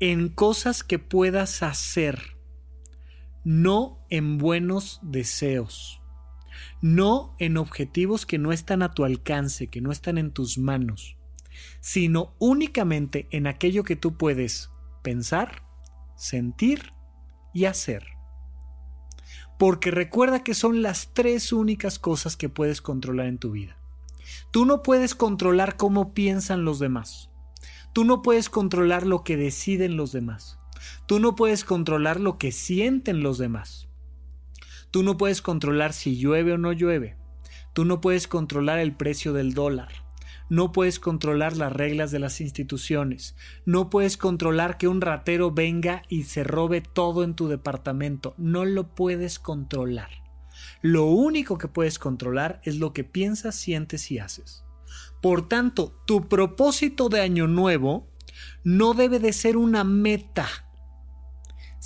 en 0.00 0.30
cosas 0.30 0.82
que 0.82 0.98
puedas 0.98 1.62
hacer 1.62 2.35
no 3.46 4.04
en 4.10 4.38
buenos 4.38 4.98
deseos, 5.04 6.02
no 6.82 7.36
en 7.38 7.58
objetivos 7.58 8.26
que 8.26 8.38
no 8.38 8.50
están 8.50 8.82
a 8.82 8.92
tu 8.92 9.04
alcance, 9.04 9.68
que 9.68 9.80
no 9.80 9.92
están 9.92 10.18
en 10.18 10.32
tus 10.32 10.58
manos, 10.58 11.16
sino 11.78 12.34
únicamente 12.40 13.28
en 13.30 13.46
aquello 13.46 13.84
que 13.84 13.94
tú 13.94 14.16
puedes 14.16 14.70
pensar, 15.04 15.62
sentir 16.16 16.92
y 17.54 17.66
hacer. 17.66 18.04
Porque 19.60 19.92
recuerda 19.92 20.42
que 20.42 20.54
son 20.54 20.82
las 20.82 21.14
tres 21.14 21.52
únicas 21.52 22.00
cosas 22.00 22.36
que 22.36 22.48
puedes 22.48 22.82
controlar 22.82 23.26
en 23.26 23.38
tu 23.38 23.52
vida. 23.52 23.76
Tú 24.50 24.64
no 24.64 24.82
puedes 24.82 25.14
controlar 25.14 25.76
cómo 25.76 26.14
piensan 26.14 26.64
los 26.64 26.80
demás. 26.80 27.30
Tú 27.92 28.02
no 28.02 28.22
puedes 28.22 28.50
controlar 28.50 29.06
lo 29.06 29.22
que 29.22 29.36
deciden 29.36 29.96
los 29.96 30.10
demás. 30.10 30.55
Tú 31.06 31.20
no 31.20 31.34
puedes 31.34 31.64
controlar 31.64 32.20
lo 32.20 32.38
que 32.38 32.52
sienten 32.52 33.22
los 33.22 33.38
demás. 33.38 33.88
Tú 34.90 35.02
no 35.02 35.16
puedes 35.16 35.42
controlar 35.42 35.92
si 35.92 36.16
llueve 36.16 36.52
o 36.52 36.58
no 36.58 36.72
llueve. 36.72 37.16
Tú 37.72 37.84
no 37.84 38.00
puedes 38.00 38.28
controlar 38.28 38.78
el 38.78 38.96
precio 38.96 39.32
del 39.32 39.52
dólar. 39.52 40.06
No 40.48 40.70
puedes 40.70 41.00
controlar 41.00 41.56
las 41.56 41.72
reglas 41.72 42.10
de 42.12 42.20
las 42.20 42.40
instituciones. 42.40 43.34
No 43.64 43.90
puedes 43.90 44.16
controlar 44.16 44.78
que 44.78 44.88
un 44.88 45.00
ratero 45.00 45.50
venga 45.50 46.02
y 46.08 46.22
se 46.24 46.44
robe 46.44 46.80
todo 46.80 47.24
en 47.24 47.34
tu 47.34 47.48
departamento. 47.48 48.34
No 48.38 48.64
lo 48.64 48.94
puedes 48.94 49.38
controlar. 49.38 50.10
Lo 50.82 51.06
único 51.06 51.58
que 51.58 51.68
puedes 51.68 51.98
controlar 51.98 52.60
es 52.64 52.76
lo 52.76 52.92
que 52.92 53.04
piensas, 53.04 53.56
sientes 53.56 54.10
y 54.10 54.18
haces. 54.18 54.64
Por 55.20 55.48
tanto, 55.48 56.00
tu 56.06 56.28
propósito 56.28 57.08
de 57.08 57.20
año 57.20 57.48
nuevo 57.48 58.08
no 58.62 58.94
debe 58.94 59.18
de 59.18 59.32
ser 59.32 59.56
una 59.56 59.82
meta 59.82 60.48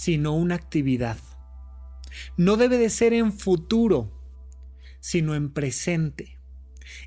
sino 0.01 0.35
una 0.35 0.55
actividad. 0.55 1.19
No 2.39 2.57
debe 2.57 2.79
de 2.79 2.89
ser 2.89 3.13
en 3.13 3.35
futuro, 3.35 4.11
sino 4.99 5.35
en 5.35 5.51
presente. 5.51 6.39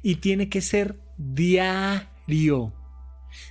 Y 0.04 0.18
tiene 0.18 0.48
que 0.48 0.62
ser 0.62 1.00
diario. 1.18 2.72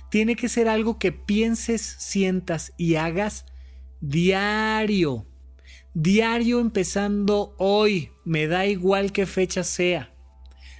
Tiene 0.09 0.37
que 0.37 0.47
ser 0.47 0.69
algo 0.69 0.97
que 0.97 1.11
pienses, 1.11 1.81
sientas 1.81 2.71
y 2.77 2.95
hagas 2.95 3.45
diario. 3.99 5.27
Diario 5.93 6.61
empezando 6.61 7.53
hoy, 7.57 8.11
me 8.23 8.47
da 8.47 8.65
igual 8.65 9.11
qué 9.11 9.25
fecha 9.25 9.65
sea. 9.65 10.15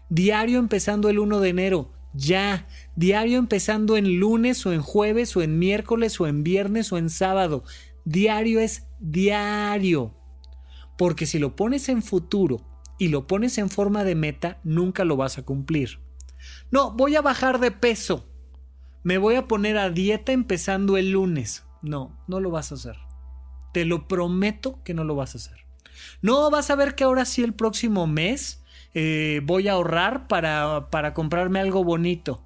Diario 0.08 0.60
empezando 0.60 1.10
el 1.10 1.20
1 1.20 1.42
de 1.42 1.50
enero, 1.50 1.92
ya. 2.14 2.66
Diario 2.96 3.40
empezando 3.40 3.98
en 3.98 4.22
lunes 4.22 4.66
o 4.66 4.72
en 4.72 4.82
jueves 4.82 5.36
o 5.36 5.42
en 5.42 5.60
miércoles 5.60 6.18
o 6.22 6.28
en 6.28 6.46
viernes 6.46 6.94
o 6.94 6.98
en 6.98 7.10
sábado. 7.10 7.66
Diario 8.06 8.60
es 8.60 8.88
diario. 9.00 10.14
Porque 10.98 11.26
si 11.26 11.40
lo 11.40 11.56
pones 11.56 11.90
en 11.90 12.02
futuro 12.02 12.62
y 12.98 13.08
lo 13.08 13.28
pones 13.28 13.58
en 13.58 13.70
forma 13.70 14.04
de 14.04 14.16
meta, 14.16 14.60
nunca 14.64 15.06
lo 15.06 15.18
vas 15.18 15.38
a 15.38 15.44
cumplir. 15.44 16.00
No, 16.72 16.92
voy 16.92 17.16
a 17.16 17.22
bajar 17.22 17.60
de 17.60 17.72
peso. 17.72 18.30
Me 19.04 19.18
voy 19.18 19.36
a 19.36 19.48
poner 19.48 19.78
a 19.78 19.90
dieta 19.90 20.32
empezando 20.32 20.98
el 20.98 21.12
lunes. 21.12 21.64
No, 21.82 22.18
no 22.28 22.40
lo 22.40 22.52
vas 22.52 22.72
a 22.72 22.76
hacer. 22.76 22.98
Te 23.74 23.86
lo 23.86 24.08
prometo 24.08 24.82
que 24.84 24.94
no 24.94 25.04
lo 25.04 25.16
vas 25.16 25.36
a 25.36 25.38
hacer. 25.40 25.66
No, 26.22 26.50
vas 26.50 26.70
a 26.70 26.76
ver 26.76 26.96
que 26.96 27.04
ahora 27.04 27.26
sí 27.26 27.44
el 27.44 27.54
próximo 27.54 28.08
mes 28.08 28.64
eh, 28.94 29.42
voy 29.44 29.68
a 29.68 29.74
ahorrar 29.74 30.28
para, 30.28 30.90
para 30.90 31.14
comprarme 31.14 31.60
algo 31.60 31.84
bonito. 31.84 32.44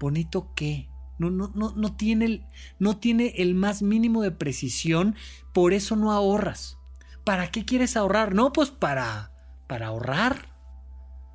¿Bonito 0.00 0.52
qué? 0.54 0.87
No, 1.18 1.30
no, 1.30 1.50
no, 1.54 1.72
no, 1.74 1.96
tiene 1.96 2.24
el, 2.24 2.46
no 2.78 2.98
tiene 2.98 3.34
el 3.38 3.54
más 3.54 3.82
mínimo 3.82 4.22
de 4.22 4.30
precisión, 4.30 5.16
por 5.52 5.72
eso 5.72 5.96
no 5.96 6.12
ahorras. 6.12 6.78
¿Para 7.24 7.50
qué 7.50 7.64
quieres 7.64 7.96
ahorrar? 7.96 8.34
No, 8.34 8.52
pues 8.52 8.70
para, 8.70 9.32
para 9.66 9.88
ahorrar. 9.88 10.54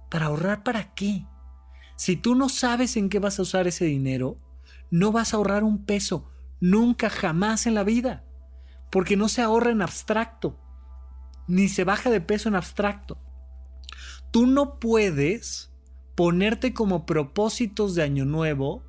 ¿Para 0.10 0.28
ahorrar 0.28 0.64
para 0.64 0.94
qué? 0.94 1.26
Si 1.96 2.16
tú 2.16 2.36
no 2.36 2.50
sabes 2.50 2.98
en 2.98 3.10
qué 3.10 3.20
vas 3.20 3.40
a 3.40 3.44
usar 3.44 3.68
ese 3.68 3.86
dinero, 3.86 4.38
no 4.90 5.12
vas 5.12 5.34
a 5.34 5.38
ahorrar 5.38 5.64
un 5.64 5.86
peso, 5.86 6.30
nunca, 6.60 7.10
jamás 7.10 7.66
en 7.66 7.76
la 7.76 7.84
vida, 7.84 8.24
porque 8.92 9.18
no 9.18 9.28
se 9.28 9.42
ahorra 9.42 9.72
en 9.72 9.82
abstracto, 9.82 10.60
ni 11.48 11.68
se 11.68 11.84
baja 11.84 12.10
de 12.10 12.22
peso 12.22 12.50
en 12.50 12.56
abstracto. 12.56 13.18
Tú 14.32 14.48
no 14.48 14.80
puedes 14.80 15.72
ponerte 16.16 16.74
como 16.74 17.06
propósitos 17.06 17.96
de 17.96 18.04
año 18.04 18.26
nuevo 18.26 18.84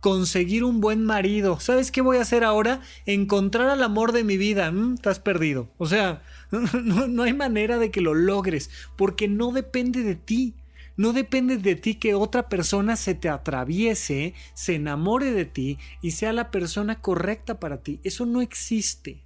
conseguir 0.00 0.64
un 0.64 0.80
buen 0.80 1.04
marido. 1.04 1.60
¿Sabes 1.60 1.90
qué 1.90 2.00
voy 2.00 2.16
a 2.16 2.22
hacer 2.22 2.42
ahora? 2.42 2.80
Encontrar 3.06 3.68
al 3.68 3.82
amor 3.82 4.12
de 4.12 4.24
mi 4.24 4.36
vida. 4.36 4.70
Mm, 4.70 4.94
estás 4.94 5.20
perdido. 5.20 5.68
O 5.78 5.86
sea, 5.86 6.22
no, 6.50 7.06
no, 7.06 7.22
hay 7.22 7.34
manera 7.34 7.78
de 7.78 7.90
que 7.90 8.00
lo 8.00 8.14
logres 8.14 8.70
porque 8.96 9.28
no 9.28 9.52
depende 9.52 10.02
de 10.02 10.16
ti. 10.16 10.54
No 10.96 11.12
depende 11.12 11.56
de 11.56 11.76
ti 11.76 11.94
que 11.94 12.14
otra 12.14 12.48
persona 12.48 12.96
se 12.96 13.14
te 13.14 13.30
atraviese, 13.30 14.34
se 14.52 14.74
enamore 14.74 15.30
de 15.30 15.46
ti 15.46 15.78
y 16.02 16.10
sea 16.10 16.32
la 16.32 16.50
persona 16.50 17.00
correcta 17.00 17.58
para 17.58 17.82
ti. 17.82 18.00
Eso 18.04 18.26
no 18.26 18.42
existe. 18.42 19.22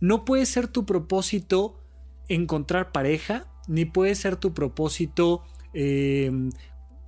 No 0.00 0.24
puede 0.24 0.46
ser 0.46 0.66
tu 0.66 0.84
propósito 0.84 1.80
encontrar 2.28 2.90
pareja, 2.90 3.46
ni 3.68 3.84
puede 3.84 4.16
ser 4.16 4.36
tu 4.36 4.52
propósito 4.52 5.44
eh, 5.74 6.32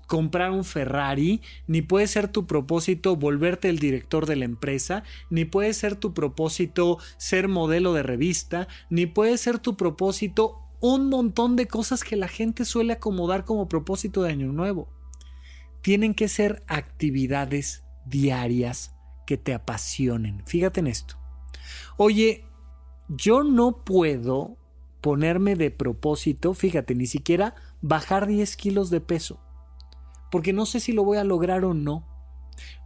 comprar 0.08 0.50
un 0.50 0.64
Ferrari, 0.64 1.42
ni 1.68 1.82
puede 1.82 2.08
ser 2.08 2.26
tu 2.26 2.46
propósito 2.46 3.14
volverte 3.14 3.68
el 3.68 3.78
director 3.78 4.26
de 4.26 4.34
la 4.34 4.46
empresa, 4.46 5.04
ni 5.30 5.44
puede 5.44 5.72
ser 5.74 5.94
tu 5.94 6.14
propósito 6.14 6.98
ser 7.18 7.46
modelo 7.46 7.92
de 7.92 8.02
revista, 8.02 8.66
ni 8.90 9.06
puede 9.06 9.38
ser 9.38 9.60
tu 9.60 9.76
propósito 9.76 10.56
un 10.80 11.08
montón 11.10 11.56
de 11.56 11.66
cosas 11.66 12.02
que 12.02 12.16
la 12.16 12.28
gente 12.28 12.64
suele 12.64 12.94
acomodar 12.94 13.44
como 13.44 13.68
propósito 13.68 14.22
de 14.22 14.30
año 14.30 14.50
nuevo. 14.50 14.88
Tienen 15.82 16.14
que 16.14 16.28
ser 16.28 16.64
actividades 16.66 17.84
diarias 18.06 18.94
que 19.26 19.36
te 19.36 19.52
apasionen. 19.52 20.42
Fíjate 20.46 20.80
en 20.80 20.86
esto. 20.86 21.16
Oye, 21.98 22.46
yo 23.08 23.44
no 23.44 23.84
puedo 23.84 24.56
ponerme 25.02 25.54
de 25.54 25.70
propósito, 25.70 26.54
fíjate, 26.54 26.94
ni 26.94 27.06
siquiera 27.06 27.54
bajar 27.82 28.26
10 28.26 28.56
kilos 28.56 28.90
de 28.90 29.00
peso, 29.00 29.40
porque 30.30 30.52
no 30.52 30.66
sé 30.66 30.80
si 30.80 30.92
lo 30.92 31.04
voy 31.04 31.18
a 31.18 31.24
lograr 31.24 31.64
o 31.64 31.74
no, 31.74 32.06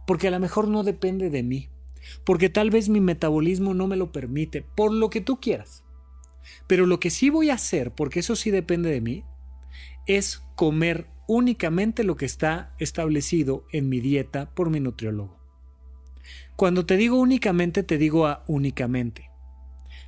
porque 0.05 0.27
a 0.27 0.31
lo 0.31 0.39
mejor 0.39 0.67
no 0.67 0.83
depende 0.83 1.29
de 1.29 1.43
mí, 1.43 1.69
porque 2.25 2.49
tal 2.49 2.69
vez 2.69 2.89
mi 2.89 3.01
metabolismo 3.01 3.73
no 3.73 3.87
me 3.87 3.95
lo 3.95 4.11
permite, 4.11 4.61
por 4.61 4.91
lo 4.91 5.09
que 5.09 5.21
tú 5.21 5.39
quieras. 5.39 5.83
Pero 6.67 6.85
lo 6.85 6.99
que 6.99 7.09
sí 7.09 7.29
voy 7.29 7.49
a 7.49 7.55
hacer, 7.55 7.91
porque 7.91 8.19
eso 8.19 8.35
sí 8.35 8.51
depende 8.51 8.89
de 8.89 9.01
mí, 9.01 9.23
es 10.05 10.43
comer 10.55 11.07
únicamente 11.27 12.03
lo 12.03 12.17
que 12.17 12.25
está 12.25 12.75
establecido 12.79 13.65
en 13.71 13.87
mi 13.89 14.01
dieta 14.01 14.53
por 14.53 14.69
mi 14.69 14.79
nutriólogo. 14.79 15.39
Cuando 16.55 16.85
te 16.85 16.97
digo 16.97 17.17
únicamente, 17.17 17.83
te 17.83 17.97
digo 17.97 18.27
únicamente 18.47 19.33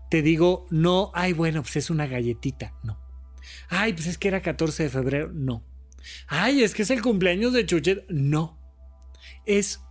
te 0.09 0.21
digo, 0.21 0.65
no, 0.69 1.11
ay, 1.13 1.33
bueno, 1.33 1.61
pues 1.61 1.77
es 1.77 1.89
una 1.89 2.07
galletita, 2.07 2.73
no. 2.83 2.97
Ay, 3.69 3.93
pues 3.93 4.07
es 4.07 4.17
que 4.17 4.27
era 4.27 4.41
14 4.41 4.83
de 4.83 4.89
febrero, 4.89 5.31
no. 5.33 5.63
Ay, 6.27 6.63
es 6.63 6.73
que 6.73 6.83
es 6.83 6.89
el 6.89 7.01
cumpleaños 7.01 7.53
de 7.53 7.65
Chuchet, 7.65 8.09
no. 8.09 8.57
Es 9.45 9.81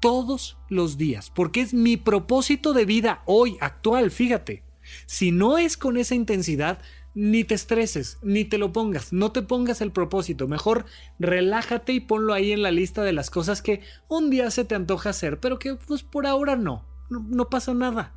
todos 0.00 0.58
los 0.68 0.96
días, 0.96 1.30
porque 1.30 1.60
es 1.60 1.74
mi 1.74 1.96
propósito 1.96 2.72
de 2.72 2.84
vida 2.84 3.22
hoy, 3.26 3.56
actual, 3.60 4.10
fíjate. 4.10 4.64
Si 5.06 5.30
no 5.30 5.58
es 5.58 5.76
con 5.76 5.96
esa 5.96 6.14
intensidad, 6.14 6.80
ni 7.14 7.44
te 7.44 7.54
estreses, 7.54 8.18
ni 8.22 8.44
te 8.44 8.58
lo 8.58 8.72
pongas, 8.72 9.12
no 9.12 9.32
te 9.32 9.42
pongas 9.42 9.80
el 9.80 9.92
propósito, 9.92 10.46
mejor 10.46 10.86
relájate 11.18 11.92
y 11.92 12.00
ponlo 12.00 12.32
ahí 12.32 12.52
en 12.52 12.62
la 12.62 12.70
lista 12.70 13.02
de 13.02 13.12
las 13.12 13.30
cosas 13.30 13.62
que 13.62 13.80
un 14.08 14.30
día 14.30 14.50
se 14.50 14.64
te 14.64 14.74
antoja 14.74 15.10
hacer, 15.10 15.40
pero 15.40 15.58
que 15.58 15.74
pues 15.74 16.02
por 16.02 16.26
ahora 16.26 16.56
no, 16.56 16.86
no, 17.10 17.48
pasa 17.48 17.74
nada. 17.74 18.14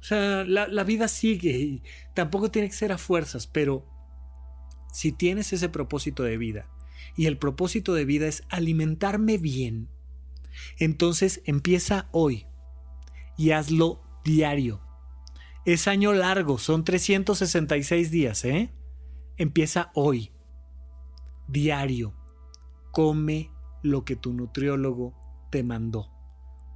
O 0.00 0.02
sea, 0.02 0.44
la, 0.44 0.84
vida 0.84 1.08
sigue 1.08 1.50
y 1.50 1.82
tampoco 2.14 2.50
tiene 2.50 2.68
que 2.68 2.74
ser 2.74 2.92
a 2.92 2.98
fuerzas, 2.98 3.46
pero 3.46 3.84
si 4.96 5.12
tienes 5.12 5.52
ese 5.52 5.68
propósito 5.68 6.22
de 6.22 6.38
vida 6.38 6.68
y 7.16 7.26
el 7.26 7.38
propósito 7.38 7.94
de 7.94 8.04
vida 8.04 8.26
es 8.26 8.44
alimentarme 8.48 9.38
bien, 9.38 9.88
entonces 10.78 11.42
empieza 11.44 12.08
hoy 12.12 12.46
y 13.36 13.50
hazlo 13.50 14.02
diario. 14.24 14.80
Es 15.64 15.88
año 15.88 16.12
largo, 16.12 16.58
son 16.58 16.84
366 16.84 18.10
días, 18.10 18.44
¿eh? 18.44 18.72
Empieza 19.36 19.90
hoy. 19.94 20.30
Diario. 21.48 22.14
Come 22.92 23.50
lo 23.82 24.04
que 24.04 24.16
tu 24.16 24.32
nutriólogo 24.32 25.14
te 25.50 25.62
mandó. 25.62 26.10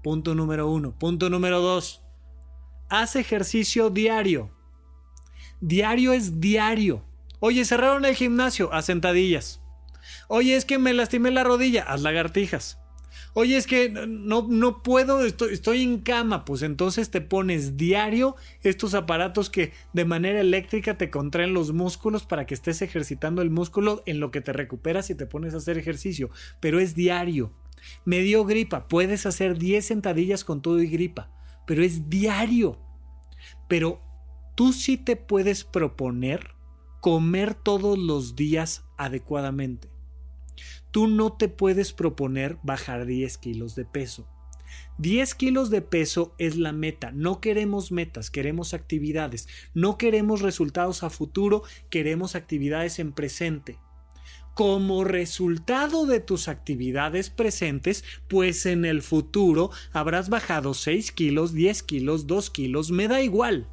Punto 0.02 0.34
número 0.34 0.68
uno. 0.70 0.98
Punto 0.98 1.30
número 1.30 1.60
dos 1.60 2.02
haz 2.90 3.16
ejercicio 3.16 3.88
diario. 3.88 4.50
Diario 5.60 6.12
es 6.12 6.40
diario. 6.40 7.04
Oye, 7.40 7.64
cerraron 7.64 8.04
el 8.04 8.14
gimnasio, 8.14 8.72
haz 8.72 8.86
sentadillas. 8.86 9.60
Oye, 10.28 10.56
es 10.56 10.64
que 10.64 10.78
me 10.78 10.92
lastimé 10.92 11.30
la 11.30 11.44
rodilla, 11.44 11.82
haz 11.82 12.02
lagartijas. 12.02 12.78
Oye, 13.34 13.56
es 13.56 13.66
que 13.66 13.88
no, 13.90 14.46
no 14.48 14.82
puedo, 14.82 15.24
estoy, 15.24 15.52
estoy 15.52 15.82
en 15.82 16.00
cama. 16.00 16.44
Pues 16.44 16.62
entonces 16.62 17.10
te 17.10 17.20
pones 17.20 17.76
diario 17.76 18.36
estos 18.62 18.94
aparatos 18.94 19.50
que 19.50 19.72
de 19.92 20.04
manera 20.04 20.40
eléctrica 20.40 20.98
te 20.98 21.10
contraen 21.10 21.54
los 21.54 21.72
músculos 21.72 22.24
para 22.24 22.46
que 22.46 22.54
estés 22.54 22.82
ejercitando 22.82 23.42
el 23.42 23.50
músculo 23.50 24.02
en 24.06 24.20
lo 24.20 24.30
que 24.30 24.40
te 24.40 24.52
recuperas 24.52 25.10
y 25.10 25.14
te 25.14 25.26
pones 25.26 25.54
a 25.54 25.58
hacer 25.58 25.78
ejercicio. 25.78 26.30
Pero 26.60 26.80
es 26.80 26.94
diario. 26.94 27.52
Me 28.04 28.20
dio 28.20 28.44
gripa, 28.44 28.88
puedes 28.88 29.26
hacer 29.26 29.58
10 29.58 29.84
sentadillas 29.84 30.44
con 30.44 30.60
todo 30.60 30.80
y 30.80 30.88
gripa 30.88 31.30
pero 31.70 31.84
es 31.84 32.10
diario. 32.10 32.80
Pero 33.68 34.02
tú 34.56 34.72
sí 34.72 34.96
te 34.96 35.14
puedes 35.14 35.62
proponer 35.62 36.56
comer 37.00 37.54
todos 37.54 37.98
los 37.98 38.36
días 38.36 38.84
adecuadamente. 38.96 39.88
Tú 40.90 41.06
no 41.06 41.32
te 41.32 41.48
puedes 41.48 41.92
proponer 41.92 42.58
bajar 42.62 43.06
10 43.06 43.38
kilos 43.38 43.74
de 43.74 43.84
peso. 43.84 44.28
10 44.98 45.34
kilos 45.34 45.70
de 45.70 45.82
peso 45.82 46.34
es 46.38 46.56
la 46.56 46.72
meta. 46.72 47.10
No 47.12 47.40
queremos 47.40 47.90
metas, 47.90 48.30
queremos 48.30 48.74
actividades. 48.74 49.48
No 49.72 49.98
queremos 49.98 50.42
resultados 50.42 51.02
a 51.02 51.10
futuro, 51.10 51.62
queremos 51.88 52.34
actividades 52.34 52.98
en 52.98 53.12
presente 53.12 53.78
como 54.54 55.04
resultado 55.04 56.04
de 56.04 56.20
tus 56.20 56.48
actividades 56.48 57.30
presentes, 57.30 58.04
pues 58.28 58.66
en 58.66 58.84
el 58.84 59.00
futuro 59.00 59.70
habrás 59.92 60.28
bajado 60.28 60.74
6 60.74 61.12
kilos, 61.12 61.54
10 61.54 61.82
kilos, 61.84 62.26
2 62.26 62.50
kilos, 62.50 62.90
me 62.90 63.08
da 63.08 63.22
igual. 63.22 63.68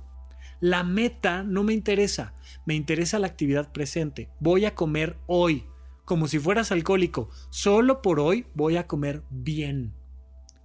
La 0.59 0.83
meta 0.83 1.43
no 1.43 1.63
me 1.63 1.73
interesa, 1.73 2.33
me 2.65 2.73
interesa 2.73 3.19
la 3.19 3.27
actividad 3.27 3.71
presente. 3.71 4.29
Voy 4.39 4.65
a 4.65 4.73
comer 4.73 5.17
hoy, 5.27 5.65
como 6.03 6.27
si 6.27 6.39
fueras 6.39 6.71
alcohólico. 6.71 7.29
Solo 7.49 8.01
por 8.01 8.19
hoy 8.19 8.47
voy 8.55 8.77
a 8.77 8.87
comer 8.87 9.23
bien. 9.29 9.93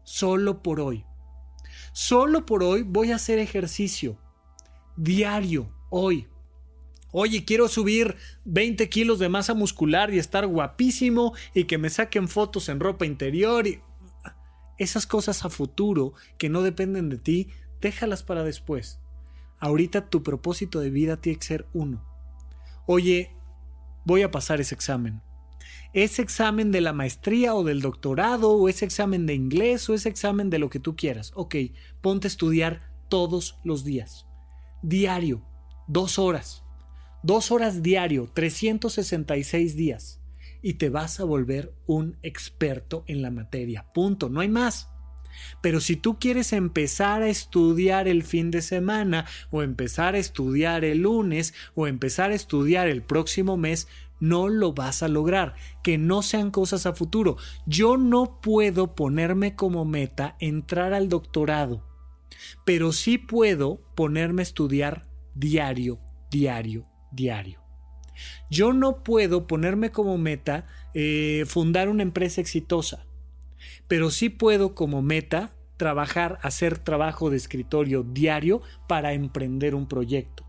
Solo 0.03 0.63
por 0.63 0.81
hoy. 0.81 1.05
Solo 1.93 2.47
por 2.47 2.63
hoy 2.63 2.83
voy 2.83 3.13
a 3.13 3.17
hacer 3.17 3.39
ejercicio. 3.39 4.19
Diario, 4.97 5.71
hoy. 5.91 6.27
Oye, 7.11 7.45
quiero 7.45 7.69
subir 7.69 8.17
20 8.47 8.89
kilos 8.89 9.19
de 9.19 9.29
masa 9.29 9.53
muscular 9.53 10.13
y 10.15 10.19
estar 10.19 10.47
guapísimo 10.47 11.35
y 11.53 11.65
que 11.65 11.77
me 11.77 11.91
saquen 11.91 12.29
fotos 12.29 12.69
en 12.69 12.81
ropa 12.81 13.05
interior 13.05 13.67
y... 13.67 13.81
Esas 14.79 15.07
cosas 15.07 15.45
a 15.45 15.51
futuro 15.51 16.15
que 16.39 16.49
no 16.49 16.63
dependen 16.63 17.11
de 17.11 17.19
ti, 17.19 17.49
déjalas 17.81 18.23
para 18.23 18.43
después. 18.43 18.99
Ahorita 19.63 20.11
tu 20.11 20.23
propósito 20.23 20.81
de 20.81 20.91
vida 20.91 21.17
tiene 21.17 21.39
que 21.39 21.47
ser 21.47 21.67
uno. 21.73 22.05
Oye, 22.87 23.35
voy 24.05 24.21
a 24.21 24.31
pasar 24.31 24.61
ese 24.61 24.75
examen. 24.75 25.23
Ese 25.95 26.21
examen 26.21 26.71
de 26.71 26.83
la 26.83 26.93
maestría 26.93 27.55
o 27.55 27.65
del 27.65 27.81
doctorado 27.81 28.51
o 28.53 28.69
ese 28.69 28.85
examen 28.85 29.25
de 29.25 29.33
inglés 29.33 29.89
o 29.89 29.95
ese 29.95 30.11
examen 30.11 30.51
de 30.51 30.59
lo 30.59 30.69
que 30.69 30.81
tú 30.81 30.97
quieras. 30.97 31.33
Ok, 31.35 31.55
ponte 32.03 32.27
a 32.27 32.29
estudiar 32.29 32.93
todos 33.09 33.59
los 33.65 33.85
días. 33.85 34.27
Diario, 34.83 35.43
dos 35.87 36.19
horas 36.19 36.63
Dos 37.25 37.53
horas 37.53 37.85
diario, 37.85 38.29
366 38.35 39.77
días. 39.77 40.21
Y 40.61 40.75
te 40.75 40.89
vas 40.89 41.21
a 41.21 41.25
volver 41.25 41.73
un 41.87 42.19
experto 42.23 43.05
en 43.07 43.23
la 43.23 43.31
materia. 43.31 43.87
Punto. 43.95 44.29
No 44.29 44.41
hay 44.41 44.49
más. 44.49 44.91
Pero 45.61 45.81
si 45.81 45.97
tú 45.97 46.19
quieres 46.19 46.53
empezar 46.53 47.23
a 47.23 47.29
estudiar 47.29 48.09
el 48.09 48.23
fin 48.23 48.51
de 48.51 48.63
semana, 48.63 49.27
o 49.51 49.63
empezar 49.63 50.15
a 50.15 50.19
estudiar 50.19 50.85
el 50.85 51.03
lunes, 51.03 51.55
o 51.75 51.87
empezar 51.87 52.31
a 52.31 52.35
estudiar 52.35 52.89
el 52.89 53.03
próximo 53.03 53.57
mes, 53.57 53.89
no 54.21 54.49
lo 54.49 54.73
vas 54.73 55.03
a 55.03 55.09
lograr. 55.09 55.55
Que 55.83 55.99
no 55.99 56.23
sean 56.23 56.51
cosas 56.51 56.87
a 56.87 56.93
futuro. 56.93 57.37
Yo 57.67 57.97
no 57.97 58.41
puedo 58.41 58.95
ponerme 58.95 59.57
como 59.57 59.85
meta 59.85 60.37
entrar 60.39 60.95
al 60.95 61.09
doctorado, 61.09 61.85
pero 62.65 62.93
sí 62.93 63.19
puedo 63.19 63.81
ponerme 63.95 64.43
a 64.43 64.45
estudiar 64.45 65.09
diario, 65.35 65.99
diario, 66.31 66.87
diario. 67.11 67.63
Yo 68.51 68.73
no 68.73 69.03
puedo 69.03 69.47
ponerme 69.47 69.91
como 69.91 70.19
meta 70.19 70.67
eh, 70.95 71.45
fundar 71.47 71.89
una 71.89 72.03
empresa 72.03 72.41
exitosa, 72.41 73.07
pero 73.93 74.11
sí 74.11 74.31
puedo 74.31 74.75
como 74.75 75.03
meta 75.03 75.55
trabajar, 75.77 76.39
hacer 76.41 76.79
trabajo 76.79 77.29
de 77.29 77.37
escritorio 77.37 78.03
diario 78.03 78.63
para 78.89 79.13
emprender 79.13 79.75
un 79.75 79.87
proyecto. 79.87 80.47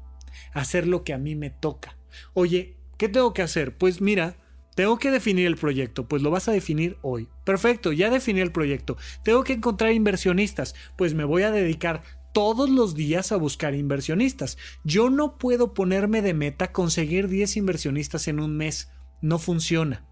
hacer 0.54 0.88
lo 0.88 1.04
que 1.04 1.12
a 1.12 1.18
mí 1.18 1.36
me 1.36 1.50
toca. 1.50 1.98
Oye, 2.34 2.78
¿qué 2.98 3.10
tengo 3.10 3.34
que 3.34 3.42
hacer? 3.42 3.78
Pues 3.78 4.00
mira, 4.00 4.38
tengo 4.78 4.98
que 4.98 5.12
definir 5.12 5.46
el 5.46 5.58
proyecto, 5.58 6.08
pues 6.08 6.22
lo 6.22 6.32
vas 6.32 6.48
a 6.48 6.54
definir 6.54 6.98
hoy. 7.02 7.28
Perfecto, 7.44 7.92
ya 7.92 8.10
definí 8.10 8.40
el 8.40 8.54
proyecto. 8.54 8.96
Tengo 9.26 9.44
que 9.44 9.52
encontrar 9.52 9.92
inversionistas, 9.92 10.74
pues 10.96 11.14
me 11.14 11.26
voy 11.26 11.44
a 11.44 11.52
dedicar 11.52 12.02
todos 12.34 12.70
los 12.70 12.96
días 12.96 13.34
a 13.34 13.36
buscar 13.36 13.76
inversionistas. 13.76 14.58
Yo 14.86 15.10
no 15.10 15.38
puedo 15.38 15.74
ponerme 15.74 16.22
de 16.22 16.34
meta 16.34 16.72
conseguir 16.72 17.28
10 17.28 17.58
inversionistas 17.58 18.30
en 18.30 18.40
un 18.40 18.56
mes. 18.56 18.90
No 19.20 19.38
funciona. 19.38 20.06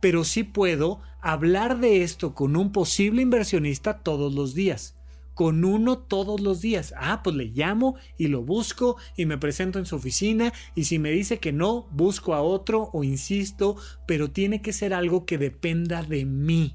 Pero 0.00 0.24
sí 0.24 0.44
puedo 0.44 1.00
hablar 1.20 1.80
de 1.80 2.02
esto 2.02 2.34
con 2.34 2.56
un 2.56 2.72
posible 2.72 3.22
inversionista 3.22 3.98
todos 3.98 4.34
los 4.34 4.54
días 4.54 4.96
con 5.36 5.66
uno 5.66 5.98
todos 5.98 6.40
los 6.40 6.62
días. 6.62 6.94
Ah, 6.96 7.20
pues 7.22 7.36
le 7.36 7.44
llamo 7.44 7.96
y 8.16 8.28
lo 8.28 8.42
busco 8.42 8.96
y 9.18 9.26
me 9.26 9.36
presento 9.36 9.78
en 9.78 9.84
su 9.84 9.96
oficina 9.96 10.50
y 10.74 10.84
si 10.84 10.98
me 10.98 11.10
dice 11.10 11.38
que 11.40 11.52
no, 11.52 11.88
busco 11.90 12.32
a 12.32 12.40
otro 12.40 12.88
o 12.94 13.04
insisto, 13.04 13.76
pero 14.06 14.30
tiene 14.30 14.62
que 14.62 14.72
ser 14.72 14.94
algo 14.94 15.26
que 15.26 15.36
dependa 15.36 16.02
de 16.02 16.24
mí. 16.24 16.74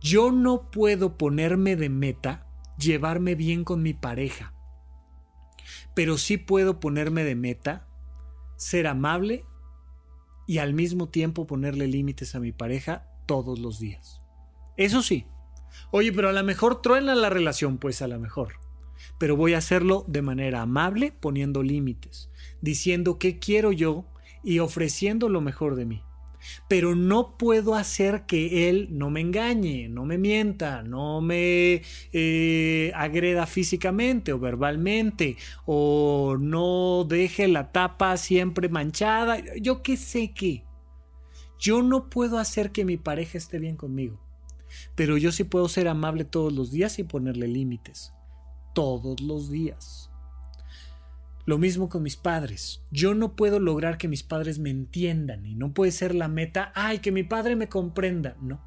Yo 0.00 0.32
no 0.32 0.70
puedo 0.70 1.18
ponerme 1.18 1.76
de 1.76 1.90
meta 1.90 2.46
llevarme 2.78 3.34
bien 3.34 3.64
con 3.64 3.82
mi 3.82 3.92
pareja, 3.92 4.54
pero 5.94 6.16
sí 6.16 6.38
puedo 6.38 6.80
ponerme 6.80 7.22
de 7.22 7.34
meta 7.34 7.86
ser 8.56 8.86
amable 8.86 9.44
y 10.50 10.58
al 10.58 10.74
mismo 10.74 11.08
tiempo 11.08 11.46
ponerle 11.46 11.86
límites 11.86 12.34
a 12.34 12.40
mi 12.40 12.50
pareja 12.50 13.06
todos 13.26 13.60
los 13.60 13.78
días. 13.78 14.20
Eso 14.76 15.00
sí, 15.00 15.24
Oye, 15.92 16.12
pero 16.12 16.28
a 16.28 16.32
lo 16.32 16.42
mejor 16.42 16.82
truena 16.82 17.14
la 17.14 17.30
relación, 17.30 17.78
pues 17.78 18.02
a 18.02 18.08
lo 18.08 18.18
mejor. 18.18 18.54
Pero 19.16 19.36
voy 19.36 19.54
a 19.54 19.58
hacerlo 19.58 20.04
de 20.08 20.22
manera 20.22 20.62
amable, 20.62 21.12
poniendo 21.12 21.62
límites, 21.62 22.30
diciendo 22.60 23.16
qué 23.16 23.38
quiero 23.38 23.70
yo 23.70 24.06
y 24.42 24.58
ofreciendo 24.58 25.28
lo 25.28 25.40
mejor 25.40 25.76
de 25.76 25.86
mí. 25.86 26.02
Pero 26.68 26.94
no 26.94 27.36
puedo 27.36 27.74
hacer 27.74 28.26
que 28.26 28.68
él 28.68 28.88
no 28.90 29.10
me 29.10 29.20
engañe, 29.20 29.88
no 29.88 30.04
me 30.04 30.18
mienta, 30.18 30.82
no 30.82 31.20
me 31.20 31.82
eh, 32.12 32.92
agreda 32.94 33.46
físicamente 33.46 34.32
o 34.32 34.38
verbalmente, 34.38 35.36
o 35.66 36.36
no 36.38 37.04
deje 37.08 37.48
la 37.48 37.72
tapa 37.72 38.16
siempre 38.16 38.68
manchada. 38.68 39.38
Yo 39.60 39.82
qué 39.82 39.96
sé 39.96 40.32
qué. 40.32 40.64
Yo 41.58 41.82
no 41.82 42.08
puedo 42.08 42.38
hacer 42.38 42.72
que 42.72 42.84
mi 42.84 42.96
pareja 42.96 43.36
esté 43.36 43.58
bien 43.58 43.76
conmigo 43.76 44.20
pero 44.94 45.16
yo 45.16 45.32
sí 45.32 45.44
puedo 45.44 45.68
ser 45.68 45.88
amable 45.88 46.24
todos 46.24 46.52
los 46.52 46.70
días 46.70 46.98
y 46.98 47.04
ponerle 47.04 47.48
límites. 47.48 48.12
Todos 48.74 49.20
los 49.20 49.50
días. 49.50 50.09
Lo 51.46 51.58
mismo 51.58 51.88
con 51.88 52.02
mis 52.02 52.16
padres. 52.16 52.82
Yo 52.90 53.14
no 53.14 53.34
puedo 53.34 53.60
lograr 53.60 53.98
que 53.98 54.08
mis 54.08 54.22
padres 54.22 54.58
me 54.58 54.70
entiendan 54.70 55.46
y 55.46 55.54
no 55.54 55.72
puede 55.72 55.92
ser 55.92 56.14
la 56.14 56.28
meta, 56.28 56.72
ay, 56.74 56.98
que 56.98 57.12
mi 57.12 57.22
padre 57.22 57.56
me 57.56 57.68
comprenda. 57.68 58.36
No. 58.40 58.60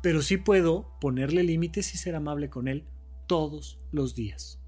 Pero 0.00 0.22
sí 0.22 0.36
puedo 0.36 0.92
ponerle 1.00 1.42
límites 1.42 1.94
y 1.94 1.98
ser 1.98 2.14
amable 2.14 2.50
con 2.50 2.68
él 2.68 2.84
todos 3.26 3.78
los 3.90 4.14
días. 4.14 4.60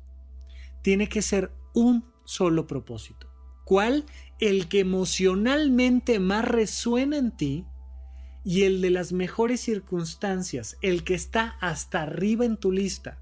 Tiene 0.82 1.08
que 1.08 1.22
ser 1.22 1.52
un 1.72 2.04
solo 2.24 2.66
propósito. 2.66 3.30
¿Cuál? 3.64 4.04
El 4.40 4.68
que 4.68 4.80
emocionalmente 4.80 6.18
más 6.18 6.44
resuena 6.44 7.16
en 7.16 7.30
ti 7.36 7.66
y 8.44 8.64
el 8.64 8.82
de 8.82 8.90
las 8.90 9.12
mejores 9.12 9.60
circunstancias, 9.60 10.76
el 10.82 11.02
que 11.02 11.14
está 11.14 11.56
hasta 11.60 12.02
arriba 12.02 12.44
en 12.44 12.58
tu 12.58 12.70
lista. 12.70 13.18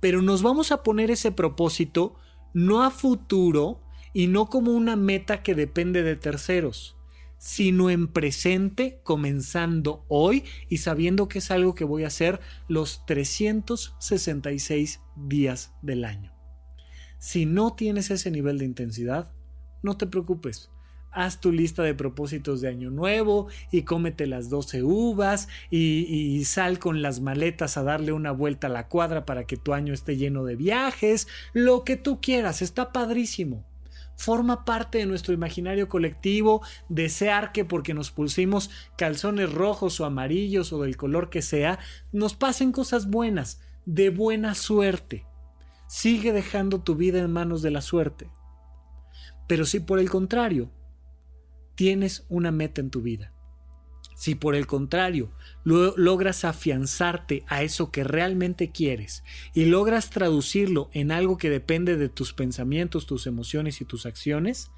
Pero 0.00 0.22
nos 0.22 0.42
vamos 0.42 0.70
a 0.70 0.82
poner 0.82 1.10
ese 1.10 1.32
propósito 1.32 2.14
no 2.52 2.82
a 2.82 2.90
futuro 2.90 3.82
y 4.12 4.28
no 4.28 4.46
como 4.46 4.72
una 4.72 4.96
meta 4.96 5.42
que 5.42 5.54
depende 5.54 6.02
de 6.02 6.16
terceros, 6.16 6.96
sino 7.38 7.90
en 7.90 8.08
presente, 8.08 9.00
comenzando 9.02 10.04
hoy 10.08 10.44
y 10.68 10.78
sabiendo 10.78 11.28
que 11.28 11.40
es 11.40 11.50
algo 11.50 11.74
que 11.74 11.84
voy 11.84 12.04
a 12.04 12.08
hacer 12.08 12.40
los 12.68 13.04
366 13.06 15.00
días 15.16 15.74
del 15.82 16.04
año. 16.04 16.32
Si 17.18 17.46
no 17.46 17.74
tienes 17.74 18.10
ese 18.10 18.30
nivel 18.30 18.58
de 18.58 18.64
intensidad, 18.64 19.32
no 19.82 19.96
te 19.96 20.06
preocupes 20.06 20.70
haz 21.16 21.40
tu 21.40 21.50
lista 21.50 21.82
de 21.82 21.94
propósitos 21.94 22.60
de 22.60 22.68
año 22.68 22.90
nuevo 22.90 23.48
y 23.72 23.82
cómete 23.82 24.26
las 24.26 24.50
12 24.50 24.82
uvas 24.82 25.48
y, 25.70 26.44
sal 26.44 26.78
con 26.78 27.00
las 27.02 27.20
maletas 27.20 27.76
a 27.76 27.82
darle 27.82 28.12
una 28.12 28.30
vuelta 28.30 28.66
a 28.66 28.70
la 28.70 28.88
cuadra 28.88 29.24
para 29.24 29.44
que 29.44 29.56
tu 29.56 29.72
año 29.72 29.94
esté 29.94 30.16
lleno 30.16 30.44
de 30.44 30.56
viajes, 30.56 31.26
lo 31.54 31.84
que 31.84 31.96
tú 31.96 32.20
quieras, 32.20 32.60
está 32.60 32.92
padrísimo. 32.92 33.64
Forma 34.14 34.64
parte 34.64 34.98
de 34.98 35.06
nuestro 35.06 35.34
imaginario 35.34 35.88
colectivo 35.88 36.62
desear 36.88 37.52
que 37.52 37.64
porque 37.64 37.94
nos 37.94 38.10
pusimos 38.10 38.70
calzones 38.96 39.52
rojos 39.52 40.00
o 40.00 40.04
amarillos 40.04 40.72
o 40.72 40.82
del 40.82 40.96
color 40.96 41.30
que 41.30 41.42
sea, 41.42 41.78
nos 42.12 42.34
pasen 42.34 42.72
cosas 42.72 43.08
buenas, 43.08 43.60
de 43.86 44.10
buena 44.10 44.54
suerte. 44.54 45.24
Sigue 45.86 46.32
dejando 46.32 46.80
tu 46.80 46.94
vida 46.94 47.20
en 47.20 47.32
manos 47.32 47.62
de 47.62 47.70
la 47.70 47.80
suerte. 47.80 48.28
Pero 49.46 49.64
si 49.64 49.80
por 49.80 49.98
el 49.98 50.10
contrario 50.10 50.70
tienes 51.76 52.26
una 52.28 52.50
meta 52.50 52.80
en 52.80 52.90
tu 52.90 53.02
vida. 53.02 53.32
Si 54.16 54.34
por 54.34 54.54
el 54.54 54.66
contrario 54.66 55.30
logras 55.62 56.44
afianzarte 56.44 57.44
a 57.48 57.62
eso 57.62 57.90
que 57.90 58.02
realmente 58.02 58.70
quieres 58.72 59.22
y 59.52 59.66
logras 59.66 60.08
traducirlo 60.08 60.88
en 60.92 61.12
algo 61.12 61.36
que 61.36 61.50
depende 61.50 61.96
de 61.96 62.08
tus 62.08 62.32
pensamientos, 62.32 63.06
tus 63.06 63.26
emociones 63.26 63.80
y 63.82 63.84
tus 63.84 64.06
acciones, 64.06 64.70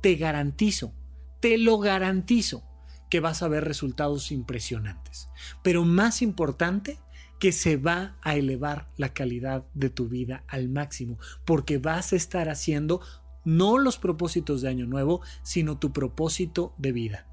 te 0.00 0.16
garantizo, 0.16 0.92
te 1.38 1.56
lo 1.56 1.78
garantizo, 1.78 2.64
que 3.08 3.20
vas 3.20 3.42
a 3.42 3.48
ver 3.48 3.64
resultados 3.64 4.32
impresionantes. 4.32 5.28
Pero 5.62 5.84
más 5.84 6.22
importante, 6.22 6.98
que 7.40 7.52
se 7.52 7.76
va 7.76 8.16
a 8.20 8.36
elevar 8.36 8.88
la 8.96 9.14
calidad 9.14 9.64
de 9.72 9.88
tu 9.88 10.08
vida 10.08 10.44
al 10.46 10.68
máximo, 10.68 11.18
porque 11.44 11.78
vas 11.78 12.12
a 12.12 12.16
estar 12.16 12.50
haciendo 12.50 13.00
no 13.44 13.78
los 13.78 13.98
propósitos 13.98 14.62
de 14.62 14.68
año 14.68 14.86
nuevo, 14.86 15.20
sino 15.42 15.78
tu 15.78 15.92
propósito 15.92 16.74
de 16.78 16.92
vida. 16.92 17.26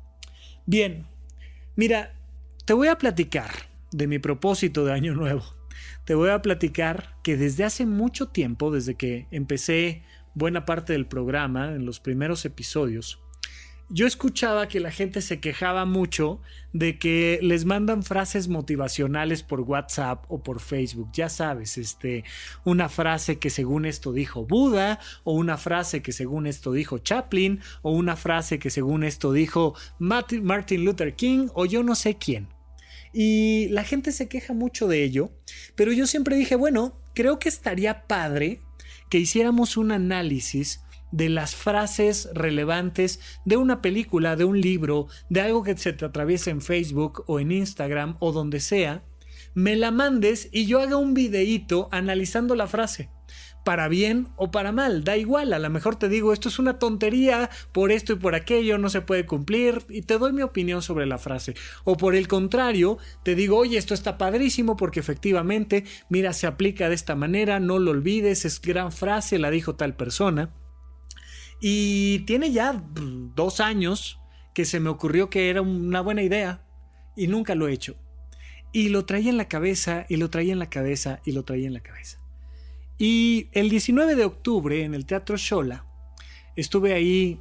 Bien, 0.65 1.07
mira, 1.75 2.13
te 2.65 2.73
voy 2.73 2.87
a 2.87 2.97
platicar 2.97 3.51
de 3.91 4.07
mi 4.07 4.19
propósito 4.19 4.85
de 4.85 4.93
año 4.93 5.13
nuevo. 5.13 5.43
Te 6.05 6.15
voy 6.15 6.29
a 6.29 6.41
platicar 6.41 7.17
que 7.23 7.37
desde 7.37 7.63
hace 7.63 7.85
mucho 7.85 8.29
tiempo, 8.29 8.71
desde 8.71 8.95
que 8.95 9.27
empecé 9.31 10.03
buena 10.33 10.65
parte 10.65 10.93
del 10.93 11.07
programa, 11.07 11.73
en 11.73 11.85
los 11.85 11.99
primeros 11.99 12.45
episodios, 12.45 13.19
yo 13.89 14.05
escuchaba 14.05 14.67
que 14.67 14.79
la 14.79 14.91
gente 14.91 15.21
se 15.21 15.39
quejaba 15.39 15.85
mucho 15.85 16.41
de 16.73 16.99
que 16.99 17.39
les 17.41 17.65
mandan 17.65 18.03
frases 18.03 18.49
motivacionales 18.49 19.43
por 19.43 19.61
WhatsApp 19.61 20.25
o 20.27 20.43
por 20.43 20.59
Facebook. 20.59 21.09
Ya 21.13 21.29
sabes, 21.29 21.77
este, 21.77 22.25
una 22.65 22.89
frase 22.89 23.39
que 23.39 23.49
según 23.49 23.85
esto 23.85 24.11
dijo 24.11 24.45
Buda, 24.45 24.99
o 25.23 25.33
una 25.33 25.57
frase 25.57 26.01
que 26.01 26.11
según 26.11 26.47
esto 26.47 26.73
dijo 26.73 26.97
Chaplin, 26.97 27.61
o 27.81 27.91
una 27.91 28.15
frase 28.17 28.59
que 28.59 28.69
según 28.69 29.03
esto 29.03 29.31
dijo 29.31 29.75
Martin 29.99 30.83
Luther 30.83 31.15
King, 31.15 31.47
o 31.53 31.65
yo 31.65 31.81
no 31.81 31.95
sé 31.95 32.17
quién. 32.17 32.49
Y 33.13 33.69
la 33.69 33.83
gente 33.83 34.11
se 34.11 34.27
queja 34.27 34.53
mucho 34.53 34.87
de 34.87 35.03
ello, 35.03 35.31
pero 35.75 35.93
yo 35.93 36.07
siempre 36.07 36.35
dije, 36.35 36.55
bueno, 36.55 36.99
creo 37.13 37.39
que 37.39 37.49
estaría 37.49 38.05
padre 38.05 38.59
que 39.09 39.17
hiciéramos 39.17 39.77
un 39.77 39.91
análisis 39.93 40.81
de 41.11 41.29
las 41.29 41.55
frases 41.55 42.29
relevantes 42.33 43.19
de 43.45 43.57
una 43.57 43.81
película, 43.81 44.35
de 44.35 44.45
un 44.45 44.59
libro, 44.59 45.07
de 45.29 45.41
algo 45.41 45.63
que 45.63 45.77
se 45.77 45.93
te 45.93 46.05
atraviesa 46.05 46.51
en 46.51 46.61
Facebook 46.61 47.23
o 47.27 47.39
en 47.39 47.51
Instagram 47.51 48.17
o 48.19 48.31
donde 48.31 48.59
sea, 48.59 49.03
me 49.53 49.75
la 49.75 49.91
mandes 49.91 50.49
y 50.51 50.67
yo 50.67 50.81
haga 50.81 50.97
un 50.97 51.13
videíto 51.13 51.89
analizando 51.91 52.55
la 52.55 52.67
frase. 52.67 53.09
Para 53.65 53.89
bien 53.89 54.29
o 54.37 54.51
para 54.51 54.71
mal, 54.71 55.03
da 55.03 55.17
igual, 55.17 55.51
a 55.51 55.59
lo 55.59 55.69
mejor 55.69 55.97
te 55.97 56.07
digo 56.07 56.31
esto 56.31 56.47
es 56.47 56.57
una 56.57 56.79
tontería, 56.79 57.49
por 57.73 57.91
esto 57.91 58.13
y 58.13 58.15
por 58.15 58.33
aquello 58.33 58.77
no 58.77 58.89
se 58.89 59.01
puede 59.01 59.25
cumplir 59.25 59.83
y 59.89 60.03
te 60.03 60.17
doy 60.17 60.31
mi 60.31 60.41
opinión 60.41 60.81
sobre 60.81 61.05
la 61.05 61.17
frase. 61.17 61.55
O 61.83 61.97
por 61.97 62.15
el 62.15 62.27
contrario, 62.27 62.97
te 63.23 63.35
digo, 63.35 63.57
oye, 63.57 63.77
esto 63.77 63.93
está 63.93 64.17
padrísimo 64.17 64.77
porque 64.77 64.99
efectivamente, 64.99 65.83
mira, 66.07 66.31
se 66.33 66.47
aplica 66.47 66.87
de 66.87 66.95
esta 66.95 67.15
manera, 67.15 67.59
no 67.59 67.79
lo 67.79 67.91
olvides, 67.91 68.45
es 68.45 68.61
gran 68.61 68.91
frase, 68.91 69.37
la 69.37 69.49
dijo 69.49 69.75
tal 69.75 69.95
persona. 69.95 70.53
Y 71.59 72.19
tiene 72.19 72.51
ya 72.51 72.83
dos 73.35 73.59
años 73.59 74.19
que 74.53 74.65
se 74.65 74.79
me 74.79 74.89
ocurrió 74.89 75.29
que 75.29 75.49
era 75.49 75.61
una 75.61 76.01
buena 76.01 76.23
idea 76.23 76.65
y 77.15 77.27
nunca 77.27 77.55
lo 77.55 77.67
he 77.67 77.73
hecho. 77.73 77.95
Y 78.71 78.89
lo 78.89 79.05
traía 79.05 79.29
en 79.29 79.37
la 79.37 79.47
cabeza 79.47 80.05
y 80.09 80.17
lo 80.17 80.29
traía 80.29 80.53
en 80.53 80.59
la 80.59 80.69
cabeza 80.69 81.19
y 81.25 81.31
lo 81.31 81.43
traía 81.43 81.67
en 81.67 81.73
la 81.73 81.81
cabeza. 81.81 82.19
Y 82.97 83.49
el 83.51 83.69
19 83.69 84.15
de 84.15 84.25
octubre 84.25 84.83
en 84.83 84.93
el 84.93 85.05
Teatro 85.05 85.37
Shola 85.37 85.85
estuve 86.55 86.93
ahí 86.93 87.39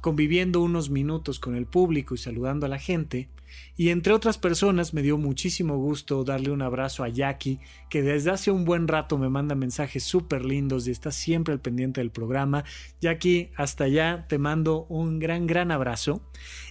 conviviendo 0.00 0.60
unos 0.60 0.90
minutos 0.90 1.38
con 1.38 1.56
el 1.56 1.66
público 1.66 2.14
y 2.14 2.18
saludando 2.18 2.66
a 2.66 2.68
la 2.68 2.78
gente 2.78 3.28
Y 3.76 3.90
entre 3.90 4.14
otras 4.14 4.38
personas 4.38 4.94
me 4.94 5.02
dio 5.02 5.18
muchísimo 5.18 5.76
gusto 5.76 6.24
darle 6.24 6.50
un 6.50 6.62
abrazo 6.62 7.04
a 7.04 7.08
Jackie, 7.08 7.60
que 7.90 8.02
desde 8.02 8.30
hace 8.30 8.50
un 8.50 8.64
buen 8.64 8.88
rato 8.88 9.18
me 9.18 9.28
manda 9.28 9.54
mensajes 9.54 10.02
súper 10.02 10.44
lindos 10.44 10.88
y 10.88 10.90
está 10.90 11.12
siempre 11.12 11.52
al 11.52 11.60
pendiente 11.60 12.00
del 12.00 12.10
programa. 12.10 12.64
Jackie, 13.00 13.50
hasta 13.56 13.84
allá 13.84 14.26
te 14.28 14.38
mando 14.38 14.86
un 14.86 15.18
gran, 15.18 15.46
gran 15.46 15.70
abrazo. 15.70 16.22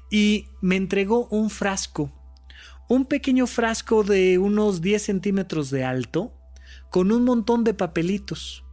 Y 0.09 0.47
me 0.61 0.77
entregó 0.77 1.27
un 1.27 1.49
frasco, 1.51 2.11
un 2.89 3.05
pequeño 3.05 3.45
frasco 3.45 4.03
de 4.03 4.37
unos 4.37 4.81
10 4.81 5.01
centímetros 5.01 5.69
de 5.69 5.83
alto, 5.83 6.33
con 6.89 7.11
un 7.11 7.23
montón 7.23 7.63
de 7.63 7.73
papelitos. 7.73 8.63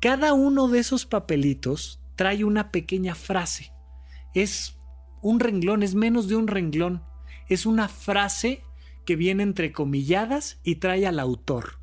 Cada 0.00 0.32
uno 0.32 0.68
de 0.68 0.78
esos 0.78 1.04
papelitos 1.04 2.00
trae 2.16 2.44
una 2.44 2.70
pequeña 2.70 3.14
frase. 3.14 3.72
Es 4.34 4.78
un 5.20 5.40
renglón, 5.40 5.82
es 5.82 5.94
menos 5.94 6.28
de 6.28 6.36
un 6.36 6.46
renglón 6.46 7.02
es 7.50 7.66
una 7.66 7.88
frase 7.88 8.62
que 9.04 9.16
viene 9.16 9.42
entrecomilladas 9.42 10.60
y 10.62 10.76
trae 10.76 11.06
al 11.06 11.18
autor. 11.18 11.78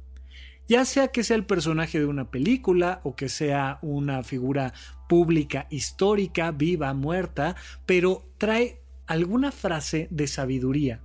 Ya 0.68 0.84
sea 0.86 1.10
que 1.10 1.24
sea 1.24 1.36
el 1.36 1.46
personaje 1.46 2.00
de 2.00 2.06
una 2.06 2.32
película 2.32 3.02
o 3.04 3.16
que 3.16 3.30
sea 3.30 3.78
una 3.82 4.24
figura 4.24 4.74
pública 5.08 5.68
histórica, 5.70 6.52
viva, 6.52 6.94
muerta, 6.94 7.56
pero 7.86 8.24
trae 8.38 8.82
alguna 9.06 9.52
frase 9.52 10.08
de 10.10 10.28
sabiduría 10.28 11.02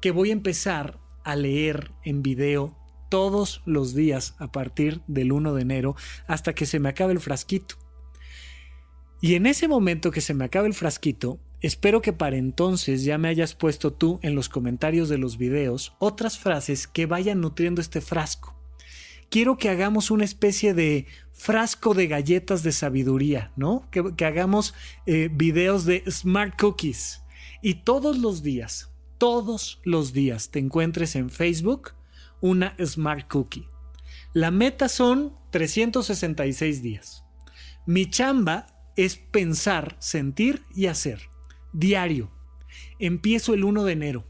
que 0.00 0.10
voy 0.10 0.30
a 0.30 0.34
empezar 0.34 0.98
a 1.24 1.36
leer 1.36 1.92
en 2.02 2.22
video 2.22 2.76
todos 3.08 3.62
los 3.64 3.94
días 3.94 4.34
a 4.38 4.50
partir 4.52 5.00
del 5.06 5.32
1 5.32 5.54
de 5.54 5.62
enero 5.62 5.96
hasta 6.26 6.54
que 6.54 6.66
se 6.66 6.78
me 6.80 6.88
acabe 6.90 7.12
el 7.12 7.20
frasquito. 7.20 7.76
Y 9.20 9.34
en 9.36 9.46
ese 9.46 9.68
momento 9.68 10.10
que 10.10 10.20
se 10.20 10.34
me 10.34 10.44
acabe 10.44 10.68
el 10.68 10.74
frasquito, 10.74 11.38
Espero 11.64 12.02
que 12.02 12.12
para 12.12 12.36
entonces 12.36 13.04
ya 13.04 13.16
me 13.16 13.28
hayas 13.28 13.54
puesto 13.54 13.90
tú 13.90 14.20
en 14.20 14.34
los 14.34 14.50
comentarios 14.50 15.08
de 15.08 15.16
los 15.16 15.38
videos 15.38 15.94
otras 15.98 16.38
frases 16.38 16.86
que 16.86 17.06
vayan 17.06 17.40
nutriendo 17.40 17.80
este 17.80 18.02
frasco. 18.02 18.54
Quiero 19.30 19.56
que 19.56 19.70
hagamos 19.70 20.10
una 20.10 20.24
especie 20.24 20.74
de 20.74 21.06
frasco 21.32 21.94
de 21.94 22.06
galletas 22.06 22.64
de 22.64 22.72
sabiduría, 22.72 23.50
¿no? 23.56 23.88
Que, 23.90 24.26
hagamos 24.26 24.74
eh, 25.06 25.30
videos 25.32 25.86
de 25.86 26.04
smart 26.06 26.54
cookies. 26.60 27.22
Y 27.62 27.76
todos 27.76 28.18
los 28.18 28.42
días, 28.42 28.90
todos 29.16 29.80
los 29.84 30.12
días 30.12 30.50
te 30.50 30.58
encuentres 30.58 31.16
en 31.16 31.30
Facebook 31.30 31.92
una 32.42 32.76
smart 32.84 33.26
cookie. 33.26 33.66
La 34.34 34.50
meta 34.50 34.90
son 34.90 35.34
366 35.50 36.82
días. 36.82 37.24
Mi 37.86 38.10
chamba 38.10 38.66
es 38.96 39.16
pensar, 39.16 39.96
sentir 39.98 40.62
y 40.74 40.88
hacer 40.88 41.32
diario. 41.74 42.30
Empiezo 42.98 43.52
el 43.52 43.64
1 43.64 43.84
de 43.84 43.92
enero. 43.92 44.24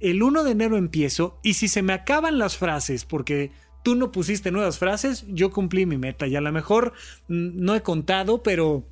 El 0.00 0.22
1 0.22 0.42
de 0.42 0.50
enero 0.50 0.76
empiezo 0.76 1.38
y 1.44 1.54
si 1.54 1.68
se 1.68 1.82
me 1.82 1.92
acaban 1.92 2.38
las 2.38 2.56
frases 2.56 3.04
porque 3.04 3.52
tú 3.84 3.94
no 3.94 4.10
pusiste 4.10 4.50
nuevas 4.50 4.78
frases, 4.78 5.24
yo 5.28 5.52
cumplí 5.52 5.86
mi 5.86 5.98
meta 5.98 6.26
y 6.26 6.34
a 6.34 6.40
lo 6.40 6.50
mejor 6.50 6.92
mm, 7.28 7.62
no 7.62 7.76
he 7.76 7.82
contado, 7.82 8.42
pero 8.42 8.84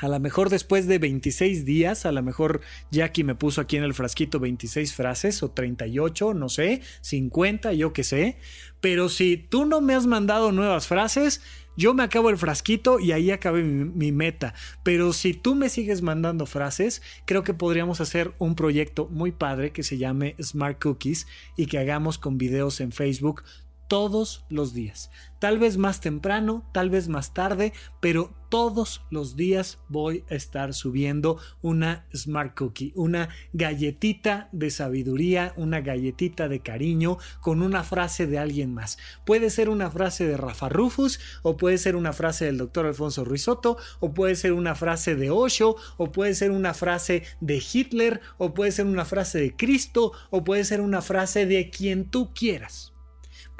a 0.00 0.08
lo 0.08 0.18
mejor 0.18 0.48
después 0.48 0.86
de 0.86 0.98
26 0.98 1.66
días, 1.66 2.06
a 2.06 2.12
lo 2.12 2.22
mejor 2.22 2.62
Jackie 2.90 3.22
me 3.22 3.34
puso 3.34 3.60
aquí 3.60 3.76
en 3.76 3.84
el 3.84 3.92
frasquito 3.92 4.40
26 4.40 4.94
frases 4.94 5.42
o 5.42 5.50
38, 5.50 6.32
no 6.32 6.48
sé, 6.48 6.80
50, 7.02 7.74
yo 7.74 7.92
qué 7.92 8.02
sé. 8.02 8.38
Pero 8.80 9.10
si 9.10 9.36
tú 9.36 9.66
no 9.66 9.82
me 9.82 9.94
has 9.94 10.06
mandado 10.06 10.52
nuevas 10.52 10.86
frases, 10.86 11.42
yo 11.76 11.94
me 11.94 12.02
acabo 12.02 12.30
el 12.30 12.36
frasquito 12.36 13.00
y 13.00 13.12
ahí 13.12 13.30
acabé 13.30 13.62
mi, 13.62 14.12
meta. 14.12 14.54
Pero 14.82 15.12
si 15.12 15.34
tú 15.34 15.54
me 15.54 15.68
sigues 15.68 16.02
mandando 16.02 16.46
frases, 16.46 17.02
creo 17.24 17.42
que 17.42 17.54
podríamos 17.54 18.00
hacer 18.00 18.32
un 18.38 18.54
proyecto 18.54 19.06
muy 19.08 19.32
padre 19.32 19.72
que 19.72 19.82
se 19.82 19.98
llame 19.98 20.36
Smart 20.42 20.82
Cookies 20.82 21.26
y 21.56 21.66
que 21.66 21.78
hagamos 21.78 22.18
con 22.18 22.38
videos 22.38 22.80
en 22.80 22.92
Facebook 22.92 23.42
todos 23.90 24.44
los 24.48 24.72
días. 24.72 25.10
Tal 25.40 25.58
vez 25.58 25.76
más 25.76 26.00
temprano, 26.00 26.64
tal 26.70 26.90
vez 26.90 27.08
más 27.08 27.34
tarde, 27.34 27.72
pero 27.98 28.32
todos 28.48 29.02
los 29.10 29.34
días 29.34 29.80
voy 29.88 30.22
a 30.30 30.36
estar 30.36 30.74
subiendo 30.74 31.38
una 31.60 32.06
Smart 32.14 32.56
Cookie, 32.56 32.92
una 32.94 33.30
galletita 33.52 34.48
de 34.52 34.70
sabiduría, 34.70 35.54
una 35.56 35.80
galletita 35.80 36.48
de 36.48 36.60
cariño 36.60 37.18
con 37.40 37.62
una 37.62 37.82
frase 37.82 38.28
de 38.28 38.38
alguien 38.38 38.72
más. 38.72 38.96
Puede 39.24 39.50
ser 39.50 39.68
una 39.68 39.90
frase 39.90 40.24
de 40.24 40.36
Rafa 40.36 40.68
Rufus, 40.68 41.18
o 41.42 41.56
puede 41.56 41.76
ser 41.76 41.96
una 41.96 42.12
frase 42.12 42.44
del 42.44 42.58
doctor 42.58 42.86
Alfonso 42.86 43.24
Ruizotto, 43.24 43.76
o 43.98 44.14
puede 44.14 44.36
ser 44.36 44.52
una 44.52 44.76
frase 44.76 45.16
de 45.16 45.30
Osho, 45.30 45.74
o 45.96 46.12
puede 46.12 46.36
ser 46.36 46.52
una 46.52 46.74
frase 46.74 47.24
de 47.40 47.60
Hitler, 47.60 48.20
o 48.38 48.54
puede 48.54 48.70
ser 48.70 48.86
una 48.86 49.04
frase 49.04 49.40
de 49.40 49.56
Cristo, 49.56 50.12
o 50.30 50.44
puede 50.44 50.62
ser 50.62 50.80
una 50.80 51.02
frase 51.02 51.44
de 51.44 51.70
quien 51.70 52.04
tú 52.04 52.32
quieras 52.32 52.89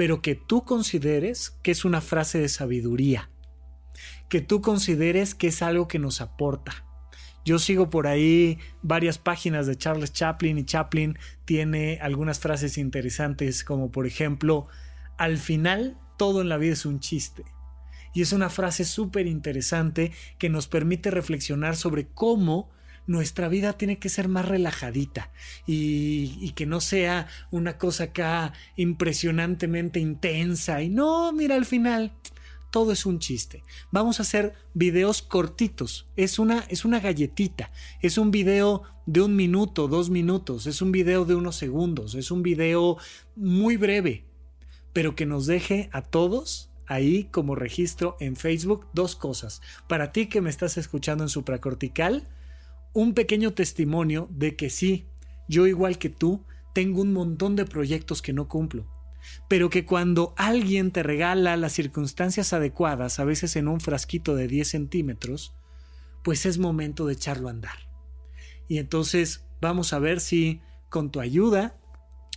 pero 0.00 0.22
que 0.22 0.34
tú 0.34 0.64
consideres 0.64 1.50
que 1.62 1.72
es 1.72 1.84
una 1.84 2.00
frase 2.00 2.38
de 2.38 2.48
sabiduría, 2.48 3.28
que 4.30 4.40
tú 4.40 4.62
consideres 4.62 5.34
que 5.34 5.48
es 5.48 5.60
algo 5.60 5.88
que 5.88 5.98
nos 5.98 6.22
aporta. 6.22 6.86
Yo 7.44 7.58
sigo 7.58 7.90
por 7.90 8.06
ahí 8.06 8.58
varias 8.80 9.18
páginas 9.18 9.66
de 9.66 9.76
Charles 9.76 10.14
Chaplin 10.14 10.56
y 10.56 10.64
Chaplin 10.64 11.18
tiene 11.44 11.98
algunas 12.00 12.38
frases 12.38 12.78
interesantes 12.78 13.62
como 13.62 13.90
por 13.90 14.06
ejemplo, 14.06 14.68
al 15.18 15.36
final 15.36 15.98
todo 16.16 16.40
en 16.40 16.48
la 16.48 16.56
vida 16.56 16.72
es 16.72 16.86
un 16.86 17.00
chiste. 17.00 17.44
Y 18.14 18.22
es 18.22 18.32
una 18.32 18.48
frase 18.48 18.86
súper 18.86 19.26
interesante 19.26 20.12
que 20.38 20.48
nos 20.48 20.66
permite 20.66 21.10
reflexionar 21.10 21.76
sobre 21.76 22.06
cómo 22.06 22.70
nuestra 23.06 23.48
vida 23.48 23.72
tiene 23.74 23.98
que 23.98 24.08
ser 24.08 24.28
más 24.28 24.46
relajadita 24.46 25.30
y, 25.66 26.52
que 26.52 26.66
no 26.66 26.80
sea 26.80 27.26
una 27.50 27.78
cosa 27.78 28.04
acá 28.04 28.52
impresionantemente 28.76 30.00
intensa. 30.00 30.82
Y 30.82 30.88
no, 30.88 31.32
mira, 31.32 31.54
al 31.54 31.64
final 31.64 32.12
todo 32.70 32.92
es 32.92 33.06
un 33.06 33.18
chiste. 33.18 33.62
Vamos 33.90 34.18
a 34.18 34.22
hacer 34.22 34.54
videos 34.74 35.22
cortitos. 35.22 36.06
Es 36.16 36.38
una, 36.38 36.64
es 36.68 36.84
una 36.84 37.00
galletita. 37.00 37.72
Es 38.00 38.18
un 38.18 38.30
video 38.30 38.82
de 39.06 39.22
un 39.22 39.34
minuto, 39.34 39.88
dos 39.88 40.10
minutos. 40.10 40.66
Es 40.66 40.80
un 40.80 40.92
video 40.92 41.24
de 41.24 41.34
unos 41.34 41.56
segundos. 41.56 42.14
Es 42.14 42.30
un 42.30 42.42
video 42.42 42.96
muy 43.34 43.76
breve. 43.76 44.24
Pero 44.92 45.14
que 45.14 45.26
nos 45.26 45.46
deje 45.46 45.88
a 45.92 46.02
todos 46.02 46.70
ahí 46.90 47.24
como 47.30 47.54
registro 47.54 48.16
en 48.18 48.34
Facebook 48.34 48.86
dos 48.92 49.14
cosas. 49.14 49.62
Para 49.88 50.10
ti 50.10 50.26
que 50.26 50.40
me 50.40 50.50
estás 50.50 50.76
escuchando 50.76 51.22
en 51.22 51.30
supracortical, 51.30 52.28
un 52.92 53.14
pequeño 53.14 53.52
testimonio 53.52 54.28
de 54.30 54.56
que 54.56 54.70
sí, 54.70 55.06
yo 55.48 55.66
igual 55.66 55.98
que 55.98 56.10
tú, 56.10 56.44
tengo 56.72 57.02
un 57.02 57.12
montón 57.12 57.56
de 57.56 57.64
proyectos 57.64 58.22
que 58.22 58.32
no 58.32 58.48
cumplo, 58.48 58.86
pero 59.48 59.70
que 59.70 59.84
cuando 59.84 60.34
alguien 60.36 60.92
te 60.92 61.02
regala 61.02 61.56
las 61.56 61.72
circunstancias 61.72 62.52
adecuadas, 62.52 63.18
a 63.18 63.24
veces 63.24 63.56
en 63.56 63.68
un 63.68 63.80
frasquito 63.80 64.34
de 64.34 64.48
10 64.48 64.68
centímetros, 64.68 65.54
pues 66.22 66.46
es 66.46 66.58
momento 66.58 67.06
de 67.06 67.14
echarlo 67.14 67.48
a 67.48 67.52
andar. 67.52 67.88
Y 68.68 68.78
entonces 68.78 69.44
vamos 69.60 69.92
a 69.92 69.98
ver 69.98 70.20
si 70.20 70.60
con 70.88 71.10
tu 71.10 71.20
ayuda 71.20 71.76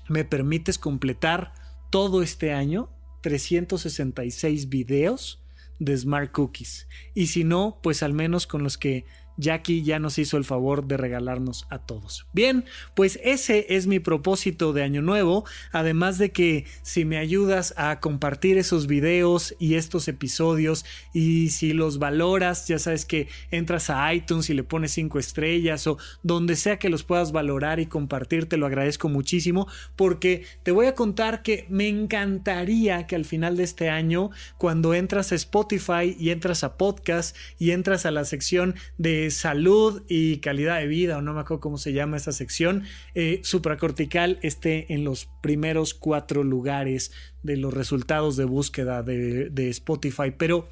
me 0.10 0.26
permites 0.26 0.78
completar 0.78 1.54
todo 1.89 2.22
este 2.24 2.54
año 2.54 2.89
366 3.22 4.70
videos 4.70 5.43
de 5.80 5.97
Smart 5.97 6.32
Cookies. 6.32 6.88
Y 7.14 7.28
si 7.28 7.43
no, 7.43 7.80
pues 7.82 8.04
al 8.04 8.14
menos 8.14 8.47
con 8.47 8.64
los 8.64 8.78
que 8.78 9.06
Jackie 9.38 9.84
ya 9.84 9.99
nos 9.99 10.19
hizo 10.19 10.38
el 10.38 10.43
favor 10.43 10.86
de 10.86 10.97
regalarnos 10.97 11.65
a 11.69 11.79
todos. 11.79 12.25
Bien, 12.34 12.65
pues 12.95 13.19
ese 13.23 13.65
es 13.69 13.88
mi 13.88 13.99
propósito 13.99 14.73
de 14.73 14.84
año 14.84 15.01
nuevo, 15.01 15.45
además 15.71 16.17
de 16.17 16.31
que 16.31 16.65
si 16.81 17.05
me 17.05 17.17
ayudas 17.17 17.73
a 17.77 17.99
compartir 17.99 18.57
esos 18.57 18.88
videos 18.88 19.55
y 19.59 19.75
estos 19.75 20.07
episodios 20.07 20.86
y 21.13 21.49
si 21.49 21.73
los 21.73 21.99
valoras, 21.99 22.67
ya 22.67 22.79
sabes 22.79 23.05
que 23.05 23.27
entras 23.51 23.89
a 23.89 24.13
iTunes 24.13 24.49
y 24.49 24.53
le 24.53 24.63
pones 24.63 24.91
cinco 24.91 25.19
estrellas 25.19 25.88
o 25.88 25.97
donde 26.21 26.55
sea 26.55 26.79
que 26.79 26.89
los 26.89 27.03
puedas 27.03 27.31
valorar 27.31 27.79
y 27.79 27.86
compartir, 27.86 28.47
te 28.47 28.57
lo 28.57 28.65
agradezco 28.65 29.09
muchísimo 29.09 29.67
porque 29.95 30.45
te 30.63 30.71
voy 30.71 30.88
a 30.88 30.95
contar 30.95 31.43
que 31.43 31.65
me 31.69 31.88
encantaría 31.88 33.07
que 33.07 33.15
al 33.15 33.25
final 33.25 33.57
de 33.57 33.63
este 33.63 33.89
año, 33.89 34.31
cuando 34.57 34.93
entras 34.93 35.31
a 35.31 35.36
Spotify 35.36 36.15
y 36.19 36.29
entras 36.29 36.63
a 36.63 36.77
podcast 36.77 37.36
y 37.59 37.71
entras 37.71 38.05
a 38.05 38.11
la 38.11 38.25
sección 38.25 38.75
de 38.97 39.22
salud 39.32 40.03
y 40.07 40.38
calidad 40.38 40.80
de 40.80 40.88
vida, 40.88 41.17
o 41.17 41.21
no 41.21 41.34
me 41.34 41.41
acuerdo 41.41 41.61
cómo 41.61 41.78
se 41.78 41.93
llama 41.93 42.17
esta 42.17 42.32
sección, 42.32 42.84
eh, 43.15 43.41
supracortical 43.43 44.39
esté 44.41 44.93
en 44.93 45.03
los 45.03 45.30
primeros 45.41 45.93
cuatro 45.93 46.43
lugares 46.43 47.11
de 47.43 47.57
los 47.57 47.74
resultados 47.74 48.38
de 48.38 48.45
búsqueda 48.45 49.03
de, 49.03 49.69
Spotify. 49.69 50.32
Pero 50.38 50.67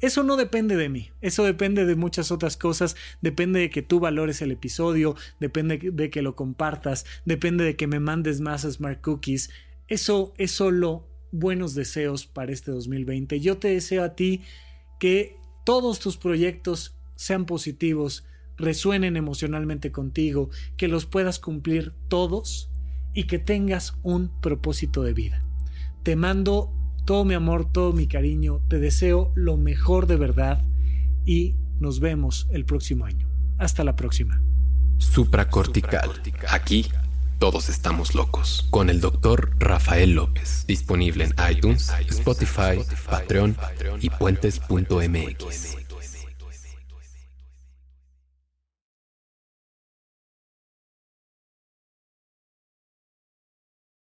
eso 0.00 0.22
no 0.22 0.36
depende 0.36 0.76
de 0.76 0.88
mí, 0.88 1.10
eso 1.20 1.44
depende 1.44 1.84
de 1.84 1.94
muchas 1.96 2.30
otras 2.30 2.56
cosas, 2.56 2.96
depende 3.20 3.60
de 3.60 3.70
que 3.70 3.82
tú 3.82 4.00
valores 4.00 4.42
el 4.42 4.50
episodio, 4.50 5.16
depende 5.40 5.78
de 5.78 6.10
que 6.10 6.22
lo 6.22 6.36
compartas, 6.36 7.06
depende 7.24 7.64
de 7.64 7.76
que 7.76 7.86
me 7.86 8.00
mandes 8.00 8.40
más 8.40 8.62
Smart 8.62 9.00
Cookies. 9.00 9.50
Eso 9.88 10.34
es 10.38 10.50
solo 10.50 11.08
buenos 11.30 11.74
deseos 11.74 12.26
para 12.26 12.52
este 12.52 12.70
2020. 12.70 13.40
Yo 13.40 13.58
te 13.58 13.68
deseo 13.68 14.04
a 14.04 14.14
ti 14.14 14.42
que 14.98 15.36
todos 15.64 15.98
tus 15.98 16.16
proyectos 16.16 16.93
sean 17.16 17.46
positivos, 17.46 18.24
resuenen 18.56 19.16
emocionalmente 19.16 19.92
contigo, 19.92 20.50
que 20.76 20.88
los 20.88 21.06
puedas 21.06 21.38
cumplir 21.38 21.92
todos 22.08 22.70
y 23.12 23.24
que 23.24 23.38
tengas 23.38 23.94
un 24.02 24.30
propósito 24.40 25.02
de 25.02 25.12
vida. 25.12 25.44
Te 26.02 26.16
mando 26.16 26.72
todo 27.04 27.24
mi 27.24 27.34
amor, 27.34 27.70
todo 27.70 27.92
mi 27.92 28.06
cariño, 28.06 28.60
te 28.68 28.78
deseo 28.78 29.32
lo 29.34 29.56
mejor 29.56 30.06
de 30.06 30.16
verdad 30.16 30.62
y 31.24 31.54
nos 31.80 32.00
vemos 32.00 32.46
el 32.50 32.64
próximo 32.64 33.04
año. 33.04 33.28
Hasta 33.58 33.84
la 33.84 33.96
próxima. 33.96 34.40
Supracortical. 34.98 36.10
Aquí 36.48 36.86
todos 37.38 37.68
estamos 37.68 38.14
locos. 38.14 38.66
Con 38.70 38.90
el 38.90 39.00
doctor 39.00 39.50
Rafael 39.58 40.12
López. 40.12 40.64
Disponible 40.66 41.24
en 41.24 41.34
iTunes, 41.50 41.92
Spotify, 42.08 42.80
Patreon 43.06 43.56
y 44.00 44.10
puentes.mx. 44.10 45.83